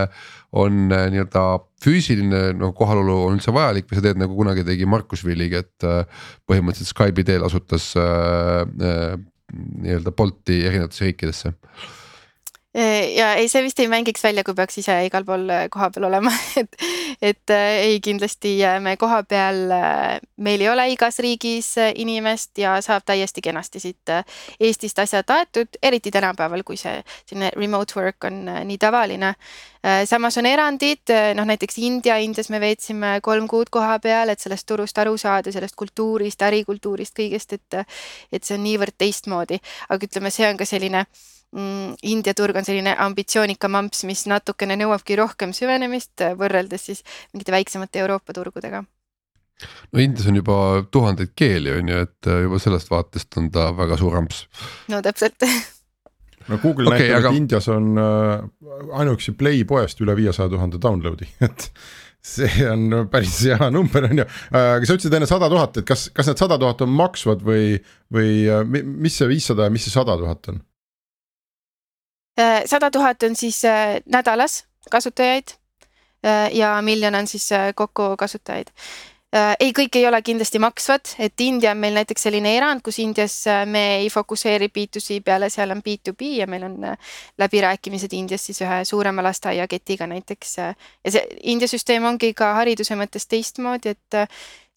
on 0.52 0.88
nii-öelda 0.90 1.44
füüsiline 1.82 2.50
no 2.58 2.72
kohalolu 2.76 3.16
on 3.28 3.38
üldse 3.38 3.52
vajalik 3.54 3.86
või 3.90 3.98
sa 3.98 4.04
teed 4.08 4.18
nagu 4.20 4.34
kunagi 4.36 4.64
tegi 4.66 4.88
Markus 4.88 5.22
Villig, 5.26 5.54
et 5.54 5.86
põhimõtteliselt 6.50 6.90
Skype'i 6.90 7.26
teel 7.28 7.46
asutas 7.46 7.92
äh, 7.98 8.64
äh, 8.66 9.14
nii-öelda 9.54 10.14
Bolti 10.16 10.62
erinevatesse 10.66 11.06
riikidesse 11.06 11.54
ja 12.74 13.32
ei, 13.34 13.48
see 13.50 13.62
vist 13.64 13.80
ei 13.82 13.88
mängiks 13.90 14.22
välja, 14.22 14.44
kui 14.46 14.54
peaks 14.54 14.78
ise 14.78 14.94
igal 15.06 15.24
pool 15.26 15.48
äh, 15.50 15.64
kohapeal 15.72 16.06
olema, 16.06 16.30
et, 16.60 16.76
et 17.18 17.50
äh, 17.50 17.70
ei, 17.86 17.96
kindlasti 18.04 18.52
me 18.82 18.94
kohapeal, 19.00 19.58
äh, 19.74 20.20
meil 20.38 20.62
ei 20.62 20.68
ole 20.70 20.86
igas 20.92 21.18
riigis 21.18 21.72
inimest 21.94 22.58
ja 22.62 22.76
saab 22.84 23.02
täiesti 23.06 23.42
kenasti 23.42 23.82
siit 23.82 24.14
Eestist 24.60 24.98
asjad 25.02 25.30
aetud, 25.34 25.80
eriti 25.82 26.10
tänapäeval, 26.14 26.62
kui 26.66 26.78
see 26.78 27.00
selline 27.24 27.50
remote 27.56 27.98
work 27.98 28.24
on 28.24 28.44
nii 28.66 28.78
tavaline. 28.78 29.34
samas 30.04 30.36
on 30.38 30.46
erandid, 30.46 31.10
noh 31.34 31.46
näiteks 31.48 31.78
India, 31.78 32.16
Indias 32.20 32.50
me 32.50 32.60
veetsime 32.60 33.18
kolm 33.22 33.48
kuud 33.48 33.70
koha 33.70 33.98
peal, 33.98 34.28
et 34.28 34.40
sellest 34.40 34.66
turust 34.66 34.98
aru 34.98 35.16
saada, 35.18 35.52
sellest 35.52 35.76
kultuurist, 35.76 36.42
ärikultuurist, 36.42 37.16
kõigest, 37.16 37.54
et, 37.56 37.82
et 38.32 38.44
see 38.44 38.58
on 38.58 38.64
niivõrd 38.64 38.98
teistmoodi, 38.98 39.60
aga 39.88 40.06
ütleme, 40.06 40.30
see 40.30 40.48
on 40.50 40.60
ka 40.60 40.68
selline 40.68 41.06
India 41.50 42.34
turg 42.38 42.54
on 42.56 42.66
selline 42.66 42.92
ambitsioonikam 43.02 43.74
amps, 43.74 44.04
mis 44.06 44.22
natukene 44.30 44.76
nõuabki 44.78 45.16
rohkem 45.18 45.50
süvenemist 45.56 46.22
võrreldes 46.38 46.84
siis 46.86 47.02
mingite 47.32 47.50
väiksemate 47.56 47.98
Euroopa 48.04 48.36
turgudega 48.36 48.84
no 49.90 50.00
Indias 50.00 50.28
on 50.30 50.38
juba 50.38 50.56
tuhandeid 50.90 51.34
keeli 51.36 51.74
on 51.74 51.90
ju, 51.90 52.06
et 52.06 52.30
juba 52.44 52.60
sellest 52.62 52.90
vaatest 52.92 53.40
on 53.40 53.50
ta 53.52 53.70
väga 53.76 53.98
suur 54.00 54.16
amps. 54.20 54.44
no 54.92 55.02
täpselt 55.04 55.42
no 56.50 56.58
Google 56.62 56.88
okay, 56.88 57.08
näitab 57.08 57.18
aga..., 57.18 57.32
et 57.32 57.40
Indias 57.40 57.68
on 57.72 57.90
äh, 58.00 58.44
ainuüksi 59.00 59.34
Play 59.38 59.64
poest 59.68 60.00
üle 60.04 60.16
viiesaja 60.18 60.50
tuhande 60.52 60.80
download'i 60.82 61.28
et 61.48 61.68
see 62.20 62.66
on 62.68 63.06
päris 63.12 63.38
hea 63.48 63.70
number 63.72 64.04
on 64.10 64.22
ju, 64.22 64.26
äh, 64.52 64.72
aga 64.78 64.88
sa 64.88 64.96
ütlesid 64.96 65.18
enne 65.18 65.28
sada 65.30 65.48
tuhat, 65.52 65.80
et 65.80 65.88
kas, 65.88 66.08
kas 66.14 66.30
need 66.30 66.40
sada 66.40 66.58
tuhat 66.60 66.82
on 66.84 66.92
maksvad 66.92 67.44
või, 67.44 67.78
või 68.12 68.34
äh, 68.48 68.64
mis 68.84 69.16
see 69.20 69.30
viissada 69.30 69.68
ja 69.68 69.74
mis 69.74 69.88
see 69.88 69.94
sada 69.94 70.18
tuhat 70.20 70.52
on? 70.52 70.60
Äh, 72.40 72.62
sada 72.66 72.90
tuhat 72.90 73.22
on 73.22 73.36
siis 73.36 73.62
nädalas 74.06 74.64
kasutajaid 74.90 75.56
ja 76.52 76.74
miljon 76.84 77.14
on 77.14 77.26
siis 77.26 77.48
kokku 77.74 78.14
kasutajaid 78.20 78.68
Äh, 79.30 79.52
ei, 79.62 79.70
kõik 79.70 79.94
ei 79.94 80.08
ole 80.08 80.18
kindlasti 80.26 80.58
maksvad, 80.58 81.12
et 81.22 81.38
India 81.44 81.70
on 81.70 81.78
meil 81.78 81.94
näiteks 81.94 82.24
selline 82.26 82.50
erand, 82.56 82.82
kus 82.82 82.96
Indias 82.98 83.36
äh, 83.46 83.60
me 83.62 83.82
ei 84.00 84.08
fokusseeri 84.10 84.66
B2C 84.74 85.20
peale, 85.22 85.46
seal 85.54 85.70
on 85.70 85.84
B2B 85.86 86.32
ja 86.40 86.48
meil 86.50 86.64
on 86.66 86.74
äh, 86.88 87.12
läbirääkimised 87.38 88.16
Indias 88.18 88.48
siis 88.48 88.58
ühe 88.66 88.80
suurema 88.84 89.22
lasteaiaketiga 89.22 90.08
näiteks. 90.10 90.56
ja 90.58 90.74
see 91.14 91.22
India 91.52 91.70
süsteem 91.70 92.10
ongi 92.10 92.32
ka 92.34 92.56
hariduse 92.58 92.98
mõttes 92.98 93.30
teistmoodi, 93.30 93.94
et 93.94 94.18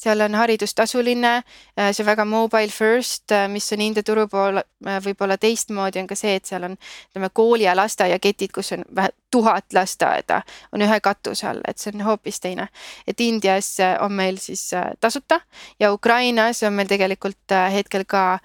seal 0.04 0.22
on 0.26 0.36
haridus 0.36 0.76
tasuline, 0.76 1.34
äh, 1.80 1.92
see 1.92 2.04
on 2.04 2.10
väga 2.10 2.26
mobile 2.26 2.72
first, 2.72 3.32
äh, 3.32 3.48
mis 3.52 3.72
on 3.74 3.82
India 3.82 4.04
turu 4.04 4.28
pool 4.32 4.60
äh, 4.60 5.00
võib-olla 5.04 5.38
teistmoodi, 5.42 6.02
on 6.02 6.10
ka 6.10 6.18
see, 6.20 6.36
et 6.40 6.50
seal 6.50 6.68
on 6.68 6.78
ütleme 6.78 7.30
kooli 7.34 7.68
ja 7.68 7.76
lasteaiaketid, 7.78 8.54
kus 8.56 8.74
on 8.78 8.86
vähe 8.96 9.14
tuhat 9.34 9.74
lasteaeda, 9.74 10.42
on 10.76 10.86
ühe 10.86 11.00
katuse 11.04 11.48
all, 11.50 11.62
et 11.68 11.82
see 11.82 11.94
on 11.94 12.06
hoopis 12.08 12.42
teine. 12.44 12.68
et 13.08 13.22
Indias 13.22 13.76
on 14.00 14.14
meil 14.14 14.38
siis 14.38 14.70
tasuta 15.02 15.40
ja 15.80 15.94
Ukrainas 15.94 16.64
on 16.64 16.74
meil 16.78 16.88
tegelikult 16.88 17.56
hetkel 17.74 18.06
ka 18.06 18.42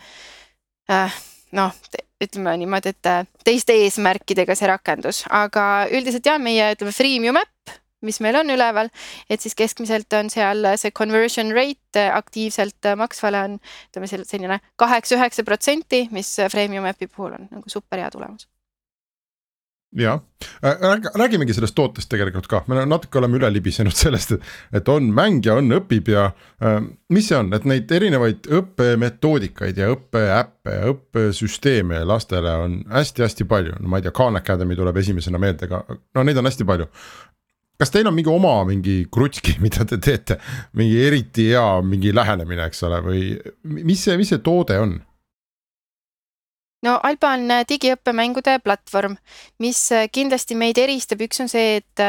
noh, 1.52 1.74
ütleme 2.24 2.56
niimoodi, 2.62 2.94
et 2.94 3.28
teiste 3.44 3.76
eesmärkidega 3.84 4.56
see 4.56 4.70
rakendus, 4.70 5.22
aga 5.28 5.86
üldiselt 5.92 6.24
jah, 6.26 6.40
meie 6.40 6.72
ütleme 6.72 6.94
freemium 6.96 7.36
äpp 7.36 7.57
mis 8.06 8.20
meil 8.24 8.38
on 8.40 8.52
üleval, 8.54 8.90
et 9.30 9.42
siis 9.42 9.56
keskmiselt 9.58 10.12
on 10.18 10.30
seal 10.32 10.74
see 10.80 10.92
conversion 10.94 11.54
rate 11.56 12.04
aktiivselt 12.12 12.92
maksvale 12.98 13.42
on 13.48 13.56
ütleme 13.90 14.10
selline 14.10 14.60
kaheksa-üheksa 14.78 15.46
protsenti, 15.46 16.06
mis 16.14 16.36
Freemium 16.52 16.86
äpi 16.90 17.10
puhul 17.10 17.34
on 17.38 17.50
nagu 17.50 17.72
super 17.72 18.02
hea 18.02 18.10
tulemus. 18.14 18.48
Äh, 19.98 20.74
räägimegi 21.14 21.54
sellest 21.54 21.74
tootest 21.74 22.10
tegelikult 22.12 22.46
ka, 22.46 22.60
me 22.68 22.82
natuke 22.86 23.18
oleme 23.18 23.38
üle 23.38 23.48
libisenud 23.52 23.96
sellest, 24.02 24.34
et, 24.72 24.88
on 24.92 25.08
mäng 25.16 25.40
ja 25.46 25.56
on 25.58 25.72
õpib 25.78 26.10
ja 26.12 26.26
äh, 26.60 26.76
mis 27.14 27.30
see 27.30 27.38
on, 27.38 27.48
et 27.56 27.64
neid 27.64 27.90
erinevaid 27.96 28.50
õppemetoodikaid 28.58 29.80
ja 29.80 29.88
õppeäppe 29.94 30.74
ja 30.76 30.92
õppesüsteeme 30.92 32.02
lastele 32.04 32.52
on 32.66 32.76
hästi-hästi 32.92 33.48
palju, 33.48 33.78
no 33.80 33.88
ma 33.88 34.02
ei 34.02 34.04
tea, 34.04 34.12
Khan 34.20 34.36
Academy 34.36 34.76
tuleb 34.76 35.00
esimesena 35.00 35.40
meelde, 35.40 35.70
aga 35.70 35.82
no 35.96 36.26
neid 36.28 36.42
on 36.42 36.50
hästi 36.50 36.68
palju 36.68 36.90
kas 37.78 37.92
teil 37.94 38.08
on 38.10 38.16
mingi 38.16 38.30
oma 38.32 38.56
mingi 38.68 39.00
krutski, 39.12 39.58
mida 39.64 39.86
te 39.88 40.00
teete, 40.02 40.38
mingi 40.78 41.02
eriti 41.06 41.50
hea 41.52 41.66
mingi 41.86 42.14
lähenemine, 42.14 42.68
eks 42.68 42.82
ole, 42.88 43.02
või 43.04 43.22
mis 43.64 44.02
see, 44.06 44.18
mis 44.20 44.34
see 44.34 44.42
toode 44.44 44.80
on? 44.82 44.98
no 46.86 46.94
Alba 47.02 47.32
on 47.34 47.50
digiõppemängude 47.66 48.58
platvorm, 48.62 49.16
mis 49.62 49.80
kindlasti 50.14 50.54
meid 50.58 50.78
eristab, 50.78 51.22
üks 51.26 51.42
on 51.42 51.50
see, 51.50 51.80
et 51.80 52.02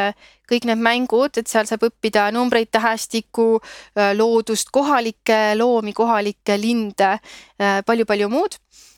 kõik 0.50 0.68
need 0.70 0.82
mängud, 0.86 1.40
et 1.42 1.50
seal 1.50 1.66
saab 1.70 1.88
õppida 1.90 2.28
numbreid, 2.34 2.70
tähestikku, 2.74 3.48
loodust, 4.18 4.70
kohalikke 4.74 5.58
loomi, 5.58 5.94
kohalikke 5.98 6.58
linde 6.62 7.16
palju,, 7.18 7.82
palju-palju 7.90 8.30
muud. 8.30 8.60
Äh, 8.60 8.89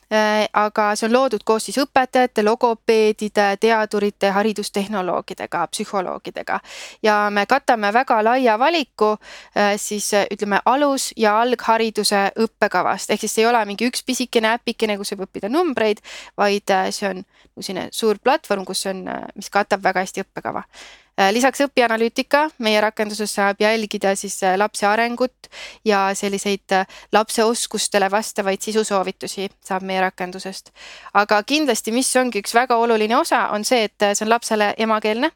aga 0.52 0.86
see 0.96 1.06
on 1.08 1.12
loodud 1.14 1.44
koos 1.44 1.64
siis 1.68 1.78
õpetajate, 1.80 2.44
logopeedide, 2.44 3.46
teadurite, 3.60 4.30
haridustehnoloogidega, 4.36 5.66
psühholoogidega. 5.72 6.60
Ja 7.02 7.16
me 7.30 7.46
katame 7.46 7.92
väga 7.92 8.20
laia 8.24 8.58
valiku 8.58 9.12
äh, 9.56 9.74
siis 9.76 10.12
äh, 10.14 10.26
ütleme 10.30 10.60
alus- 10.64 11.12
ja 11.16 11.38
alghariduse 11.40 12.24
õppekavast, 12.44 13.10
ehk 13.10 13.20
siis 13.20 13.38
ei 13.38 13.46
ole 13.46 13.64
mingi 13.68 13.88
üks 13.88 14.04
pisikene 14.06 14.52
äpikene, 14.56 14.98
kus 15.00 15.12
saab 15.12 15.24
õppida 15.26 15.48
numbreid, 15.52 16.02
vaid 16.36 16.74
see 16.90 17.08
on 17.08 17.24
selline 17.60 17.88
suur 17.92 18.20
platvorm, 18.22 18.64
kus 18.68 18.86
on, 18.90 19.06
mis 19.36 19.50
katab 19.52 19.82
väga 19.84 20.04
hästi 20.04 20.24
õppekava. 20.26 20.64
Äh, 20.66 21.01
lisaks 21.32 21.60
õpianalüütika 21.66 22.46
meie 22.64 22.80
rakenduses 22.80 23.34
saab 23.36 23.60
jälgida 23.60 24.14
siis 24.16 24.38
äh, 24.42 24.56
lapse 24.58 24.86
arengut 24.88 25.50
ja 25.84 26.10
selliseid 26.16 26.72
äh, 26.72 26.86
lapse 27.12 27.44
oskustele 27.44 28.10
vastavaid 28.10 28.62
sisusoovitusi 28.64 29.48
saab 29.64 29.82
meie 29.82 30.00
rakendusest. 30.00 30.72
aga 31.14 31.42
kindlasti, 31.42 31.92
mis 31.92 32.10
ongi 32.16 32.40
üks 32.40 32.54
väga 32.54 32.76
oluline 32.76 33.16
osa, 33.16 33.48
on 33.52 33.64
see, 33.64 33.84
et 33.84 34.08
see 34.14 34.24
on 34.24 34.32
lapsele 34.32 34.72
emakeelne 34.78 35.30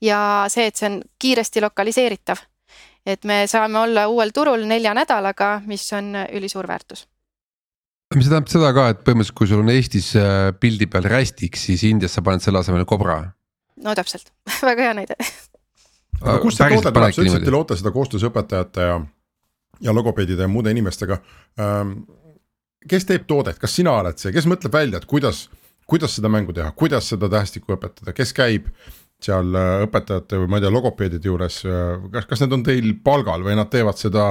ja 0.00 0.46
see, 0.48 0.66
et 0.66 0.76
see 0.76 0.88
on 0.88 1.02
kiiresti 1.18 1.60
lokaliseeritav. 1.60 2.38
et 3.06 3.24
me 3.24 3.46
saame 3.46 3.78
olla 3.78 4.08
uuel 4.08 4.32
turul 4.32 4.64
nelja 4.66 4.94
nädalaga, 4.94 5.60
mis 5.66 5.92
on 5.92 6.14
ülisuur 6.32 6.68
väärtus 6.68 7.06
mis 8.16 8.26
tähendab 8.26 8.48
seda 8.50 8.72
ka, 8.74 8.88
et 8.90 9.04
põhimõtteliselt, 9.06 9.36
kui 9.38 9.46
sul 9.46 9.60
on 9.62 9.68
Eestis 9.70 10.08
pildi 10.60 10.88
peal 10.90 11.04
rästik, 11.06 11.56
siis 11.56 11.84
Indias 11.86 12.16
sa 12.16 12.24
paned 12.26 12.42
selle 12.42 12.58
asemel 12.58 12.82
kobra 12.82 13.20
no 13.84 13.94
täpselt. 13.98 14.32
Väga 14.70 14.88
hea 14.88 14.96
näide. 15.00 15.16
aga 16.20 16.38
kust 16.42 16.60
see 16.60 16.68
toode 16.74 16.92
tuleb, 16.92 17.14
sa 17.14 17.24
ütlesid, 17.24 17.46
te 17.46 17.54
loote 17.54 17.78
seda 17.80 17.92
koostöös 17.94 18.26
õpetajate 18.28 18.88
ja, 18.88 18.96
ja 19.88 19.94
logopeedide 19.96 20.46
ja 20.46 20.50
muude 20.52 20.72
inimestega? 20.74 21.20
Ähm,. 21.60 22.00
kes 22.88 23.04
teeb 23.08 23.26
toodet, 23.28 23.58
kas 23.60 23.74
sina 23.76 23.92
oled 24.00 24.20
see, 24.20 24.32
kes 24.32 24.48
mõtleb 24.48 24.72
välja, 24.72 25.00
et 25.00 25.08
kuidas, 25.08 25.48
kuidas 25.88 26.14
seda 26.16 26.30
mängu 26.32 26.54
teha, 26.56 26.70
kuidas 26.72 27.10
seda 27.12 27.28
tähestikku 27.28 27.76
õpetada, 27.76 28.14
kes 28.16 28.32
käib 28.36 28.70
seal 29.20 29.52
äh, 29.56 29.82
õpetajate 29.84 30.38
või 30.40 30.48
ma 30.48 30.58
ei 30.58 30.64
tea, 30.64 30.72
logopeedide 30.72 31.28
juures, 31.28 31.60
äh, 31.68 32.08
kas, 32.14 32.28
kas 32.30 32.44
need 32.44 32.56
on 32.56 32.64
teil 32.64 32.94
palgal 33.04 33.44
või 33.44 33.58
nad 33.58 33.68
teevad 33.72 34.00
seda 34.00 34.30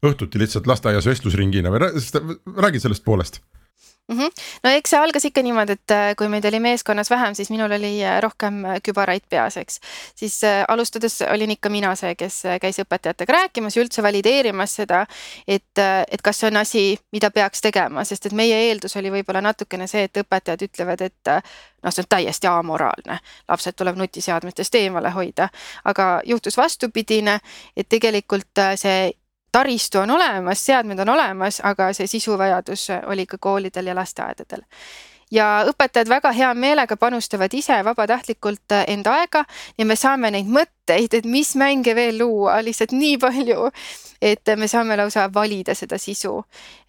õhtuti 0.00 0.40
lihtsalt 0.40 0.68
lasteaias 0.68 1.08
vestlusringina 1.08 1.72
või 1.72 1.82
räägi 1.84 2.80
sellest 2.80 3.04
poolest 3.04 3.42
mm. 4.10 4.18
-hmm. 4.18 4.30
no 4.64 4.70
eks 4.70 4.90
see 4.90 5.00
algas 5.00 5.24
ikka 5.24 5.42
niimoodi, 5.42 5.72
et 5.72 5.90
äh, 5.94 6.14
kui 6.18 6.28
meid 6.28 6.44
oli 6.44 6.60
meeskonnas 6.60 7.10
vähem, 7.10 7.34
siis 7.34 7.50
minul 7.50 7.72
oli 7.72 7.92
äh, 8.04 8.20
rohkem 8.22 8.64
äh, 8.64 8.80
kübaraid 8.82 9.26
peas, 9.28 9.56
eks. 9.56 9.80
siis 10.14 10.40
alustades 10.68 11.22
olin 11.32 11.50
ikka 11.50 11.68
mina 11.68 11.94
see, 11.94 12.14
kes 12.14 12.42
käis 12.60 12.78
õpetajatega 12.82 13.32
rääkimas 13.32 13.76
ja 13.76 13.82
üldse 13.82 14.02
valideerimas 14.02 14.74
seda, 14.74 15.06
et, 15.48 15.78
et 16.10 16.22
kas 16.22 16.40
see 16.40 16.50
on 16.50 16.56
asi, 16.56 16.84
mida 17.12 17.30
peaks 17.30 17.60
tegema, 17.60 18.04
sest 18.04 18.26
et 18.26 18.32
meie 18.32 18.56
eeldus 18.68 18.96
oli 18.96 19.10
võib-olla 19.10 19.40
natukene 19.40 19.86
see, 19.86 20.04
et 20.08 20.22
õpetajad 20.24 20.66
ütlevad, 20.66 21.00
et 21.00 21.32
noh, 21.82 21.92
see 21.92 22.02
on 22.02 22.08
täiesti 22.08 22.46
amoraalne, 22.46 23.18
lapsed 23.48 23.76
tuleb 23.76 23.96
nutiseadmetest 23.96 24.74
eemale 24.74 25.10
hoida, 25.10 25.48
aga 25.84 26.20
juhtus 26.24 26.56
vastupidine, 26.56 27.38
et 27.76 27.88
tegelikult 27.88 28.64
see 28.76 29.12
taristu 29.52 29.98
on 29.98 30.10
olemas, 30.10 30.66
seadmed 30.66 30.98
on 30.98 31.08
olemas, 31.08 31.60
aga 31.64 31.92
see 31.92 32.06
sisuvajadus 32.06 32.88
oli 33.06 33.26
ka 33.26 33.38
koolidel 33.38 33.86
ja 33.86 33.94
lasteaedadel 33.94 34.62
ja 35.30 35.64
õpetajad 35.70 36.08
väga 36.10 36.32
hea 36.34 36.50
meelega 36.54 36.96
panustavad 36.96 37.54
ise 37.54 37.80
vabatahtlikult 37.84 38.76
enda 38.86 39.16
aega 39.20 39.44
ja 39.78 39.86
me 39.86 39.96
saame 39.96 40.30
neid 40.34 40.50
mõtteid, 40.50 41.14
et 41.14 41.26
mis 41.26 41.54
mänge 41.56 41.94
veel 41.94 42.18
luua, 42.18 42.58
lihtsalt 42.64 42.92
nii 42.96 43.18
palju, 43.22 43.70
et 44.20 44.52
me 44.56 44.68
saame 44.68 44.96
lausa 45.00 45.28
valida 45.32 45.74
seda 45.74 45.98
sisu. 45.98 46.34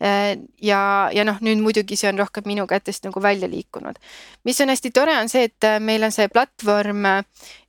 ja, 0.01 0.81
ja 1.13 1.25
noh, 1.27 1.39
nüüd 1.41 1.61
muidugi 1.63 1.95
see 1.95 2.09
on 2.09 2.19
rohkem 2.19 2.43
minu 2.45 2.67
kätest 2.67 3.05
nagu 3.05 3.21
välja 3.21 3.49
liikunud. 3.49 3.99
mis 4.43 4.61
on 4.61 4.69
hästi 4.69 4.91
tore, 4.91 5.17
on 5.17 5.29
see, 5.29 5.43
et 5.49 5.69
meil 5.79 6.03
on 6.03 6.11
see 6.11 6.27
platvorm 6.27 7.05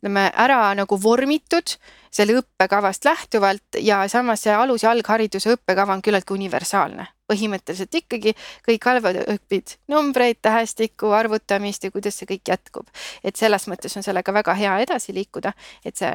ütleme 0.03 0.31
ära 0.35 0.75
nagu 0.75 0.99
vormitud 1.03 1.77
selle 2.13 2.37
õppekavast 2.41 3.05
lähtuvalt 3.05 3.79
ja 3.81 4.03
samas 4.09 4.43
see 4.43 4.55
alus- 4.55 4.83
ja 4.83 4.91
alghariduse 4.91 5.55
õppekava 5.55 5.95
on 5.95 6.03
küllaltki 6.03 6.35
universaalne. 6.35 7.07
Põhimõtteliselt 7.33 8.01
ikkagi 8.03 8.37
kõik 8.69 8.91
halvad 8.91 9.23
õpid 9.25 9.79
numbreid, 9.93 10.43
tähestikku, 10.45 11.11
arvutamist 11.17 11.89
ja 11.89 11.95
kuidas 11.95 12.21
see 12.21 12.31
kõik 12.35 12.55
jätkub. 12.55 12.87
et 13.25 13.37
selles 13.37 13.67
mõttes 13.69 13.97
on 13.97 14.07
sellega 14.07 14.33
väga 14.33 14.55
hea 14.55 14.79
edasi 14.87 15.15
liikuda, 15.17 15.53
et 15.85 15.97
see 15.97 16.13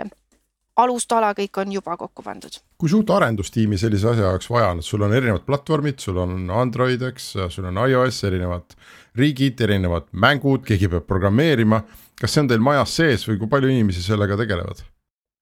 alustala 0.77 1.31
kõik 1.37 1.61
on 1.61 1.71
juba 1.73 1.97
kokku 1.97 2.23
pandud. 2.23 2.59
kui 2.77 2.89
suurt 2.89 3.09
arendustiimi 3.09 3.77
sellise 3.77 4.11
asja 4.11 4.29
jaoks 4.29 4.49
vaja 4.53 4.71
on, 4.73 4.81
et 4.83 4.85
sul 4.85 5.05
on 5.05 5.13
erinevad 5.13 5.45
platvormid, 5.47 5.99
sul 6.03 6.19
on 6.21 6.51
Android, 6.53 7.01
eks, 7.11 7.31
sul 7.53 7.69
on 7.69 7.81
iOS, 7.87 8.23
erinevad 8.29 8.77
riigid, 9.17 9.61
erinevad 9.65 10.11
mängud, 10.11 10.65
keegi 10.67 10.91
peab 10.93 11.07
programmeerima. 11.09 11.81
kas 12.17 12.33
see 12.33 12.45
on 12.45 12.51
teil 12.51 12.61
majas 12.61 12.95
sees 12.97 13.27
või 13.29 13.41
kui 13.41 13.49
palju 13.49 13.73
inimesi 13.73 14.05
sellega 14.05 14.37
tegelevad? 14.37 14.85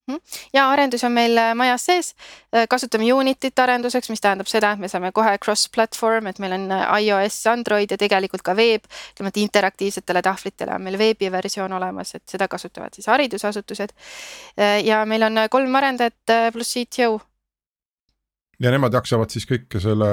Mhm. 0.07 0.17
ja 0.53 0.67
arendus 0.69 1.03
on 1.03 1.11
meil 1.11 1.37
äh, 1.37 1.55
majas 1.57 1.85
sees, 1.85 2.11
äh, 2.53 2.67
kasutame 2.69 3.07
Unityt 3.13 3.59
arenduseks, 3.59 4.11
mis 4.13 4.21
tähendab 4.21 4.45
seda, 4.45 4.75
et 4.75 4.79
me 4.79 4.89
saame 4.91 5.09
kohe 5.11 5.31
cross-platvorm, 5.41 6.27
et 6.29 6.39
meil 6.43 6.53
on 6.59 6.67
äh, 6.75 6.83
iOS, 7.07 7.39
Android 7.49 7.89
ja 7.89 7.97
tegelikult 7.97 8.43
ka 8.45 8.53
veeb. 8.53 8.85
ütleme, 9.15 9.33
et 9.33 9.39
interaktiivsetele 9.41 10.21
tahvlitele 10.21 10.75
on 10.75 10.85
meil 10.85 10.97
veebiversioon 11.01 11.73
olemas, 11.73 12.13
et 12.15 12.23
seda 12.29 12.47
kasutavad 12.47 12.93
siis 12.93 13.07
haridusasutused. 13.09 13.93
ja 14.85 15.05
meil 15.05 15.23
on 15.23 15.39
kolm 15.49 15.75
arendajat 15.75 16.53
pluss 16.53 16.77
CTO 16.77 17.19
ja 18.59 18.71
nemad 18.71 18.93
jaksavad 18.93 19.33
siis 19.33 19.47
kõike 19.49 19.81
selle 19.81 20.09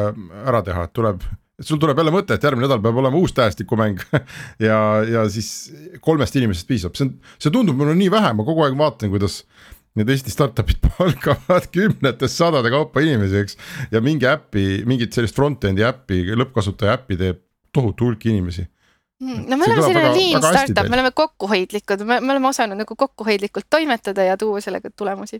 ära 0.46 0.62
teha, 0.64 0.87
et 0.87 0.92
tuleb, 0.96 1.22
et 1.61 1.68
sul 1.68 1.81
tuleb 1.83 1.98
jälle 1.98 2.14
mõte, 2.14 2.35
et 2.35 2.42
järgmine 2.48 2.66
nädal 2.66 2.83
peab 2.83 2.96
olema 3.02 3.20
uus 3.20 3.35
tähestikumäng 3.37 4.00
ja, 4.68 4.78
ja 5.05 5.26
siis 5.31 5.72
kolmest 6.00 6.37
inimesest 6.40 6.68
piisab, 6.68 6.96
see 6.96 7.11
on, 7.11 7.14
see 7.38 7.55
tundub 7.55 7.78
mulle 7.78 7.94
nii 7.98 8.11
vähe, 8.12 8.33
ma 8.38 8.48
kogu 8.48 8.64
aeg 8.66 8.78
vaatan, 8.78 9.12
kuidas 9.12 9.42
need 9.98 10.12
Eesti 10.12 10.33
startup'id 10.33 10.83
palkavad 10.96 11.70
kümnetes 11.74 12.37
sadade 12.38 12.70
kaupa 12.72 13.05
inimesi, 13.05 13.42
eks. 13.44 13.59
ja 13.92 14.00
mingi 14.05 14.28
äpi, 14.28 14.83
mingit 14.88 15.12
sellist 15.16 15.37
front-end'i 15.38 15.85
äppi, 15.88 16.24
lõppkasutaja 16.37 16.98
äppi 16.98 17.18
teeb 17.20 17.42
tohutu 17.72 18.11
hulk 18.11 18.26
inimesi 18.28 18.66
Hmm, 19.22 19.44
no 19.46 19.57
me 19.57 19.68
oleme 19.68 19.83
selline 19.87 20.09
lean 20.16 20.42
startup, 20.42 20.88
me 20.90 20.96
oleme 20.98 21.12
kokkuhoidlikud, 21.14 22.00
me, 22.09 22.16
me 22.18 22.33
oleme 22.35 22.48
osanud 22.48 22.81
nagu 22.81 22.96
kokkuhoidlikult 22.98 23.68
toimetada 23.70 24.24
ja 24.26 24.35
tuua 24.37 24.61
sellega 24.64 24.90
tulemusi. 24.90 25.38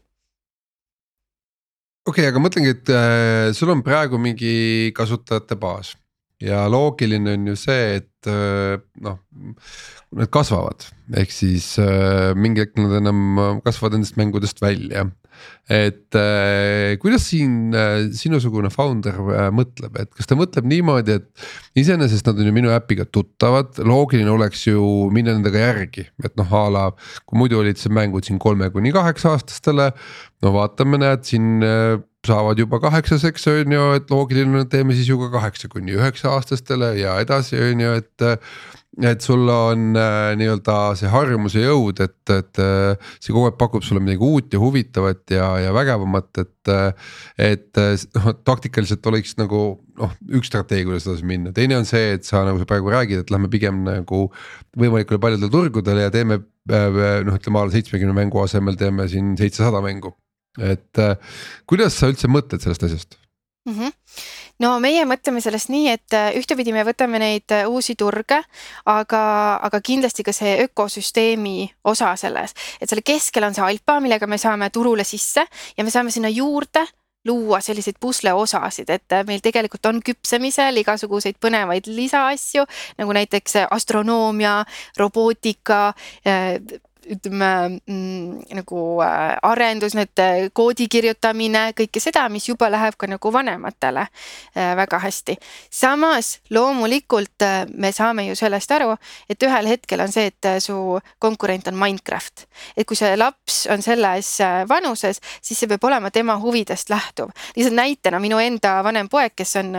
okei 2.06 2.22
okay,, 2.22 2.28
aga 2.30 2.42
mõtlengi, 2.44 2.76
et 2.76 2.92
äh, 2.94 3.48
sul 3.58 3.72
on 3.74 3.82
praegu 3.82 4.20
mingi 4.22 4.92
kasutajate 4.94 5.58
baas 5.58 5.96
ja 6.42 6.66
loogiline 6.70 7.37
on 7.37 7.48
ju 7.52 7.57
see, 7.59 7.98
et 8.00 8.31
äh, 8.31 8.76
noh, 9.05 9.18
need 10.18 10.31
kasvavad, 10.35 10.87
ehk 11.22 11.33
siis 11.35 11.74
äh, 11.83 12.33
mingi 12.38 12.64
hetk 12.64 12.78
nad 12.81 12.98
enam 13.00 13.59
kasvavad 13.64 13.98
nendest 13.98 14.18
mängudest 14.20 14.62
välja 14.62 15.09
et 15.72 16.14
äh, 16.18 16.94
kuidas 17.02 17.24
siin 17.31 17.74
sinusugune 18.14 18.70
founder 18.70 19.16
mõtleb, 19.55 19.96
et 20.02 20.11
kas 20.14 20.28
ta 20.28 20.37
mõtleb 20.38 20.68
niimoodi, 20.70 21.16
et 21.18 21.81
iseenesest 21.83 22.28
nad 22.28 22.38
on 22.38 22.50
ju 22.50 22.55
minu 22.55 22.74
äpiga 22.74 23.07
tuttavad, 23.09 23.81
loogiline 23.83 24.31
oleks 24.31 24.66
ju 24.68 24.85
minna 25.14 25.35
nendega 25.35 25.64
järgi, 25.64 26.07
et 26.22 26.37
noh, 26.38 26.55
a 26.59 26.64
la 26.70 26.87
kui 27.24 27.40
muidu 27.40 27.62
olid 27.62 27.81
see 27.81 27.94
mängud 27.94 28.28
siin 28.28 28.42
kolme 28.42 28.70
kuni 28.74 28.94
kaheksa 28.94 29.35
aastastele. 29.35 29.92
no 30.42 30.55
vaatame, 30.55 30.98
näed 31.00 31.26
siin 31.26 31.62
saavad 32.26 32.61
juba 32.61 32.78
kaheksaseks 32.82 33.48
on 33.50 33.74
ju, 33.74 33.88
et 33.98 34.12
loogiline, 34.12 34.66
teeme 34.70 34.94
siis 34.94 35.08
ju 35.11 35.18
ka 35.24 35.32
kaheksa 35.38 35.70
kuni 35.72 35.96
üheksa 35.96 36.37
aastastele 36.37 36.94
ja 37.00 37.16
edasi 37.22 37.58
on 37.58 37.82
ju, 37.82 37.96
et 37.98 38.28
et 39.00 39.24
sul 39.24 39.48
on 39.48 39.96
äh, 39.96 40.35
nii-öelda 40.37 40.74
see 41.00 41.08
harjumuse 41.08 41.62
jõud, 41.62 42.02
et, 42.04 42.18
et 42.28 42.61
äh, 42.61 43.12
see 43.16 43.32
kogu 43.32 43.46
aeg 43.48 43.56
pakub 43.56 43.85
sulle 43.87 44.02
midagi 44.04 44.26
uut 44.26 44.52
ja 44.52 44.61
huvitavat 44.61 45.32
ja, 45.32 45.46
ja 45.64 45.72
vägevamat, 45.76 46.30
et. 46.42 46.72
Äh, 46.72 47.14
et 47.42 47.78
noh, 48.14 48.26
taktikaliselt 48.44 49.06
oleks 49.08 49.32
nagu 49.40 49.62
noh, 49.98 50.12
üks 50.37 50.50
strateegia, 50.50 50.90
kuidas 50.90 51.08
edasi 51.08 51.24
minna, 51.26 51.50
teine 51.56 51.78
on 51.80 51.88
see, 51.88 52.12
et 52.18 52.28
sa 52.28 52.44
nagu 52.46 52.61
sa 52.61 52.68
praegu 52.68 52.92
räägid, 52.92 53.24
et 53.24 53.32
lähme 53.32 53.48
pigem 53.50 53.80
nagu. 53.88 54.26
võimalikule 54.78 55.18
paljudele 55.20 55.50
turgudele 55.52 56.04
ja 56.06 56.12
teeme 56.12 56.38
noh, 56.68 57.35
ütleme 57.35 57.58
a 57.58 57.64
la 57.66 57.74
seitsmekümne 57.74 58.14
mängu 58.16 58.44
asemel 58.44 58.76
teeme 58.78 59.08
siin 59.11 59.35
seitsesada 59.40 59.82
mängu. 59.85 60.14
Et 60.60 61.02
kuidas 61.66 61.96
sa 61.96 62.10
üldse 62.12 62.28
mõtled 62.28 62.60
sellest 62.60 62.88
asjast? 62.88 63.18
Mm? 63.68 63.78
-hmm 63.78 63.92
no 64.62 64.76
meie 64.82 65.04
mõtleme 65.08 65.42
sellest 65.42 65.70
nii, 65.72 65.90
et 65.96 66.16
äh, 66.16 66.30
ühtepidi 66.38 66.74
me 66.74 66.84
võtame 66.86 67.20
neid 67.22 67.52
äh, 67.54 67.66
uusi 67.70 67.96
turge, 67.98 68.40
aga, 68.90 69.22
aga 69.64 69.82
kindlasti 69.84 70.24
ka 70.26 70.34
see 70.36 70.56
ökosüsteemi 70.66 71.56
osa 71.90 72.14
selles, 72.20 72.54
et 72.80 72.90
selle 72.90 73.04
keskel 73.06 73.46
on 73.48 73.56
see 73.56 73.64
alpa, 73.66 73.98
millega 74.02 74.28
me 74.30 74.40
saame 74.40 74.70
turule 74.74 75.06
sisse 75.08 75.44
ja 75.76 75.86
me 75.86 75.94
saame 75.94 76.14
sinna 76.14 76.30
juurde 76.32 76.84
luua 77.26 77.60
selliseid 77.62 78.00
pusleosasid, 78.02 78.90
et 78.90 79.14
äh, 79.14 79.26
meil 79.26 79.42
tegelikult 79.42 79.86
on 79.90 80.00
küpsemisel 80.04 80.82
igasuguseid 80.82 81.38
põnevaid 81.42 81.90
lisaasju 81.90 82.66
nagu 82.98 83.18
näiteks 83.18 83.62
astronoomia, 83.70 84.60
robootika 84.98 85.84
ütleme 87.10 87.80
mm, 87.86 88.42
nagu 88.56 88.80
äh, 89.02 89.36
arendus, 89.42 89.94
need 89.98 90.18
äh, 90.22 90.48
koodi 90.54 90.86
kirjutamine, 90.90 91.70
kõike 91.78 92.00
seda, 92.02 92.24
mis 92.32 92.46
juba 92.48 92.68
läheb 92.72 92.96
ka 92.98 93.08
nagu 93.10 93.32
vanematele 93.32 94.04
äh, 94.06 94.72
väga 94.78 95.00
hästi. 95.02 95.36
samas 95.70 96.38
loomulikult 96.50 97.44
me 97.74 97.92
saame 97.92 98.26
ju 98.28 98.36
sellest 98.38 98.70
aru, 98.72 98.94
et 99.28 99.42
ühel 99.42 99.70
hetkel 99.70 100.00
on 100.04 100.12
see, 100.12 100.30
et 100.30 100.50
su 100.62 100.76
konkurent 101.18 101.68
on 101.68 101.78
Minecraft. 101.78 102.46
et 102.76 102.86
kui 102.86 102.96
see 102.96 103.16
laps 103.16 103.66
on 103.70 103.82
selles 103.82 104.38
vanuses, 104.68 105.20
siis 105.42 105.58
see 105.58 105.70
peab 105.70 105.84
olema 105.84 106.10
tema 106.10 106.38
huvidest 106.38 106.90
lähtuv. 106.90 107.32
lihtsalt 107.56 107.76
näitena 107.76 108.20
minu 108.20 108.38
enda 108.38 108.80
vanem 108.84 109.08
poeg, 109.08 109.34
kes 109.36 109.56
on 109.56 109.74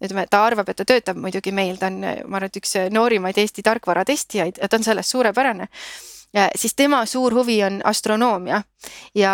ütleme, 0.00 0.26
ta 0.30 0.44
arvab, 0.46 0.68
et 0.68 0.76
ta 0.76 0.84
töötab 0.84 1.18
muidugi 1.20 1.52
meil, 1.52 1.76
ta 1.78 1.90
on, 1.90 2.00
ma 2.00 2.38
arvan, 2.38 2.48
et 2.48 2.62
üks 2.62 2.76
noorimaid 2.90 3.38
Eesti 3.38 3.62
tarkvaratestijaid 3.62 4.62
ja 4.62 4.68
ta 4.68 4.78
on 4.78 4.86
selles 4.86 5.10
suurepärane 5.10 5.68
siis 6.54 6.74
tema 6.74 7.04
suur 7.06 7.34
huvi 7.34 7.62
on 7.64 7.80
astronoomia 7.84 8.62
ja, 9.14 9.32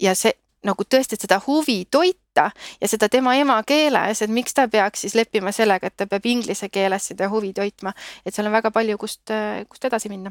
ja 0.00 0.14
see 0.14 0.32
nagu 0.66 0.86
tõesti, 0.86 1.16
et 1.16 1.24
seda 1.26 1.40
huvi 1.46 1.82
toita 1.90 2.48
ja 2.80 2.88
seda 2.90 3.08
tema 3.10 3.34
emakeeles, 3.38 4.22
et 4.22 4.30
miks 4.30 4.54
ta 4.54 4.68
peaks 4.70 5.04
siis 5.04 5.16
leppima 5.18 5.52
sellega, 5.54 5.90
et 5.90 5.96
ta 5.98 6.06
peab 6.06 6.26
inglise 6.30 6.68
keeles 6.72 7.10
seda 7.10 7.28
huvi 7.32 7.52
toitma, 7.56 7.92
et 8.26 8.34
seal 8.34 8.46
on 8.46 8.54
väga 8.54 8.70
palju, 8.74 8.98
kust, 9.00 9.34
kust 9.68 9.90
edasi 9.90 10.10
minna 10.12 10.30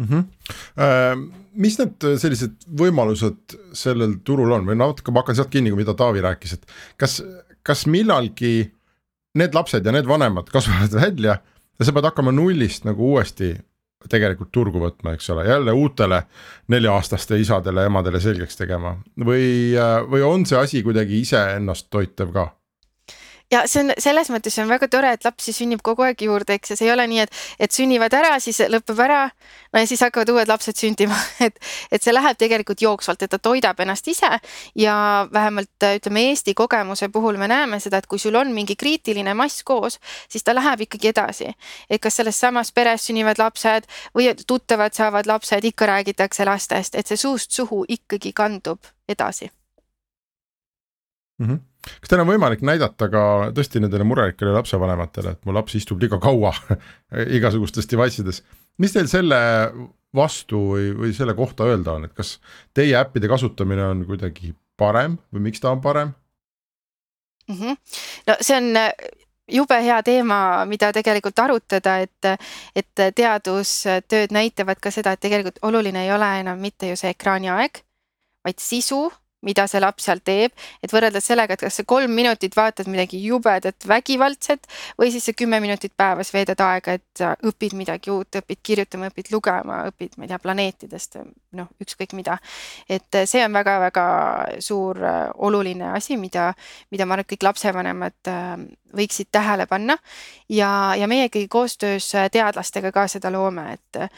mm. 0.00 0.08
-hmm. 0.08 1.24
mis 1.54 1.78
need 1.78 2.08
sellised 2.24 2.68
võimalused 2.82 3.56
sellel 3.72 4.18
turul 4.24 4.52
on 4.52 4.68
või 4.68 4.76
natuke 4.76 5.12
ma 5.12 5.24
hakkan 5.24 5.40
sealt 5.40 5.52
kinni, 5.52 5.72
mida 5.76 5.94
Taavi 5.94 6.20
rääkis, 6.20 6.52
et 6.58 6.66
kas, 6.96 7.22
kas 7.62 7.86
millalgi 7.86 8.70
need 9.34 9.54
lapsed 9.54 9.86
ja 9.86 9.92
need 9.92 10.08
vanemad 10.08 10.50
kasvavad 10.52 10.94
välja 11.02 11.40
ja 11.80 11.88
sa 11.88 11.96
pead 11.96 12.10
hakkama 12.10 12.32
nullist 12.36 12.84
nagu 12.84 13.14
uuesti 13.14 13.54
tegelikult 14.08 14.48
turgu 14.52 14.80
võtma, 14.80 15.12
eks 15.16 15.28
ole, 15.34 15.44
jälle 15.48 15.72
uutele 15.76 16.22
nelja-aastaste 16.72 17.36
isadele, 17.40 17.84
emadele 17.88 18.20
selgeks 18.20 18.56
tegema 18.56 18.94
või, 19.26 19.76
või 20.08 20.24
on 20.24 20.46
see 20.48 20.60
asi 20.60 20.82
kuidagi 20.86 21.20
iseennast 21.20 21.90
toitev 21.92 22.32
ka? 22.36 22.46
Ja 23.50 23.62
see 23.66 23.82
on 23.84 23.92
selles 23.98 24.30
mõttes 24.30 24.56
on 24.62 24.68
väga 24.70 24.88
tore, 24.90 25.10
et 25.14 25.24
lapsi 25.26 25.52
sünnib 25.54 25.82
kogu 25.84 26.04
aeg 26.06 26.22
juurde, 26.22 26.54
eks 26.54 26.72
ja 26.72 26.76
see 26.78 26.86
ei 26.88 26.92
ole 26.94 27.06
nii, 27.10 27.24
et, 27.24 27.38
et 27.66 27.74
sünnivad 27.74 28.14
ära, 28.14 28.32
siis 28.42 28.60
lõpeb 28.70 29.00
ära. 29.02 29.22
no 29.72 29.82
ja 29.82 29.88
siis 29.90 30.02
hakkavad 30.04 30.30
uued 30.34 30.50
lapsed 30.50 30.78
sündima, 30.78 31.16
et, 31.46 31.58
et 31.90 32.02
see 32.02 32.14
läheb 32.14 32.38
tegelikult 32.38 32.82
jooksvalt, 32.82 33.22
et 33.22 33.30
ta 33.30 33.38
toidab 33.38 33.80
ennast 33.80 34.08
ise 34.08 34.30
ja 34.78 34.94
vähemalt 35.32 35.88
ütleme 35.96 36.26
Eesti 36.30 36.54
kogemuse 36.54 37.08
puhul 37.08 37.38
me 37.40 37.48
näeme 37.50 37.80
seda, 37.80 37.98
et 37.98 38.06
kui 38.06 38.18
sul 38.18 38.36
on 38.38 38.52
mingi 38.54 38.76
kriitiline 38.76 39.34
mass 39.34 39.64
koos, 39.66 39.98
siis 40.28 40.44
ta 40.44 40.54
läheb 40.54 40.86
ikkagi 40.86 41.10
edasi. 41.10 41.50
et 41.90 42.00
kas 42.00 42.20
selles 42.20 42.40
samas 42.40 42.72
peres 42.72 43.06
sünnivad 43.06 43.38
lapsed 43.38 43.88
või 44.14 44.30
tuttavad 44.46 44.94
saavad 44.94 45.26
lapsed, 45.26 45.64
ikka 45.64 45.86
räägitakse 45.86 46.44
lastest, 46.44 46.94
et 46.94 47.06
see 47.06 47.16
suust 47.16 47.50
suhu 47.50 47.84
ikkagi 47.88 48.32
kandub 48.32 48.78
edasi 49.08 49.50
mm. 51.38 51.46
-hmm 51.46 51.69
kas 51.80 52.10
teil 52.10 52.22
on 52.22 52.30
võimalik 52.30 52.64
näidata 52.66 53.08
ka 53.12 53.22
tõesti 53.56 53.82
nendele 53.82 54.04
murelikele 54.08 54.52
lapsevanematele, 54.56 55.36
et 55.36 55.48
mu 55.48 55.54
laps 55.56 55.76
istub 55.78 56.02
liiga 56.02 56.20
kaua 56.22 56.52
igasugustes 57.38 57.88
device 57.90 58.22
ides, 58.22 58.42
mis 58.78 58.94
teil 58.96 59.08
selle 59.10 59.40
vastu 60.16 60.60
või, 60.72 60.90
või 60.96 61.14
selle 61.14 61.36
kohta 61.38 61.68
öelda 61.70 61.98
on, 61.98 62.08
et 62.08 62.16
kas 62.16 62.38
teie 62.74 62.96
äppide 62.98 63.30
kasutamine 63.30 63.84
on 63.92 64.04
kuidagi 64.08 64.54
parem 64.80 65.18
või 65.30 65.48
miks 65.48 65.62
ta 65.62 65.70
on 65.70 65.82
parem 65.84 66.12
mm? 67.48 67.56
-hmm. 67.56 67.76
no 68.26 68.36
see 68.40 68.56
on 68.56 68.76
äh, 68.76 68.90
jube 69.50 69.82
hea 69.82 70.02
teema, 70.02 70.64
mida 70.66 70.92
tegelikult 70.92 71.38
arutada, 71.38 71.98
et, 72.04 72.46
et 72.76 73.04
teadustööd 73.16 74.34
näitavad 74.34 74.80
ka 74.82 74.92
seda, 74.94 75.14
et 75.14 75.22
tegelikult 75.22 75.58
oluline 75.62 76.04
ei 76.04 76.12
ole 76.12 76.30
enam 76.40 76.60
mitte 76.60 76.90
ju 76.90 76.98
see 76.98 77.12
ekraaniaeg, 77.14 77.82
vaid 78.46 78.62
sisu 78.62 79.08
mida 79.46 79.66
see 79.70 79.80
laps 79.80 80.06
seal 80.08 80.20
teeb, 80.24 80.52
et 80.82 80.92
võrreldes 80.92 81.24
sellega, 81.30 81.56
et 81.56 81.64
kas 81.64 81.80
sa 81.80 81.84
kolm 81.88 82.12
minutit 82.16 82.56
vaatad 82.56 82.88
midagi 82.90 83.20
jubedat 83.24 83.86
vägivaldset 83.88 84.66
või 85.00 85.10
siis 85.14 85.28
sa 85.30 85.34
kümme 85.36 85.60
minutit 85.64 85.94
päevas 85.96 86.32
veedad 86.34 86.60
aega, 86.64 86.96
et 86.98 87.06
sa 87.18 87.32
õpid 87.48 87.76
midagi 87.78 88.12
uut, 88.12 88.40
õpid 88.42 88.60
kirjutama, 88.62 89.10
õpid 89.12 89.30
lugema, 89.32 89.82
õpid, 89.90 90.16
ma 90.18 90.26
ei 90.26 90.32
tea, 90.32 90.40
planeetidest, 90.42 91.16
noh, 91.56 91.70
ükskõik 91.82 92.12
mida. 92.18 92.38
et 92.88 93.22
see 93.24 93.44
on 93.44 93.52
väga-väga 93.56 94.06
suur 94.60 95.00
äh, 95.04 95.22
oluline 95.46 95.92
asi, 95.94 96.16
mida, 96.20 96.52
mida 96.90 97.06
ma 97.06 97.16
arvan, 97.16 97.24
et 97.24 97.32
kõik 97.32 97.48
lapsevanemad 97.48 98.32
äh, 98.32 98.52
võiksid 98.96 99.30
tähele 99.32 99.66
panna 99.70 99.96
ja, 100.48 100.94
ja 100.98 101.08
meie 101.08 101.30
ikkagi 101.30 101.48
koostöös 101.48 102.12
teadlastega 102.32 102.92
ka 102.92 103.06
seda 103.08 103.32
loome, 103.32 103.72
et 103.72 104.10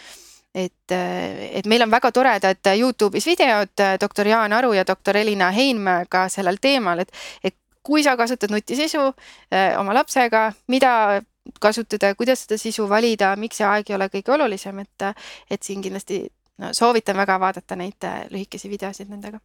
et, 0.54 0.92
et 0.92 1.66
meil 1.66 1.82
on 1.82 1.90
väga 1.90 2.12
toredad 2.12 2.70
Youtube'is 2.76 3.26
videod 3.26 3.82
doktor 4.00 4.28
Jaan 4.28 4.52
Aru 4.52 4.72
ja 4.76 4.84
doktor 4.86 5.16
Elina 5.16 5.50
Heinmäega 5.50 6.26
sellel 6.28 6.60
teemal, 6.60 7.04
et, 7.04 7.12
et 7.44 7.56
kui 7.82 8.02
sa 8.02 8.16
kasutad 8.16 8.52
nutisisu 8.52 9.06
eh, 9.50 9.78
oma 9.78 9.94
lapsega, 9.94 10.50
mida 10.68 11.22
kasutada, 11.60 12.14
kuidas 12.14 12.44
seda 12.44 12.58
sisu 12.58 12.86
valida, 12.88 13.34
miks 13.36 13.58
see 13.58 13.66
aeg 13.66 13.90
ei 13.90 13.96
ole 13.98 14.08
kõige 14.12 14.36
olulisem, 14.36 14.84
et, 14.84 15.08
et 15.50 15.62
siin 15.62 15.82
kindlasti 15.82 16.22
no, 16.62 16.70
soovitan 16.76 17.18
väga 17.18 17.40
vaadata 17.42 17.78
neid 17.78 18.12
lühikesi 18.30 18.70
videosid 18.70 19.10
nendega 19.10 19.42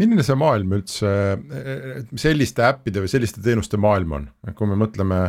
milline 0.00 0.24
see 0.26 0.36
maailm 0.38 0.76
üldse, 0.78 1.10
selliste 2.18 2.64
äppide 2.66 3.02
või 3.04 3.10
selliste 3.12 3.42
teenuste 3.44 3.80
maailm 3.80 4.14
on, 4.18 4.28
kui 4.56 4.70
me 4.70 4.78
mõtleme 4.80 5.20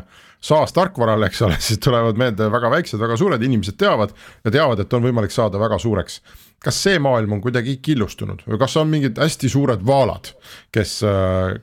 SaaS 0.41 0.73
tarkvarale, 0.73 1.29
eks 1.29 1.43
ole, 1.45 1.57
siis 1.67 1.81
tulevad 1.83 2.19
meelde 2.19 2.47
väga 2.53 2.71
väiksed, 2.73 2.99
väga 3.01 3.17
suured, 3.19 3.43
inimesed 3.45 3.77
teavad 3.81 4.15
ja 4.45 4.53
teavad, 4.53 4.81
et 4.81 4.97
on 4.97 5.05
võimalik 5.05 5.33
saada 5.33 5.61
väga 5.61 5.79
suureks. 5.81 6.21
kas 6.61 6.77
see 6.77 6.99
maailm 7.01 7.31
on 7.33 7.41
kuidagi 7.41 7.79
killustunud 7.81 8.43
või 8.45 8.59
kas 8.61 8.75
on 8.77 8.89
mingid 8.89 9.17
hästi 9.17 9.49
suured 9.49 9.85
vaalad, 9.85 10.33
kes, 10.71 10.99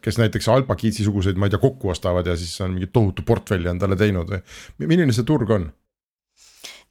kes 0.02 0.18
näiteks 0.18 0.48
Alpakiitsi 0.48 1.06
suguseid, 1.06 1.38
ma 1.38 1.46
ei 1.46 1.54
tea, 1.54 1.62
kokku 1.62 1.92
ostavad 1.94 2.26
ja 2.26 2.36
siis 2.36 2.60
on 2.60 2.74
mingi 2.74 2.90
tohutu 2.92 3.22
portfelli 3.22 3.70
endale 3.70 3.96
teinud 3.96 4.30
või 4.30 4.90
milline 4.90 5.14
see 5.14 5.26
turg 5.26 5.50
on? 5.54 5.70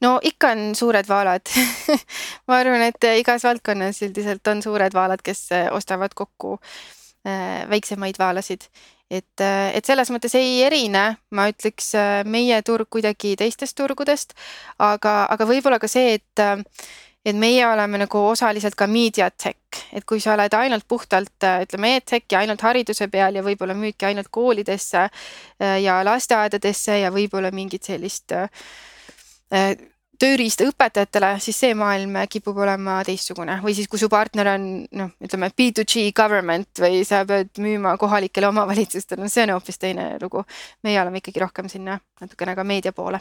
No 0.04 0.18
ikka 0.22 0.52
on 0.54 0.74
suured 0.78 1.08
vaalad 1.08 1.50
ma 2.48 2.60
arvan, 2.60 2.84
et 2.88 3.08
igas 3.18 3.46
valdkonnas 3.46 4.02
üldiselt 4.06 4.46
on 4.52 4.62
suured 4.62 4.94
vaalad, 4.94 5.22
kes 5.24 5.48
äh, 5.56 5.66
ostavad 5.74 6.14
kokku 6.14 6.58
äh, 6.58 7.64
väiksemaid 7.70 8.18
vaalasid. 8.18 8.68
et, 9.10 9.40
äh, 9.40 9.74
et 9.74 9.84
selles 9.84 10.10
mõttes 10.12 10.34
ei 10.38 10.62
erine, 10.66 11.04
ma 11.30 11.48
ütleks, 11.50 11.92
meie 12.28 12.62
turg 12.62 12.90
kuidagi 12.90 13.34
teistest 13.40 13.76
turgudest, 13.76 14.34
aga, 14.78 15.24
aga 15.30 15.46
võib-olla 15.48 15.78
ka 15.82 15.90
see, 15.90 16.18
et 16.20 16.48
et 17.28 17.36
meie 17.36 17.64
oleme 17.66 17.98
nagu 17.98 18.20
osaliselt 18.30 18.76
ka 18.78 18.86
media 18.88 19.26
tech, 19.30 19.80
et 19.92 20.04
kui 20.08 20.20
sa 20.22 20.32
oled 20.32 20.54
ainult 20.54 20.86
puhtalt 20.88 21.44
ütleme 21.44 21.90
e-tech 21.96 22.24
ja 22.32 22.38
ainult 22.40 22.62
hariduse 22.64 23.08
peal 23.12 23.36
ja 23.36 23.42
võib-olla 23.44 23.74
müüdki 23.76 24.06
ainult 24.08 24.30
koolidesse 24.32 25.02
ja 25.82 25.98
lasteaedadesse 26.06 27.00
ja 27.02 27.10
võib-olla 27.12 27.50
mingit 27.52 27.90
sellist 27.90 28.32
äh, 28.32 28.46
Äh, 29.54 29.76
tööriista 30.18 30.66
õpetajatele, 30.66 31.30
siis 31.42 31.58
see 31.62 31.74
maailm 31.78 32.16
kipub 32.30 32.58
olema 32.58 32.98
teistsugune 33.06 33.58
või 33.62 33.74
siis, 33.76 33.88
kui 33.90 34.00
su 34.00 34.08
partner 34.10 34.52
on 34.54 34.66
noh, 34.98 35.14
ütleme 35.24 35.50
B2G 35.54 36.08
government 36.16 36.82
või 36.82 37.04
sa 37.06 37.22
pead 37.28 37.60
müüma 37.62 37.94
kohalikele 38.00 38.50
omavalitsustele, 38.50 39.22
no 39.22 39.30
see 39.32 39.46
on 39.46 39.54
hoopis 39.54 39.78
teine 39.78 40.10
lugu. 40.22 40.42
meie 40.82 41.00
oleme 41.00 41.22
ikkagi 41.22 41.42
rohkem 41.44 41.68
sinna 41.70 41.98
natukene 42.20 42.56
ka 42.58 42.64
meedia 42.64 42.92
poole. 42.92 43.20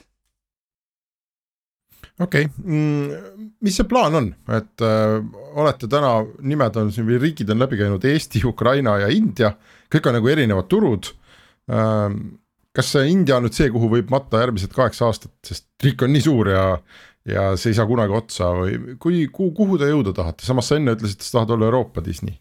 okei 2.20 2.50
okay., 2.50 2.66
mm, 2.66 3.54
mis 3.62 3.78
see 3.78 3.88
plaan 3.88 4.16
on, 4.18 4.34
et 4.58 4.82
äh, 4.82 5.20
olete 5.54 5.88
täna, 5.88 6.26
nimed 6.42 6.82
on 6.82 6.92
siin 6.92 7.06
või 7.06 7.22
riigid 7.22 7.54
on 7.54 7.62
läbi 7.62 7.78
käinud 7.78 8.04
Eesti, 8.04 8.42
Ukraina 8.46 8.98
ja 9.06 9.14
India, 9.14 9.54
kõik 9.94 10.10
on 10.10 10.18
nagu 10.18 10.34
erinevad 10.34 10.68
turud 10.68 11.14
äh, 11.70 12.10
kas 12.78 12.94
India 13.02 13.40
on 13.40 13.48
nüüd 13.48 13.58
see, 13.58 13.70
kuhu 13.74 13.90
võib 13.92 14.12
matta 14.14 14.44
järgmised 14.44 14.74
kaheksa 14.76 15.08
aastat, 15.10 15.34
sest 15.46 15.68
riik 15.84 16.04
on 16.06 16.14
nii 16.14 16.26
suur 16.28 16.52
ja 16.54 16.66
ja 17.28 17.50
see 17.60 17.74
ei 17.74 17.76
saa 17.76 17.88
kunagi 17.90 18.16
otsa 18.16 18.54
või 18.56 18.96
kui, 19.04 19.26
kuhu, 19.28 19.52
kuhu 19.58 19.80
te 19.82 19.90
jõuda 19.90 20.14
tahate, 20.16 20.46
samas 20.48 20.70
sa 20.70 20.78
enne 20.80 20.94
ütlesid, 20.96 21.20
et 21.20 21.28
sa 21.28 21.40
tahad 21.42 21.58
olla 21.58 21.68
Euroopa 21.68 22.04
Disney 22.06 22.38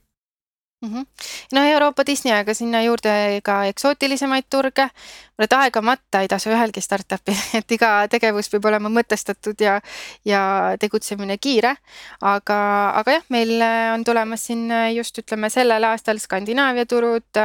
mm. 0.87 0.95
-hmm. 0.95 1.07
no 1.53 1.65
Euroopa 1.65 2.07
Disney, 2.07 2.33
aga 2.35 2.55
sinna 2.55 2.83
juurde 2.83 3.41
ka 3.43 3.65
eksootilisemaid 3.65 4.45
turge. 4.51 4.89
et 5.39 5.53
aega 5.53 5.83
matta 5.83 6.23
ei 6.25 6.29
tasu 6.29 6.49
ühelgi 6.49 6.81
startup'il, 6.81 7.37
et 7.59 7.73
iga 7.73 8.09
tegevus 8.09 8.49
peab 8.49 8.65
olema 8.65 8.89
mõtestatud 8.89 9.61
ja, 9.61 9.81
ja 10.25 10.41
tegutsemine 10.81 11.37
kiire. 11.39 11.77
aga, 12.21 12.59
aga 13.01 13.13
jah, 13.19 13.25
meil 13.29 13.61
on 13.95 14.05
tulemas 14.05 14.47
siin 14.47 14.71
just 14.95 15.19
ütleme 15.19 15.51
sellel 15.51 15.85
aastal 15.85 16.19
Skandinaavia 16.19 16.87
turud. 16.87 17.43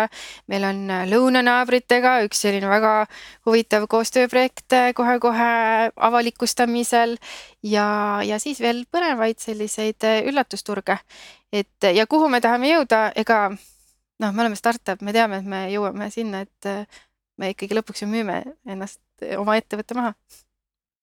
meil 0.47 0.63
on 0.63 0.87
lõunanaabritega 1.09 2.21
üks 2.25 2.41
selline 2.41 2.69
väga 2.69 3.05
huvitav 3.45 3.87
koostööprojekt 3.87 4.73
kohe-kohe 4.95 5.91
avalikustamisel 5.95 7.17
ja, 7.63 7.85
ja 8.25 8.39
siis 8.39 8.59
veel 8.59 8.85
põnevaid 8.91 9.39
selliseid 9.39 10.05
üllatusturge 10.29 10.97
et 11.53 11.91
ja 11.95 12.07
kuhu 12.07 12.29
me 12.31 12.41
tahame 12.41 12.71
jõuda, 12.71 13.11
ega 13.17 13.49
noh, 13.51 14.31
me 14.31 14.43
oleme 14.43 14.57
startup, 14.59 15.01
me 15.03 15.13
teame, 15.15 15.41
et 15.41 15.49
me 15.49 15.61
jõuame 15.73 16.09
sinna, 16.13 16.43
et 16.45 16.69
äh, 16.69 17.01
me 17.41 17.51
ikkagi 17.53 17.77
lõpuks 17.77 18.03
ju 18.03 18.09
müüme 18.11 18.41
ennast, 18.69 19.01
äh, 19.23 19.37
oma 19.39 19.57
ettevõtte 19.59 19.97
maha. 19.97 20.13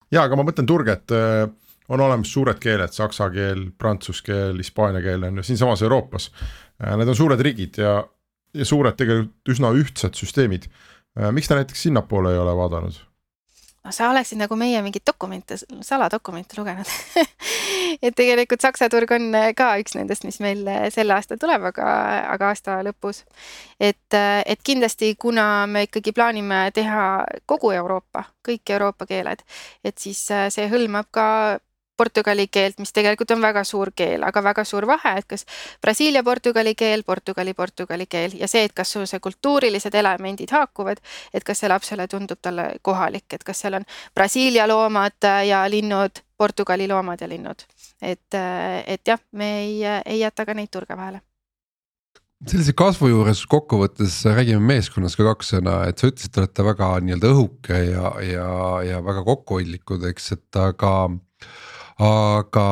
ja, 0.09 0.23
aga 0.23 0.39
ma 0.39 0.45
mõtlen 0.47 0.69
turge, 0.69 0.97
et 0.97 1.15
äh, 1.15 1.45
on 1.89 2.05
olemas 2.05 2.31
suured 2.33 2.59
keeled, 2.61 2.93
saksa 2.93 3.29
keel, 3.33 3.69
prantsuse 3.77 4.25
keel, 4.25 4.57
hispaania 4.61 5.01
keel 5.05 5.25
on 5.25 5.41
ju 5.41 5.45
siinsamas 5.45 5.81
Euroopas. 5.81 6.29
Need 6.79 7.09
on 7.09 7.17
suured 7.17 7.41
riigid 7.41 7.79
ja, 7.81 7.95
ja 8.55 8.65
suured 8.65 8.93
tegelikult 8.95 9.49
üsna 9.49 9.71
ühtsed 9.73 10.13
süsteemid. 10.15 10.67
miks 11.33 11.49
te 11.49 11.57
näiteks 11.57 11.81
sinnapoole 11.87 12.35
ei 12.35 12.37
ole 12.39 12.53
vaadanud? 12.55 12.99
No 13.83 13.91
sa 13.95 14.09
oleksid 14.11 14.39
nagu 14.41 14.55
meie 14.59 14.81
mingeid 14.83 15.05
dokumente, 15.07 15.57
saladokumente 15.85 16.57
lugenud 16.59 16.89
et 18.05 18.15
tegelikult 18.15 18.61
Saksa 18.61 18.89
turg 18.91 19.11
on 19.15 19.29
äh, 19.37 19.51
ka 19.57 19.71
üks 19.81 19.95
nendest, 19.97 20.25
mis 20.27 20.39
meil 20.43 20.65
äh, 20.69 20.87
sel 20.93 21.11
aastal 21.15 21.39
tuleb, 21.41 21.69
aga, 21.71 21.87
aga 22.33 22.51
aasta 22.51 22.79
lõpus. 22.85 23.23
et, 23.79 24.07
äh, 24.17 24.41
et 24.45 24.61
kindlasti, 24.63 25.13
kuna 25.19 25.67
me 25.67 25.85
ikkagi 25.87 26.13
plaanime 26.15 26.67
teha 26.75 27.07
kogu 27.49 27.71
Euroopa, 27.75 28.25
kõik 28.45 28.75
Euroopa 28.75 29.07
keeled, 29.09 29.43
et 29.83 29.97
siis 29.97 30.21
see 30.27 30.69
hõlmab 30.71 31.09
ka 31.11 31.27
portugali 31.99 32.47
keelt, 32.47 32.79
mis 32.79 32.93
tegelikult 32.95 33.33
on 33.35 33.43
väga 33.43 33.63
suur 33.67 33.91
keel, 33.95 34.23
aga 34.27 34.43
väga 34.43 34.63
suur 34.67 34.87
vahe, 34.87 35.15
et 35.19 35.27
kas 35.29 35.45
Brasiilia 35.81 36.23
portugali 36.23 36.75
keel, 36.79 37.03
Portugali 37.07 37.53
portugali 37.53 38.07
keel 38.09 38.37
ja 38.39 38.47
see, 38.47 38.63
et 38.69 38.75
kas 38.75 38.95
sul 38.95 39.07
see 39.09 39.19
kultuurilised 39.23 39.95
elemendid 39.99 40.53
haakuvad, 40.55 41.01
et 41.33 41.45
kas 41.47 41.63
see 41.63 41.71
lapsele 41.71 42.07
tundub 42.07 42.41
talle 42.41 42.71
kohalik, 42.81 43.27
et 43.33 43.43
kas 43.43 43.65
seal 43.65 43.79
on 43.79 43.87
Brasiilia 44.15 44.67
loomad 44.67 45.29
ja 45.47 45.63
linnud, 45.69 46.23
Portugali 46.39 46.87
loomad 46.87 47.21
ja 47.21 47.27
linnud. 47.27 47.65
et, 48.01 48.35
et 48.87 49.07
jah, 49.07 49.19
me 49.31 49.49
ei, 49.63 49.81
ei 50.05 50.19
jäta 50.19 50.45
ka 50.45 50.53
neid 50.55 50.71
turge 50.71 50.95
vahele 50.97 51.19
sellise 52.47 52.71
kasvu 52.77 53.09
juures 53.11 53.41
kokkuvõttes 53.51 54.21
räägime 54.31 54.63
meeskonnas 54.63 55.17
ka 55.19 55.25
kaks 55.27 55.55
sõna, 55.55 55.81
et 55.89 55.99
sa 55.99 56.07
ütlesid, 56.07 56.31
te 56.31 56.43
olete 56.43 56.63
väga 56.63 56.91
nii-öelda 57.03 57.31
õhuke 57.33 57.79
ja, 57.89 58.13
ja, 58.23 58.51
ja 58.87 59.01
väga 59.03 59.25
kokkuhoidlikud, 59.27 60.05
eks, 60.13 60.31
et 60.37 60.59
aga 60.61 60.93
aga 61.99 62.65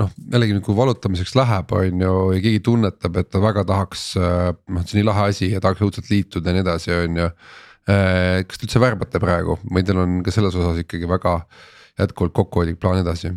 noh, 0.00 0.12
jällegi 0.32 0.60
kui 0.64 0.76
valutamiseks 0.76 1.34
läheb, 1.36 1.72
on 1.76 2.04
ju, 2.04 2.14
ja 2.36 2.40
keegi 2.40 2.62
tunnetab, 2.64 3.18
et 3.20 3.28
ta 3.28 3.42
väga 3.42 3.66
tahaks, 3.68 4.04
noh, 4.16 4.84
see 4.84 4.96
on 4.96 5.00
nii 5.02 5.08
lahe 5.10 5.26
asi 5.34 5.50
ja 5.52 5.60
tahaks 5.60 5.84
õudselt 5.84 6.08
liituda 6.12 6.48
ja 6.48 6.56
nii 6.56 6.64
edasi, 6.64 6.94
on 6.96 7.20
ju. 7.20 7.28
kas 7.90 8.60
te 8.60 8.66
üldse 8.68 8.80
värbate 8.80 9.20
praegu 9.20 9.58
või 9.66 9.84
teil 9.84 9.98
on 9.98 10.20
ka 10.24 10.32
selles 10.32 10.56
osas 10.56 10.78
ikkagi 10.82 11.08
väga 11.10 11.40
jätkuvalt 11.98 12.36
kokkuhoidlik 12.36 12.80
plaan 12.80 13.00
edasi? 13.02 13.32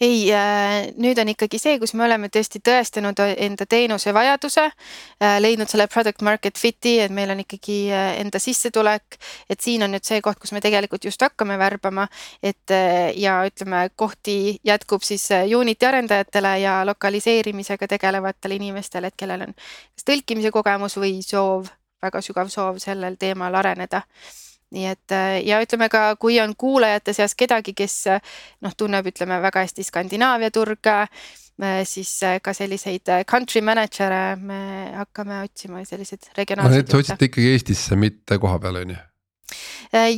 Ei, 0.00 0.32
äh, 0.32 0.90
nüüd 1.00 1.18
on 1.20 1.30
ikkagi 1.32 1.58
see, 1.60 1.78
kus 1.82 1.94
me 1.94 2.04
oleme 2.06 2.28
tõesti 2.32 2.60
tõestanud 2.64 3.20
enda 3.24 3.66
teenuse 3.70 4.14
vajaduse, 4.14 4.64
äh, 4.68 5.36
leidnud 5.42 5.70
selle 5.70 5.86
product 5.92 6.22
market 6.26 6.58
fit'i, 6.60 6.98
et 7.04 7.14
meil 7.14 7.32
on 7.34 7.42
ikkagi 7.44 7.78
äh, 7.92 8.20
enda 8.22 8.40
sissetulek. 8.42 9.18
et 9.50 9.60
siin 9.60 9.82
on 9.82 9.92
nüüd 9.94 10.04
see 10.04 10.20
koht, 10.24 10.38
kus 10.40 10.52
me 10.52 10.60
tegelikult 10.64 11.04
just 11.04 11.22
hakkame 11.22 11.58
värbama, 11.58 12.06
et 12.42 12.72
ja 13.16 13.34
ütleme, 13.46 13.88
kohti 13.96 14.58
jätkub 14.64 15.02
siis 15.02 15.28
Unity 15.56 15.86
arendajatele 15.86 16.58
ja 16.60 16.74
lokaliseerimisega 16.86 17.88
tegelevatele 17.88 18.54
inimestele, 18.60 19.10
et 19.12 19.16
kellel 19.16 19.48
on 19.48 19.54
kas 19.54 20.06
tõlkimise 20.06 20.50
kogemus 20.54 20.96
või 20.96 21.20
soov, 21.22 21.68
väga 22.02 22.22
sügav 22.24 22.50
soov 22.52 22.80
sellel 22.82 23.16
teemal 23.20 23.54
areneda 23.54 24.02
nii 24.74 24.90
et 24.90 25.14
äh, 25.14 25.38
ja 25.46 25.60
ütleme 25.62 25.88
ka, 25.92 26.14
kui 26.20 26.38
on 26.42 26.54
kuulajate 26.58 27.14
seas 27.16 27.36
kedagi, 27.38 27.74
kes 27.76 27.96
äh, 28.12 28.36
noh, 28.64 28.74
tunneb, 28.76 29.06
ütleme 29.10 29.40
väga 29.44 29.64
hästi 29.64 29.86
Skandinaavia 29.86 30.50
turge, 30.54 30.96
äh, 31.04 31.80
siis 31.88 32.12
ka 32.42 32.54
selliseid 32.56 33.14
country 33.30 33.62
manager'e 33.64 34.36
me 34.40 34.60
hakkame 34.98 35.42
otsima, 35.44 35.84
selliseid 35.86 36.30
regionaalseid. 36.38 36.78
no 36.80 36.84
et 36.86 36.92
te 36.92 37.02
otsite 37.02 37.30
ikkagi 37.30 37.50
Eestisse, 37.54 37.98
mitte 37.98 38.38
koha 38.42 38.60
peal 38.62 38.82
on 38.82 38.94
ju? 38.96 39.02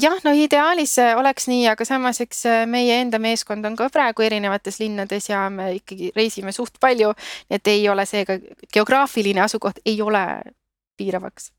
jah, 0.01 0.15
no 0.25 0.33
ideaalis 0.33 0.95
oleks 1.19 1.49
nii, 1.51 1.67
aga 1.69 1.85
samas, 1.85 2.23
eks 2.25 2.47
meie 2.71 3.01
enda 3.03 3.19
meeskond 3.21 3.67
on 3.69 3.75
ka 3.77 3.91
praegu 3.93 4.25
erinevates 4.25 4.79
linnades 4.81 5.29
ja 5.29 5.43
me 5.53 5.75
ikkagi 5.77 6.13
reisime 6.17 6.55
suht 6.57 6.79
palju, 6.81 7.11
et 7.53 7.69
ei 7.69 7.85
ole 7.93 8.07
seega 8.09 8.39
geograafiline 8.73 9.43
asukoht 9.45 9.83
ei 9.85 10.01
ole 10.03 10.23
piiravaks 10.97 11.51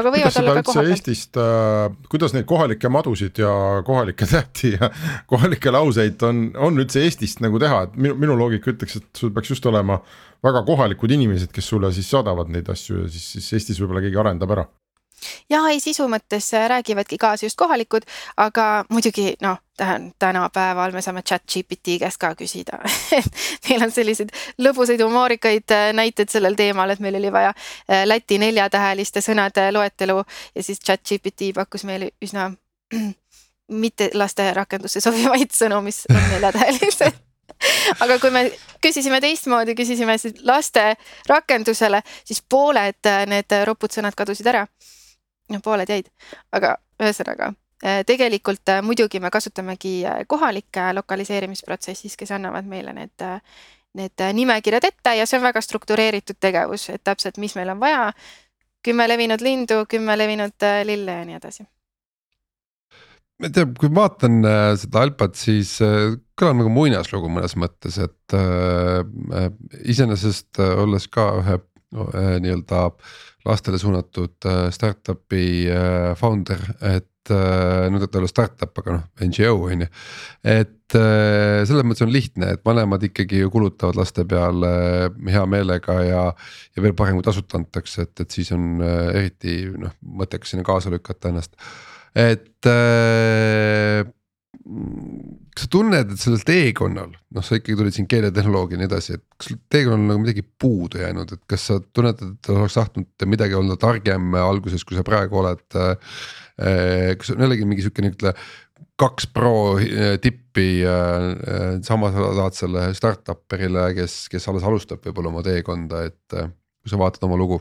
aga 0.00 0.12
võivad 0.14 0.38
olla 0.42 0.54
ka 0.58 0.64
kohapeal. 0.68 0.92
Eestist 0.94 1.40
äh,, 1.40 1.96
kuidas 2.12 2.34
neid 2.36 2.46
kohalikke 2.48 2.90
madusid 2.92 3.42
ja 3.42 3.50
kohalikke 3.86 4.28
tähti 4.34 4.74
ja 4.76 4.90
kohalikke 5.30 5.72
lauseid 5.74 6.22
on, 6.26 6.48
on 6.68 6.82
üldse 6.82 7.04
Eestist 7.06 7.42
nagu 7.44 7.60
teha, 7.62 7.84
et 7.88 8.00
minu, 8.00 8.16
minu 8.26 8.38
loogika 8.38 8.72
ütleks, 8.74 9.00
et 9.00 9.22
sul 9.22 9.34
peaks 9.36 9.54
just 9.54 9.66
olema 9.70 10.00
väga 10.46 10.62
kohalikud 10.66 11.12
inimesed, 11.16 11.52
kes 11.54 11.72
sulle 11.72 11.92
siis 11.96 12.10
saadavad 12.12 12.52
neid 12.52 12.68
asju 12.72 13.04
ja 13.04 13.12
siis, 13.12 13.30
siis 13.36 13.52
Eestis 13.58 13.80
võib-olla 13.82 14.04
keegi 14.04 14.20
arendab 14.22 14.56
ära 14.56 14.66
ja 15.50 15.60
ei, 15.70 15.80
sisu 15.80 16.08
mõttes 16.10 16.48
äh, 16.54 16.68
räägivadki 16.68 17.18
kaasa 17.18 17.46
just 17.46 17.56
kohalikud, 17.58 18.06
aga 18.36 18.84
muidugi 18.88 19.34
noh, 19.42 19.58
tänapäeval 20.18 20.92
me 20.92 21.02
saame 21.04 21.22
chat 21.22 21.42
GPT 21.52 21.98
käest 22.00 22.16
ka 22.20 22.30
küsida 22.34 22.78
Neil 23.68 23.82
on 23.84 23.92
selliseid 23.92 24.32
lõbusaid 24.62 25.02
humoorikaid 25.04 25.74
äh, 25.74 25.90
näiteid 25.96 26.32
sellel 26.32 26.56
teemal, 26.56 26.90
et 26.90 27.02
meil 27.04 27.18
oli 27.20 27.32
vaja 27.32 27.52
äh, 27.52 28.06
Läti 28.06 28.38
neljatäheliste 28.38 29.20
sõnade 29.24 29.68
loetelu 29.72 30.22
ja 30.54 30.62
siis 30.62 30.80
chat 30.80 31.04
GPT 31.04 31.52
pakkus 31.54 31.84
meile 31.84 32.10
üsna 32.24 32.50
mitte 33.84 34.10
laste 34.14 34.50
rakendusse 34.54 35.00
sobivaid 35.04 35.52
sõnu, 35.52 35.82
mis 35.84 36.04
on 36.10 36.22
neljatähelised 36.34 37.24
aga 38.00 38.18
kui 38.20 38.30
me 38.34 38.42
küsisime 38.84 39.20
teistmoodi, 39.24 39.76
küsisime 39.78 40.18
siis 40.20 40.40
laste 40.44 40.94
rakendusele, 41.28 42.02
siis 42.24 42.42
pooled 42.42 43.10
need 43.30 43.56
roputsõnad 43.68 44.16
kadusid 44.18 44.46
ära. 44.52 44.66
No 45.52 45.60
pooled 45.64 45.90
jäid, 45.90 46.10
aga 46.56 46.76
ühesõnaga 47.02 47.52
äh, 47.84 48.02
tegelikult 48.06 48.72
äh, 48.72 48.82
muidugi 48.82 49.20
me 49.20 49.30
kasutamegi 49.30 49.98
kohalikke 50.26 50.92
lokaliseerimisprotsessis, 50.98 52.16
kes 52.16 52.34
annavad 52.36 52.68
meile 52.68 52.94
need, 52.96 53.28
need 53.96 54.26
nimekirjad 54.40 54.90
ette 54.90 55.16
ja 55.18 55.26
see 55.26 55.40
on 55.40 55.46
väga 55.46 55.62
struktureeritud 55.64 56.40
tegevus, 56.40 56.90
et 56.90 57.04
täpselt, 57.04 57.38
mis 57.42 57.56
meil 57.58 57.72
on 57.74 57.80
vaja. 57.80 58.12
kümme 58.86 59.08
levinud 59.08 59.40
lindu, 59.42 59.84
kümme 59.88 60.18
levinud 60.18 60.62
lille 60.84 61.12
ja 61.12 61.24
nii 61.24 61.34
edasi 61.40 61.66
ma 63.36 63.48
ei 63.48 63.52
tea, 63.52 63.66
kui 63.66 63.88
ma 63.90 64.06
vaatan 64.06 64.46
seda 64.80 65.02
Alpat, 65.02 65.34
siis 65.36 65.74
kõlab 66.36 66.60
nagu 66.60 66.72
muinaslugu 66.72 67.30
mõnes 67.32 67.56
mõttes, 67.58 67.96
et 68.02 68.36
äh, 68.36 69.48
iseenesest 69.88 70.60
olles 70.60 71.08
ka 71.12 71.30
ühe 71.40 71.56
äh, 71.56 72.36
nii-öelda 72.44 72.90
lastele 73.46 73.78
suunatud 73.80 74.48
äh, 74.48 74.66
startup'i 74.74 75.46
äh, 75.72 76.12
founder, 76.18 76.62
et 76.82 77.32
äh, 77.32 77.86
nüüd 77.92 78.06
ei 78.06 78.20
ole 78.20 78.30
startup, 78.30 78.74
aga 78.82 78.98
noh, 78.98 79.04
NGO 79.26 79.54
on 79.68 79.86
ju. 79.86 79.88
et 80.42 80.98
äh, 80.98 81.62
selles 81.68 81.86
mõttes 81.86 82.06
on 82.06 82.12
lihtne, 82.14 82.52
et 82.56 82.64
vanemad 82.66 83.06
ikkagi 83.08 83.42
ju 83.44 83.52
kulutavad 83.54 83.98
laste 83.98 84.26
peale 84.28 84.72
hea 85.32 85.44
meelega 85.50 86.00
ja. 86.06 86.24
ja 86.76 86.84
veel 86.84 86.96
parem, 86.98 87.18
kui 87.18 87.26
tasuta 87.26 87.60
antakse, 87.60 88.08
et, 88.08 88.24
et 88.24 88.38
siis 88.40 88.52
on 88.56 88.80
eriti 88.84 89.62
noh 89.74 89.94
mõttekas 90.22 90.54
sinna 90.54 90.66
kaasa 90.66 90.92
lükata 90.94 91.32
ennast 91.32 91.58
et 92.16 92.72
kas 94.66 95.66
sa 95.66 95.70
tunned, 95.70 96.10
et 96.12 96.20
sellel 96.20 96.42
teekonnal, 96.46 97.12
noh, 97.14 97.44
sa 97.46 97.58
ikkagi 97.58 97.78
tulid 97.78 97.94
siin 97.94 98.08
keeletehnoloogia 98.10 98.76
ja 98.76 98.82
nii 98.82 98.88
edasi, 98.88 99.18
et 99.18 99.24
kas 99.38 99.54
teekonnal 99.70 100.00
on 100.00 100.10
nagu 100.10 100.22
midagi 100.24 100.42
puudu 100.42 100.98
jäänud, 101.02 101.36
et 101.36 101.42
kas 101.52 101.68
sa 101.70 101.78
tunnetad, 101.86 102.34
et 102.34 102.50
oleks 102.50 102.78
tahtnud 102.78 103.26
midagi 103.30 103.54
olla 103.58 103.78
targem 103.80 104.34
alguses, 104.40 104.84
kui 104.84 104.98
sa 104.98 105.06
praegu 105.06 105.42
oled 105.42 105.78
äh,. 105.78 106.14
kas 107.20 107.30
on 107.34 107.44
jällegi 107.44 107.66
mingi 107.68 107.84
siukene, 107.84 108.14
ütle 108.14 108.32
kaks 109.00 109.28
pro 109.32 109.76
äh, 109.78 110.16
tippi 110.22 110.82
äh, 110.84 110.90
äh, 110.90 111.70
samas 111.84 112.16
saad 112.16 112.56
selle 112.56 112.88
startup'erile, 112.96 113.90
kes, 113.96 114.26
kes 114.32 114.48
alles 114.48 114.64
alustab 114.66 115.04
võib-olla 115.04 115.32
oma 115.32 115.44
teekonda, 115.46 116.06
et 116.08 116.36
kui 116.36 116.92
sa 116.92 117.00
vaatad 117.00 117.26
oma 117.28 117.38
lugu 117.38 117.60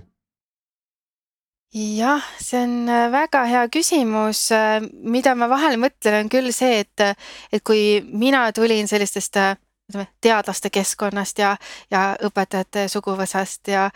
jah, 1.74 2.24
see 2.40 2.62
on 2.64 2.90
äh, 2.90 3.12
väga 3.12 3.44
hea 3.50 3.68
küsimus, 3.70 4.50
äh, 4.52 4.82
mida 5.04 5.36
ma 5.36 5.50
vahel 5.52 5.78
mõtlen, 5.82 6.24
on 6.24 6.30
küll 6.32 6.52
see, 6.56 6.84
et, 6.86 7.18
et 7.52 7.64
kui 7.64 8.02
mina 8.12 8.48
tulin 8.56 8.88
sellistest 8.88 9.38
äh, 9.42 9.56
ütleme, 9.90 10.08
teadlaste 10.22 10.72
keskkonnast 10.74 11.40
ja, 11.40 11.56
ja 11.92 12.16
õpetajate 12.26 12.88
suguvõsast 12.90 13.68
ja, 13.74 13.90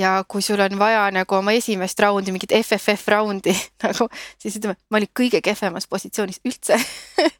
ja 0.00 0.12
kui 0.28 0.42
sul 0.44 0.60
on 0.64 0.78
vaja 0.80 1.04
nagu 1.14 1.36
oma 1.36 1.54
esimest 1.56 2.00
raundi, 2.00 2.32
mingit 2.34 2.54
FFF 2.56 3.08
raundi 3.12 3.54
nagu, 3.84 4.08
siis 4.40 4.58
ütleme, 4.60 4.78
ma 4.90 5.00
olin 5.00 5.12
kõige 5.16 5.42
kehvemas 5.44 5.88
positsioonis 5.90 6.40
üldse 6.48 6.78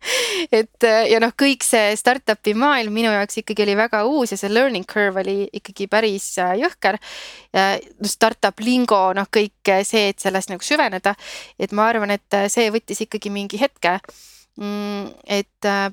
et 0.61 0.89
ja 1.11 1.21
noh, 1.23 1.35
kõik 1.39 1.65
see 1.67 1.95
startup'i 1.99 2.55
maailm 2.59 2.95
minu 2.95 3.13
jaoks 3.15 3.41
ikkagi 3.43 3.65
oli 3.67 3.77
väga 3.79 4.03
uus 4.09 4.35
ja 4.35 4.41
see 4.41 4.53
learning 4.53 4.87
curve 4.89 5.25
oli 5.25 5.39
ikkagi 5.61 5.89
päris 5.91 6.33
äh, 6.39 6.57
jõhker. 6.61 6.99
Startup 8.07 8.61
lingo, 8.63 8.99
noh, 9.17 9.27
kõik 9.33 9.71
see, 9.87 10.11
et 10.13 10.23
sellest 10.23 10.53
nagu 10.53 10.65
süveneda, 10.65 11.15
et 11.59 11.73
ma 11.77 11.89
arvan, 11.91 12.13
et 12.15 12.37
see 12.53 12.69
võttis 12.71 13.03
ikkagi 13.07 13.33
mingi 13.33 13.59
hetke. 13.61 13.99
Mm, 14.61 15.11
et 15.31 15.69
äh, 15.69 15.89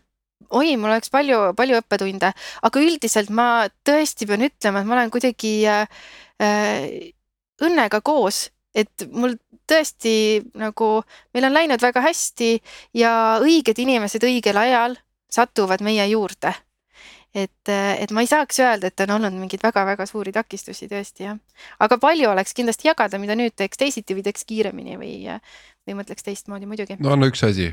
oi, 0.49 0.76
mul 0.80 0.91
oleks 0.91 1.11
palju, 1.13 1.39
palju 1.57 1.82
õppetunde, 1.82 2.32
aga 2.68 2.84
üldiselt 2.84 3.32
ma 3.34 3.68
tõesti 3.88 4.28
pean 4.30 4.45
ütlema, 4.47 4.82
et 4.82 4.89
ma 4.89 4.97
olen 4.97 5.13
kuidagi 5.13 5.53
äh, 5.70 5.84
äh, 5.84 6.26
õnnega 6.38 8.01
koos, 8.05 8.47
et 8.75 9.07
mul 9.11 9.35
tõesti 9.67 10.13
nagu, 10.59 11.01
meil 11.35 11.49
on 11.49 11.55
läinud 11.55 11.81
väga 11.81 12.03
hästi 12.05 12.53
ja 12.97 13.11
õiged 13.43 13.79
inimesed 13.83 14.23
õigel 14.23 14.57
ajal 14.61 14.97
satuvad 15.31 15.83
meie 15.83 16.05
juurde. 16.07 16.53
et, 17.38 17.69
et 17.69 18.11
ma 18.15 18.23
ei 18.23 18.29
saaks 18.29 18.59
öelda, 18.63 18.88
et 18.88 19.01
on 19.03 19.11
olnud 19.17 19.35
mingeid 19.35 19.61
väga-väga 19.61 20.05
suuri 20.09 20.31
takistusi 20.33 20.88
tõesti 20.89 21.27
jah, 21.27 21.35
aga 21.83 21.97
palju 22.01 22.29
oleks 22.31 22.55
kindlasti 22.57 22.88
jagada, 22.88 23.19
mida 23.19 23.35
nüüd 23.35 23.53
teeks 23.53 23.77
teisiti 23.77 24.15
või 24.15 24.23
teeks 24.25 24.47
kiiremini 24.47 24.97
või, 24.97 25.11
või 25.85 25.97
mõtleks 25.99 26.25
teistmoodi 26.25 26.65
muidugi. 26.65 26.97
no 26.99 27.13
anna 27.13 27.27
üks 27.29 27.43
asi 27.45 27.67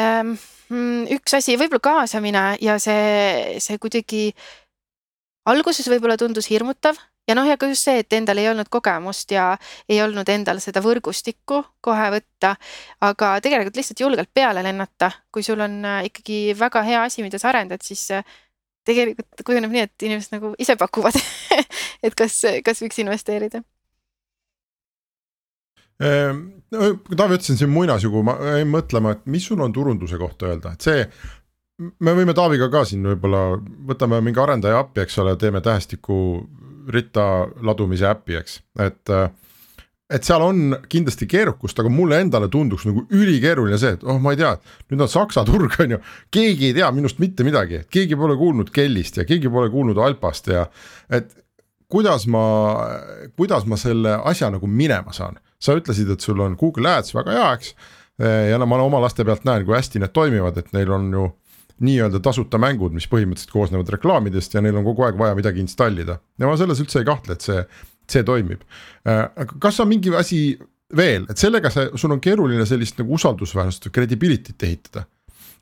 ähm, 0.00 0.34
mm, 0.70 1.04
üks 1.18 1.36
asi, 1.38 1.58
võib-olla 1.60 1.84
kaasamine 1.84 2.44
ja 2.64 2.78
see, 2.82 3.60
see 3.62 3.78
kuidagi 3.78 4.30
alguses 5.48 5.88
võib-olla 5.88 6.18
tundus 6.20 6.50
hirmutav 6.50 6.98
ja 7.28 7.36
noh, 7.38 7.46
ja 7.48 7.56
ka 7.60 7.68
just 7.70 7.86
see, 7.86 8.02
et 8.02 8.12
endal 8.16 8.40
ei 8.42 8.48
olnud 8.50 8.68
kogemust 8.72 9.32
ja 9.32 9.54
ei 9.88 10.00
olnud 10.02 10.28
endal 10.32 10.60
seda 10.62 10.82
võrgustikku 10.84 11.62
kohe 11.84 12.10
võtta, 12.16 12.54
aga 13.06 13.32
tegelikult 13.44 13.78
lihtsalt 13.78 14.04
julgelt 14.04 14.32
peale 14.34 14.64
lennata, 14.66 15.12
kui 15.32 15.46
sul 15.46 15.60
on 15.64 15.80
äh, 15.86 16.04
ikkagi 16.10 16.56
väga 16.58 16.84
hea 16.86 17.02
asi, 17.06 17.24
mida 17.26 17.40
sa 17.40 17.52
arendad, 17.52 17.84
siis 17.86 18.08
äh, 18.16 18.24
tegelikult 18.86 19.44
kujuneb 19.46 19.72
nii, 19.74 19.84
et 19.88 20.08
inimesed 20.08 20.36
nagu 20.36 20.54
ise 20.58 20.76
pakuvad 20.80 21.18
et 22.06 22.16
kas, 22.18 22.42
kas 22.64 22.82
võiks 22.82 23.02
investeerida. 23.02 23.62
Ehm, 26.00 26.46
no 26.72 26.94
Taavi 27.12 27.36
ütlesin 27.36 27.58
siin 27.60 27.72
muinasjugu, 27.72 28.22
ma 28.24 28.38
jäin 28.54 28.70
mõtlema, 28.72 29.12
et 29.16 29.26
mis 29.28 29.44
sul 29.50 29.60
on 29.60 29.72
turunduse 29.72 30.16
kohta 30.20 30.48
öelda, 30.48 30.72
et 30.72 30.86
see 30.86 31.02
me 31.80 32.14
võime 32.16 32.34
Taaviga 32.36 32.68
ka 32.72 32.84
siin 32.88 33.04
võib-olla, 33.08 33.58
võtame 33.88 34.20
mingi 34.24 34.40
arendaja 34.42 34.82
appi, 34.84 35.04
eks 35.04 35.18
ole, 35.22 35.36
teeme 35.40 35.62
tähestiku 35.64 36.16
ritta 36.90 37.24
ladumise 37.64 38.08
äppi, 38.10 38.38
eks, 38.40 38.60
et 38.86 39.14
et 40.10 40.26
seal 40.26 40.42
on 40.42 40.72
kindlasti 40.90 41.28
keerukust, 41.30 41.78
aga 41.78 41.90
mulle 41.92 42.18
endale 42.18 42.48
tunduks 42.50 42.82
nagu 42.88 43.04
ülikeeruline 43.14 43.78
see, 43.78 43.94
et 43.94 44.00
oh, 44.02 44.18
ma 44.22 44.32
ei 44.34 44.40
tea, 44.40 44.56
nüüd 44.90 45.04
on 45.06 45.10
Saksa 45.10 45.44
turg 45.46 45.76
on 45.82 45.94
ju, 45.94 46.00
keegi 46.34 46.70
ei 46.70 46.76
tea 46.80 46.88
minust 46.94 47.20
mitte 47.22 47.46
midagi, 47.46 47.84
keegi 47.94 48.18
pole 48.18 48.34
kuulnud 48.40 48.72
Kellist 48.74 49.20
ja 49.20 49.26
keegi 49.28 49.52
pole 49.52 49.70
kuulnud 49.70 50.00
Alpast 50.02 50.50
ja 50.50 50.64
et 51.14 51.30
kuidas 51.90 52.26
ma, 52.30 52.42
kuidas 53.38 53.66
ma 53.70 53.78
selle 53.78 54.16
asja 54.32 54.50
nagu 54.50 54.66
minema 54.66 55.14
saan, 55.14 55.38
sa 55.62 55.78
ütlesid, 55.78 56.10
et 56.10 56.26
sul 56.26 56.42
on 56.42 56.58
Google 56.58 56.90
Ads 56.90 57.14
väga 57.14 57.36
hea, 57.36 57.48
eks. 57.58 57.74
ja 58.50 58.58
no 58.58 58.66
ma 58.70 58.82
oma 58.82 59.00
laste 59.02 59.24
pealt 59.26 59.46
näen, 59.46 59.62
kui 59.66 59.78
hästi 59.78 60.02
need 60.02 60.14
toimivad, 60.14 60.58
et 60.58 60.74
neil 60.74 60.90
on 60.94 61.06
ju 61.14 61.30
nii-öelda 61.84 62.20
tasuta 62.24 62.60
mängud, 62.60 62.94
mis 62.96 63.08
põhimõtteliselt 63.10 63.54
koosnevad 63.54 63.92
reklaamidest 63.96 64.56
ja 64.56 64.62
neil 64.64 64.76
on 64.80 64.86
kogu 64.86 65.06
aeg 65.06 65.18
vaja 65.20 65.36
midagi 65.38 65.62
installida 65.64 66.18
ja 66.38 66.48
ma 66.48 66.58
selles 66.60 66.82
üldse 66.82 67.00
ei 67.00 67.08
kahtle, 67.08 67.36
et 67.36 67.46
see, 67.46 67.62
see 68.10 68.26
toimib. 68.26 68.66
Äh, 69.08 69.24
aga 69.44 69.60
kas 69.62 69.80
on 69.80 69.90
mingi 69.92 70.12
asi 70.16 70.42
veel, 70.96 71.26
et 71.30 71.40
sellega 71.40 71.72
see, 71.72 71.88
sul 72.00 72.12
on 72.16 72.20
keeruline 72.22 72.66
sellist 72.68 73.00
nagu 73.00 73.16
usaldusväärsust, 73.16 73.90
credibility't 73.94 74.68
ehitada 74.68 75.06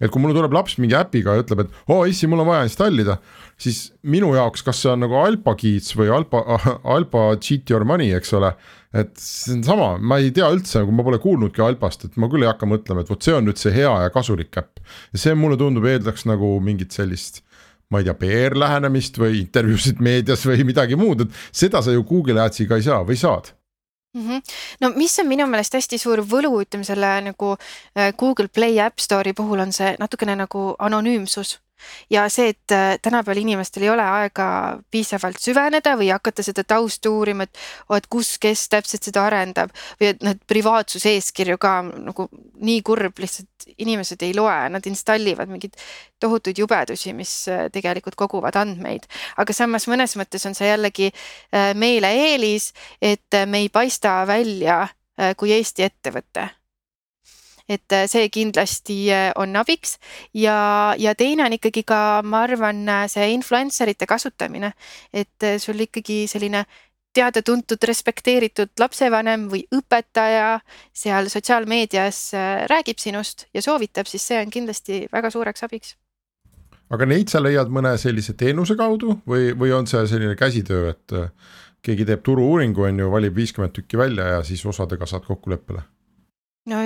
et 0.01 0.13
kui 0.13 0.23
mulle 0.23 0.37
tuleb 0.37 0.55
laps 0.55 0.77
mingi 0.79 0.97
äpiga 0.99 1.35
ja 1.35 1.45
ütleb, 1.45 1.65
et 1.65 1.79
oo 1.91 2.01
oh, 2.01 2.09
issi, 2.09 2.29
mul 2.31 2.43
on 2.45 2.51
vaja 2.51 2.67
installida, 2.69 3.19
siis 3.61 3.89
minu 4.07 4.31
jaoks, 4.37 4.63
kas 4.67 4.83
see 4.85 4.93
on 4.93 5.03
nagu 5.05 5.19
Alpa 5.21 5.57
Keys 5.59 5.91
või 5.99 6.13
Alpa, 6.15 6.45
Alpa 6.97 7.31
Cheat 7.43 7.73
Your 7.73 7.87
Money, 7.89 8.13
eks 8.17 8.33
ole. 8.39 8.53
et 8.97 9.13
see 9.21 9.59
on 9.59 9.65
sama, 9.67 9.91
ma 9.99 10.21
ei 10.23 10.31
tea 10.35 10.49
üldse, 10.55 10.81
nagu 10.81 10.95
ma 10.97 11.05
pole 11.07 11.21
kuulnudki 11.23 11.65
Alpast, 11.65 12.09
et 12.09 12.17
ma 12.21 12.31
küll 12.31 12.47
ei 12.47 12.51
hakka 12.51 12.69
mõtlema, 12.71 13.05
et 13.05 13.13
vot 13.13 13.23
see 13.23 13.37
on 13.37 13.45
nüüd 13.49 13.61
see 13.61 13.75
hea 13.75 13.91
ja 14.05 14.15
kasulik 14.15 14.57
äpp. 14.61 14.81
ja 15.13 15.27
see 15.27 15.37
mulle 15.39 15.59
tundub, 15.61 15.87
eeldaks 15.89 16.29
nagu 16.31 16.57
mingit 16.65 16.95
sellist 16.97 17.43
ma 17.89 18.03
ei 18.03 18.05
tea, 18.05 18.15
PR 18.21 18.57
lähenemist 18.61 19.17
või 19.17 19.39
intervjuusid 19.43 20.03
meedias 20.05 20.43
või 20.45 20.67
midagi 20.69 20.97
muud, 21.01 21.25
et 21.25 21.39
seda 21.57 21.81
sa 21.81 21.95
ju 21.95 22.05
Google 22.05 22.43
Ads'iga 22.45 22.77
ei 22.77 22.85
saa 22.85 23.01
või 23.01 23.17
saad 23.17 23.55
-hmm. 24.15 24.43
no 24.81 24.91
mis 24.97 25.19
on 25.19 25.29
minu 25.29 25.47
meelest 25.47 25.75
hästi 25.75 25.99
suur 25.99 26.19
võlu, 26.21 26.61
ütleme 26.63 26.85
selle 26.85 27.21
nagu 27.21 27.57
äh, 27.97 28.13
Google 28.17 28.49
Play 28.49 28.81
App 28.81 28.99
Store'i 28.99 29.33
puhul 29.33 29.61
on 29.61 29.73
see 29.73 29.97
natukene 29.99 30.37
nagu 30.37 30.75
anonüümsus 30.79 31.59
ja 32.11 32.27
see, 32.33 32.53
et 32.55 32.75
äh, 32.75 32.97
tänapäeval 33.03 33.43
inimestel 33.43 33.87
ei 33.87 33.91
ole 33.93 34.05
aega 34.05 34.49
piisavalt 34.91 35.41
süveneda 35.43 35.95
või 35.99 36.11
hakata 36.13 36.45
seda 36.47 36.65
tausta 36.69 37.11
uurima, 37.11 37.47
et 37.49 37.61
oh, 37.89 37.97
et 37.97 38.09
kus, 38.11 38.37
kes 38.43 38.67
täpselt 38.73 39.09
seda 39.09 39.25
arendab 39.29 39.73
või 40.01 40.13
et 40.13 40.23
need 40.25 40.43
privaatsuse 40.51 41.15
eeskirju 41.17 41.59
ka 41.61 41.75
nagu 41.87 42.29
nii 42.59 42.83
kurb, 42.87 43.19
lihtsalt 43.23 43.69
inimesed 43.79 44.23
ei 44.27 44.35
loe, 44.37 44.59
nad 44.73 44.87
installivad 44.91 45.51
mingeid 45.51 45.79
tohutuid 46.21 46.59
jubedusi, 46.59 47.15
mis 47.17 47.33
äh, 47.53 47.67
tegelikult 47.73 48.19
koguvad 48.19 48.59
andmeid. 48.61 49.09
aga 49.37 49.57
samas 49.57 49.89
mõnes 49.91 50.17
mõttes 50.21 50.47
on 50.49 50.59
see 50.59 50.71
jällegi 50.71 51.11
äh, 51.13 51.73
meile 51.79 52.13
eelis, 52.29 52.73
et 53.03 53.43
me 53.47 53.65
ei 53.65 53.69
paista 53.73 54.21
välja 54.27 54.87
kui 55.37 55.51
Eesti 55.51 55.83
ettevõte 55.83 56.45
et 57.69 57.93
äh, 57.93 58.07
see 58.09 58.29
kindlasti 58.33 58.99
äh, 59.13 59.31
on 59.37 59.57
abiks. 59.61 59.99
Ja, 60.35 60.95
ja 60.99 61.15
teine 61.19 61.47
on 61.47 61.57
ikkagi 61.59 61.85
ka, 61.89 62.23
ma 62.25 62.43
arvan, 62.49 62.83
äh, 62.89 63.07
see 63.13 63.31
influencer 63.35 63.93
ite 63.93 64.09
kasutamine, 64.09 64.73
et 65.13 65.49
sul 65.61 65.81
ikkagi 65.85 66.25
selline 66.31 66.65
teada-tuntud, 67.17 67.83
respekteeritud 67.89 68.75
lapsevanem 68.79 69.49
või 69.51 69.63
õpetaja 69.75 70.59
seal 70.95 71.31
sotsiaalmeedias 71.33 72.19
räägib 72.71 73.01
sinust 73.01 73.47
ja 73.57 73.63
soovitab, 73.65 74.07
siis 74.07 74.27
see 74.29 74.39
on 74.39 74.53
kindlasti 74.53 75.01
väga 75.13 75.31
suureks 75.33 75.65
abiks. 75.67 75.97
Aga 76.95 77.09
neid 77.09 77.33
sa 77.33 77.41
leiad 77.43 77.73
mõne 77.73 77.95
sellise 78.01 78.37
teenuse 78.39 78.77
kaudu 78.79 79.19
või, 79.29 79.51
või 79.57 79.73
on 79.77 79.89
see 79.89 80.05
selline 80.09 80.37
käsitöö, 80.39 80.93
et 80.93 81.17
keegi 81.85 82.07
teeb 82.07 82.23
turu-uuringu, 82.25 82.87
on 82.87 83.03
ju, 83.03 83.11
valib 83.11 83.37
viiskümmend 83.41 83.75
tükki 83.77 83.99
välja 83.99 84.37
ja 84.37 84.41
siis 84.47 84.63
osadega 84.69 85.09
saad 85.09 85.27
kokkuleppele? 85.27 85.83
no 86.69 86.85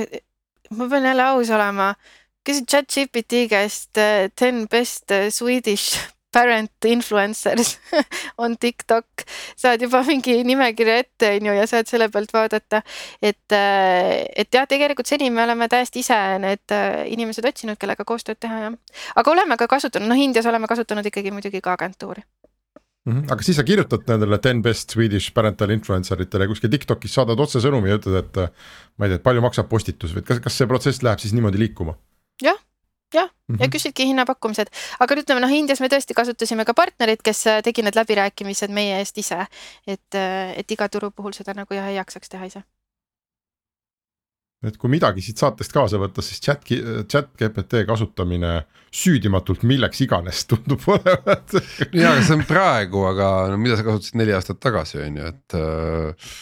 ma 0.77 0.89
pean 0.89 1.05
jälle 1.05 1.29
aus 1.33 1.51
olema, 1.51 1.93
küsid 2.47 2.66
chat-GPT 2.70 3.47
käest 3.51 3.99
äh, 3.99 4.31
ten 4.35 4.66
best 4.68 5.11
äh, 5.11 5.31
Swedish 5.31 5.99
parent 6.33 6.85
influencers 6.89 7.79
on 8.43 8.57
TikTok, 8.57 9.25
saad 9.57 9.83
juba 9.85 10.01
mingi 10.07 10.39
nimekirja 10.49 10.95
ette, 11.03 11.35
on 11.37 11.51
ju, 11.51 11.57
ja 11.59 11.66
saad 11.68 11.91
selle 11.91 12.09
pealt 12.09 12.33
vaadata. 12.33 12.81
et, 13.20 13.57
et 14.37 14.55
jah, 14.57 14.64
tegelikult 14.68 15.07
seni 15.12 15.29
me 15.31 15.45
oleme 15.45 15.68
täiesti 15.68 16.01
ise 16.01 16.16
need 16.41 16.77
inimesed 17.12 17.45
otsinud, 17.53 17.77
kellega 17.77 18.09
koostööd 18.09 18.41
teha, 18.41 18.62
jah. 18.64 19.03
aga 19.20 19.37
oleme 19.37 19.61
ka 19.61 19.68
kasutanud, 19.77 20.09
noh 20.09 20.25
Indias 20.25 20.49
oleme 20.49 20.70
kasutanud 20.73 21.12
ikkagi 21.12 21.35
muidugi 21.37 21.61
ka 21.61 21.77
agentuuri 21.77 22.25
Mm 23.05 23.12
-hmm. 23.12 23.32
aga 23.32 23.42
siis 23.42 23.57
sa 23.57 23.64
kirjutad 23.66 24.05
nendele 24.07 24.38
ten 24.38 24.62
best 24.62 24.90
Swedish 24.90 25.32
parental 25.34 25.70
influencer 25.70 26.20
itele 26.22 26.46
kuskil 26.46 26.70
Tiktokis 26.70 27.14
saadad 27.14 27.40
otsesõnumi 27.40 27.88
ja 27.90 27.96
ütled, 27.98 28.18
et 28.18 28.36
ma 28.96 29.07
ei 29.07 29.11
tea, 29.11 29.16
et 29.18 29.22
palju 29.22 29.42
maksab 29.42 29.68
postitus 29.68 30.14
või 30.14 30.22
kas, 30.22 30.38
kas 30.44 30.59
see 30.59 30.68
protsess 30.70 31.03
läheb 31.03 31.18
siis 31.18 31.32
niimoodi 31.34 31.59
liikuma? 31.59 31.96
jah, 32.42 32.61
jah 33.14 33.26
mm, 33.26 33.55
-hmm. 33.55 33.61
ja 33.61 33.66
mhm. 33.66 33.72
küsidki 33.74 34.07
hinnapakkumised, 34.07 34.70
aga 35.00 35.14
ütleme 35.14 35.40
noh, 35.42 35.50
Indias 35.50 35.80
me 35.80 35.88
tõesti 35.88 36.14
kasutasime 36.14 36.64
ka 36.64 36.74
partnerit, 36.74 37.22
kes 37.22 37.46
äh, 37.46 37.62
tegi 37.62 37.82
need 37.82 37.98
läbirääkimised 37.98 38.70
meie 38.70 38.98
eest 38.98 39.18
ise, 39.18 39.46
et, 39.86 40.14
äh, 40.14 40.55
et 40.59 40.70
iga 40.70 40.88
turu 40.88 41.11
puhul 41.11 41.32
seda 41.32 41.55
nagu 41.59 41.74
jah 41.74 41.90
ei 41.90 41.98
jaksaks 41.98 42.28
teha 42.28 42.44
ise 42.44 42.62
et 44.62 44.78
kui 44.78 44.90
midagi 44.92 45.22
siit 45.24 45.40
saatest 45.42 45.74
kaasa 45.74 45.98
võtta, 46.00 46.22
siis 46.24 46.40
chat, 46.42 46.64
chat 47.10 47.30
GPT 47.38 47.82
kasutamine 47.88 48.60
süüdimatult 48.94 49.64
milleks 49.66 50.02
iganes 50.04 50.44
tundub 50.50 50.84
olevat 50.92 51.56
ja, 51.90 52.12
aga 52.12 52.20
see 52.20 52.36
on 52.36 52.44
praegu, 52.48 53.06
aga 53.10 53.30
no 53.52 53.60
mida 53.60 53.78
sa 53.78 53.86
kasutasid 53.86 54.20
neli 54.20 54.34
aastat 54.36 54.62
tagasi, 54.62 55.00
on 55.06 55.22
ju, 55.22 55.30
et. 55.34 55.58
Äh, 55.60 56.34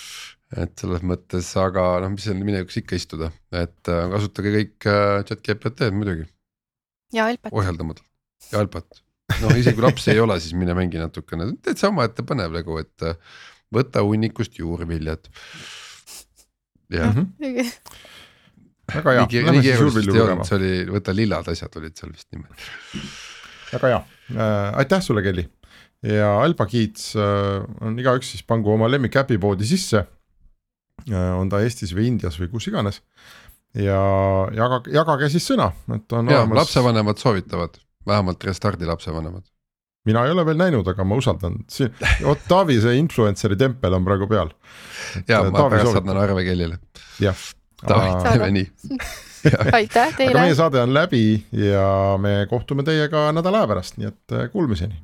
et 0.50 0.72
selles 0.82 1.04
mõttes, 1.06 1.46
aga 1.62 1.82
noh, 2.02 2.10
mis 2.10 2.24
seal 2.26 2.34
minevikus 2.42 2.80
ikka 2.80 2.96
istuda, 2.98 3.28
et 3.54 3.86
äh, 3.86 4.00
kasutage 4.10 4.50
kõik 4.50 4.86
äh, 4.90 5.20
chat 5.28 5.44
GPT-d 5.46 5.94
muidugi. 5.94 6.24
ja 7.14 7.28
Alpat. 7.30 7.52
ohjeldamatult 7.54 8.50
ja 8.50 8.64
Alpat, 8.64 8.98
noh 9.44 9.54
isegi 9.54 9.78
kui 9.78 9.84
lapsi 9.86 10.10
ei 10.10 10.18
ole, 10.18 10.40
siis 10.42 10.56
mine 10.58 10.74
mängi 10.74 10.98
natukene, 10.98 11.52
täitsa 11.62 11.92
omaette 11.92 12.26
põnev 12.26 12.50
nagu, 12.58 12.80
et 12.82 13.06
võta 13.70 14.02
hunnikust 14.02 14.58
juurviljad 14.58 15.30
jah 16.90 17.14
mm 17.14 17.32
-hmm. 17.38 17.84
Väga 18.94 19.14
hea. 19.18 19.26
nii 19.54 19.64
keerulist 19.64 20.12
ei 20.12 20.22
olnud, 20.24 20.46
see 20.48 20.58
oli, 20.58 20.72
võta 20.96 21.14
lillad 21.16 21.50
asjad 21.52 21.80
olid 21.80 21.96
seal 21.98 22.12
vist 22.12 22.28
niimoodi. 22.34 22.70
väga 23.72 23.92
hea 23.92 24.00
äh,, 24.36 24.78
aitäh 24.82 25.04
sulle, 25.04 25.24
Kelly. 25.26 25.46
ja 26.06 26.32
Alba 26.44 26.66
Kiits 26.70 27.12
äh, 27.18 27.60
on 27.86 27.98
igaüks 28.00 28.34
siis 28.34 28.46
pangu 28.46 28.74
oma 28.74 28.90
lemmikäpi 28.90 29.38
poodi 29.42 29.68
sisse 29.68 30.02
äh,. 30.04 31.30
on 31.36 31.52
ta 31.52 31.62
Eestis 31.64 31.94
või 31.96 32.10
Indias 32.12 32.40
või 32.40 32.50
kus 32.52 32.70
iganes. 32.72 33.02
ja 33.74 34.00
jagage, 34.56 34.92
jagage 34.96 35.30
siis 35.36 35.46
sõna, 35.52 35.70
et 35.94 36.18
on 36.18 36.28
ja, 36.30 36.42
olemas. 36.42 36.64
lapsevanemad 36.64 37.22
soovitavad, 37.22 37.80
vähemalt 38.06 38.44
Restardi 38.44 38.88
lapsevanemad 38.88 39.46
mina 40.08 40.24
ei 40.24 40.34
ole 40.34 40.44
veel 40.48 40.60
näinud, 40.60 40.88
aga 40.88 41.04
ma 41.06 41.18
usaldan, 41.20 41.58
siin, 41.70 41.92
vot 42.24 42.44
Taavi 42.48 42.78
see 42.82 42.96
influencer'i 43.00 43.58
tempel 43.60 43.96
on 43.98 44.06
praegu 44.06 44.28
peal. 44.30 44.52
ja 45.28 45.42
ma 45.48 45.66
pärast 45.68 45.98
saadan 45.98 46.20
Arve 46.22 46.44
Kellile. 46.46 46.80
jah. 47.20 47.48
Teeme 47.86 48.50
nii 48.50 48.66
aitäh 49.78 50.16
teile. 50.16 50.32
aga 50.34 50.42
meie 50.44 50.56
saade 50.58 50.82
on 50.82 50.94
läbi 50.94 51.22
ja 51.52 52.16
me 52.20 52.46
kohtume 52.50 52.84
teiega 52.86 53.30
nädala 53.32 53.62
aja 53.62 53.70
pärast, 53.70 53.96
nii 54.00 54.10
et 54.10 54.36
äh, 54.36 54.50
kuulmiseni 54.52 55.00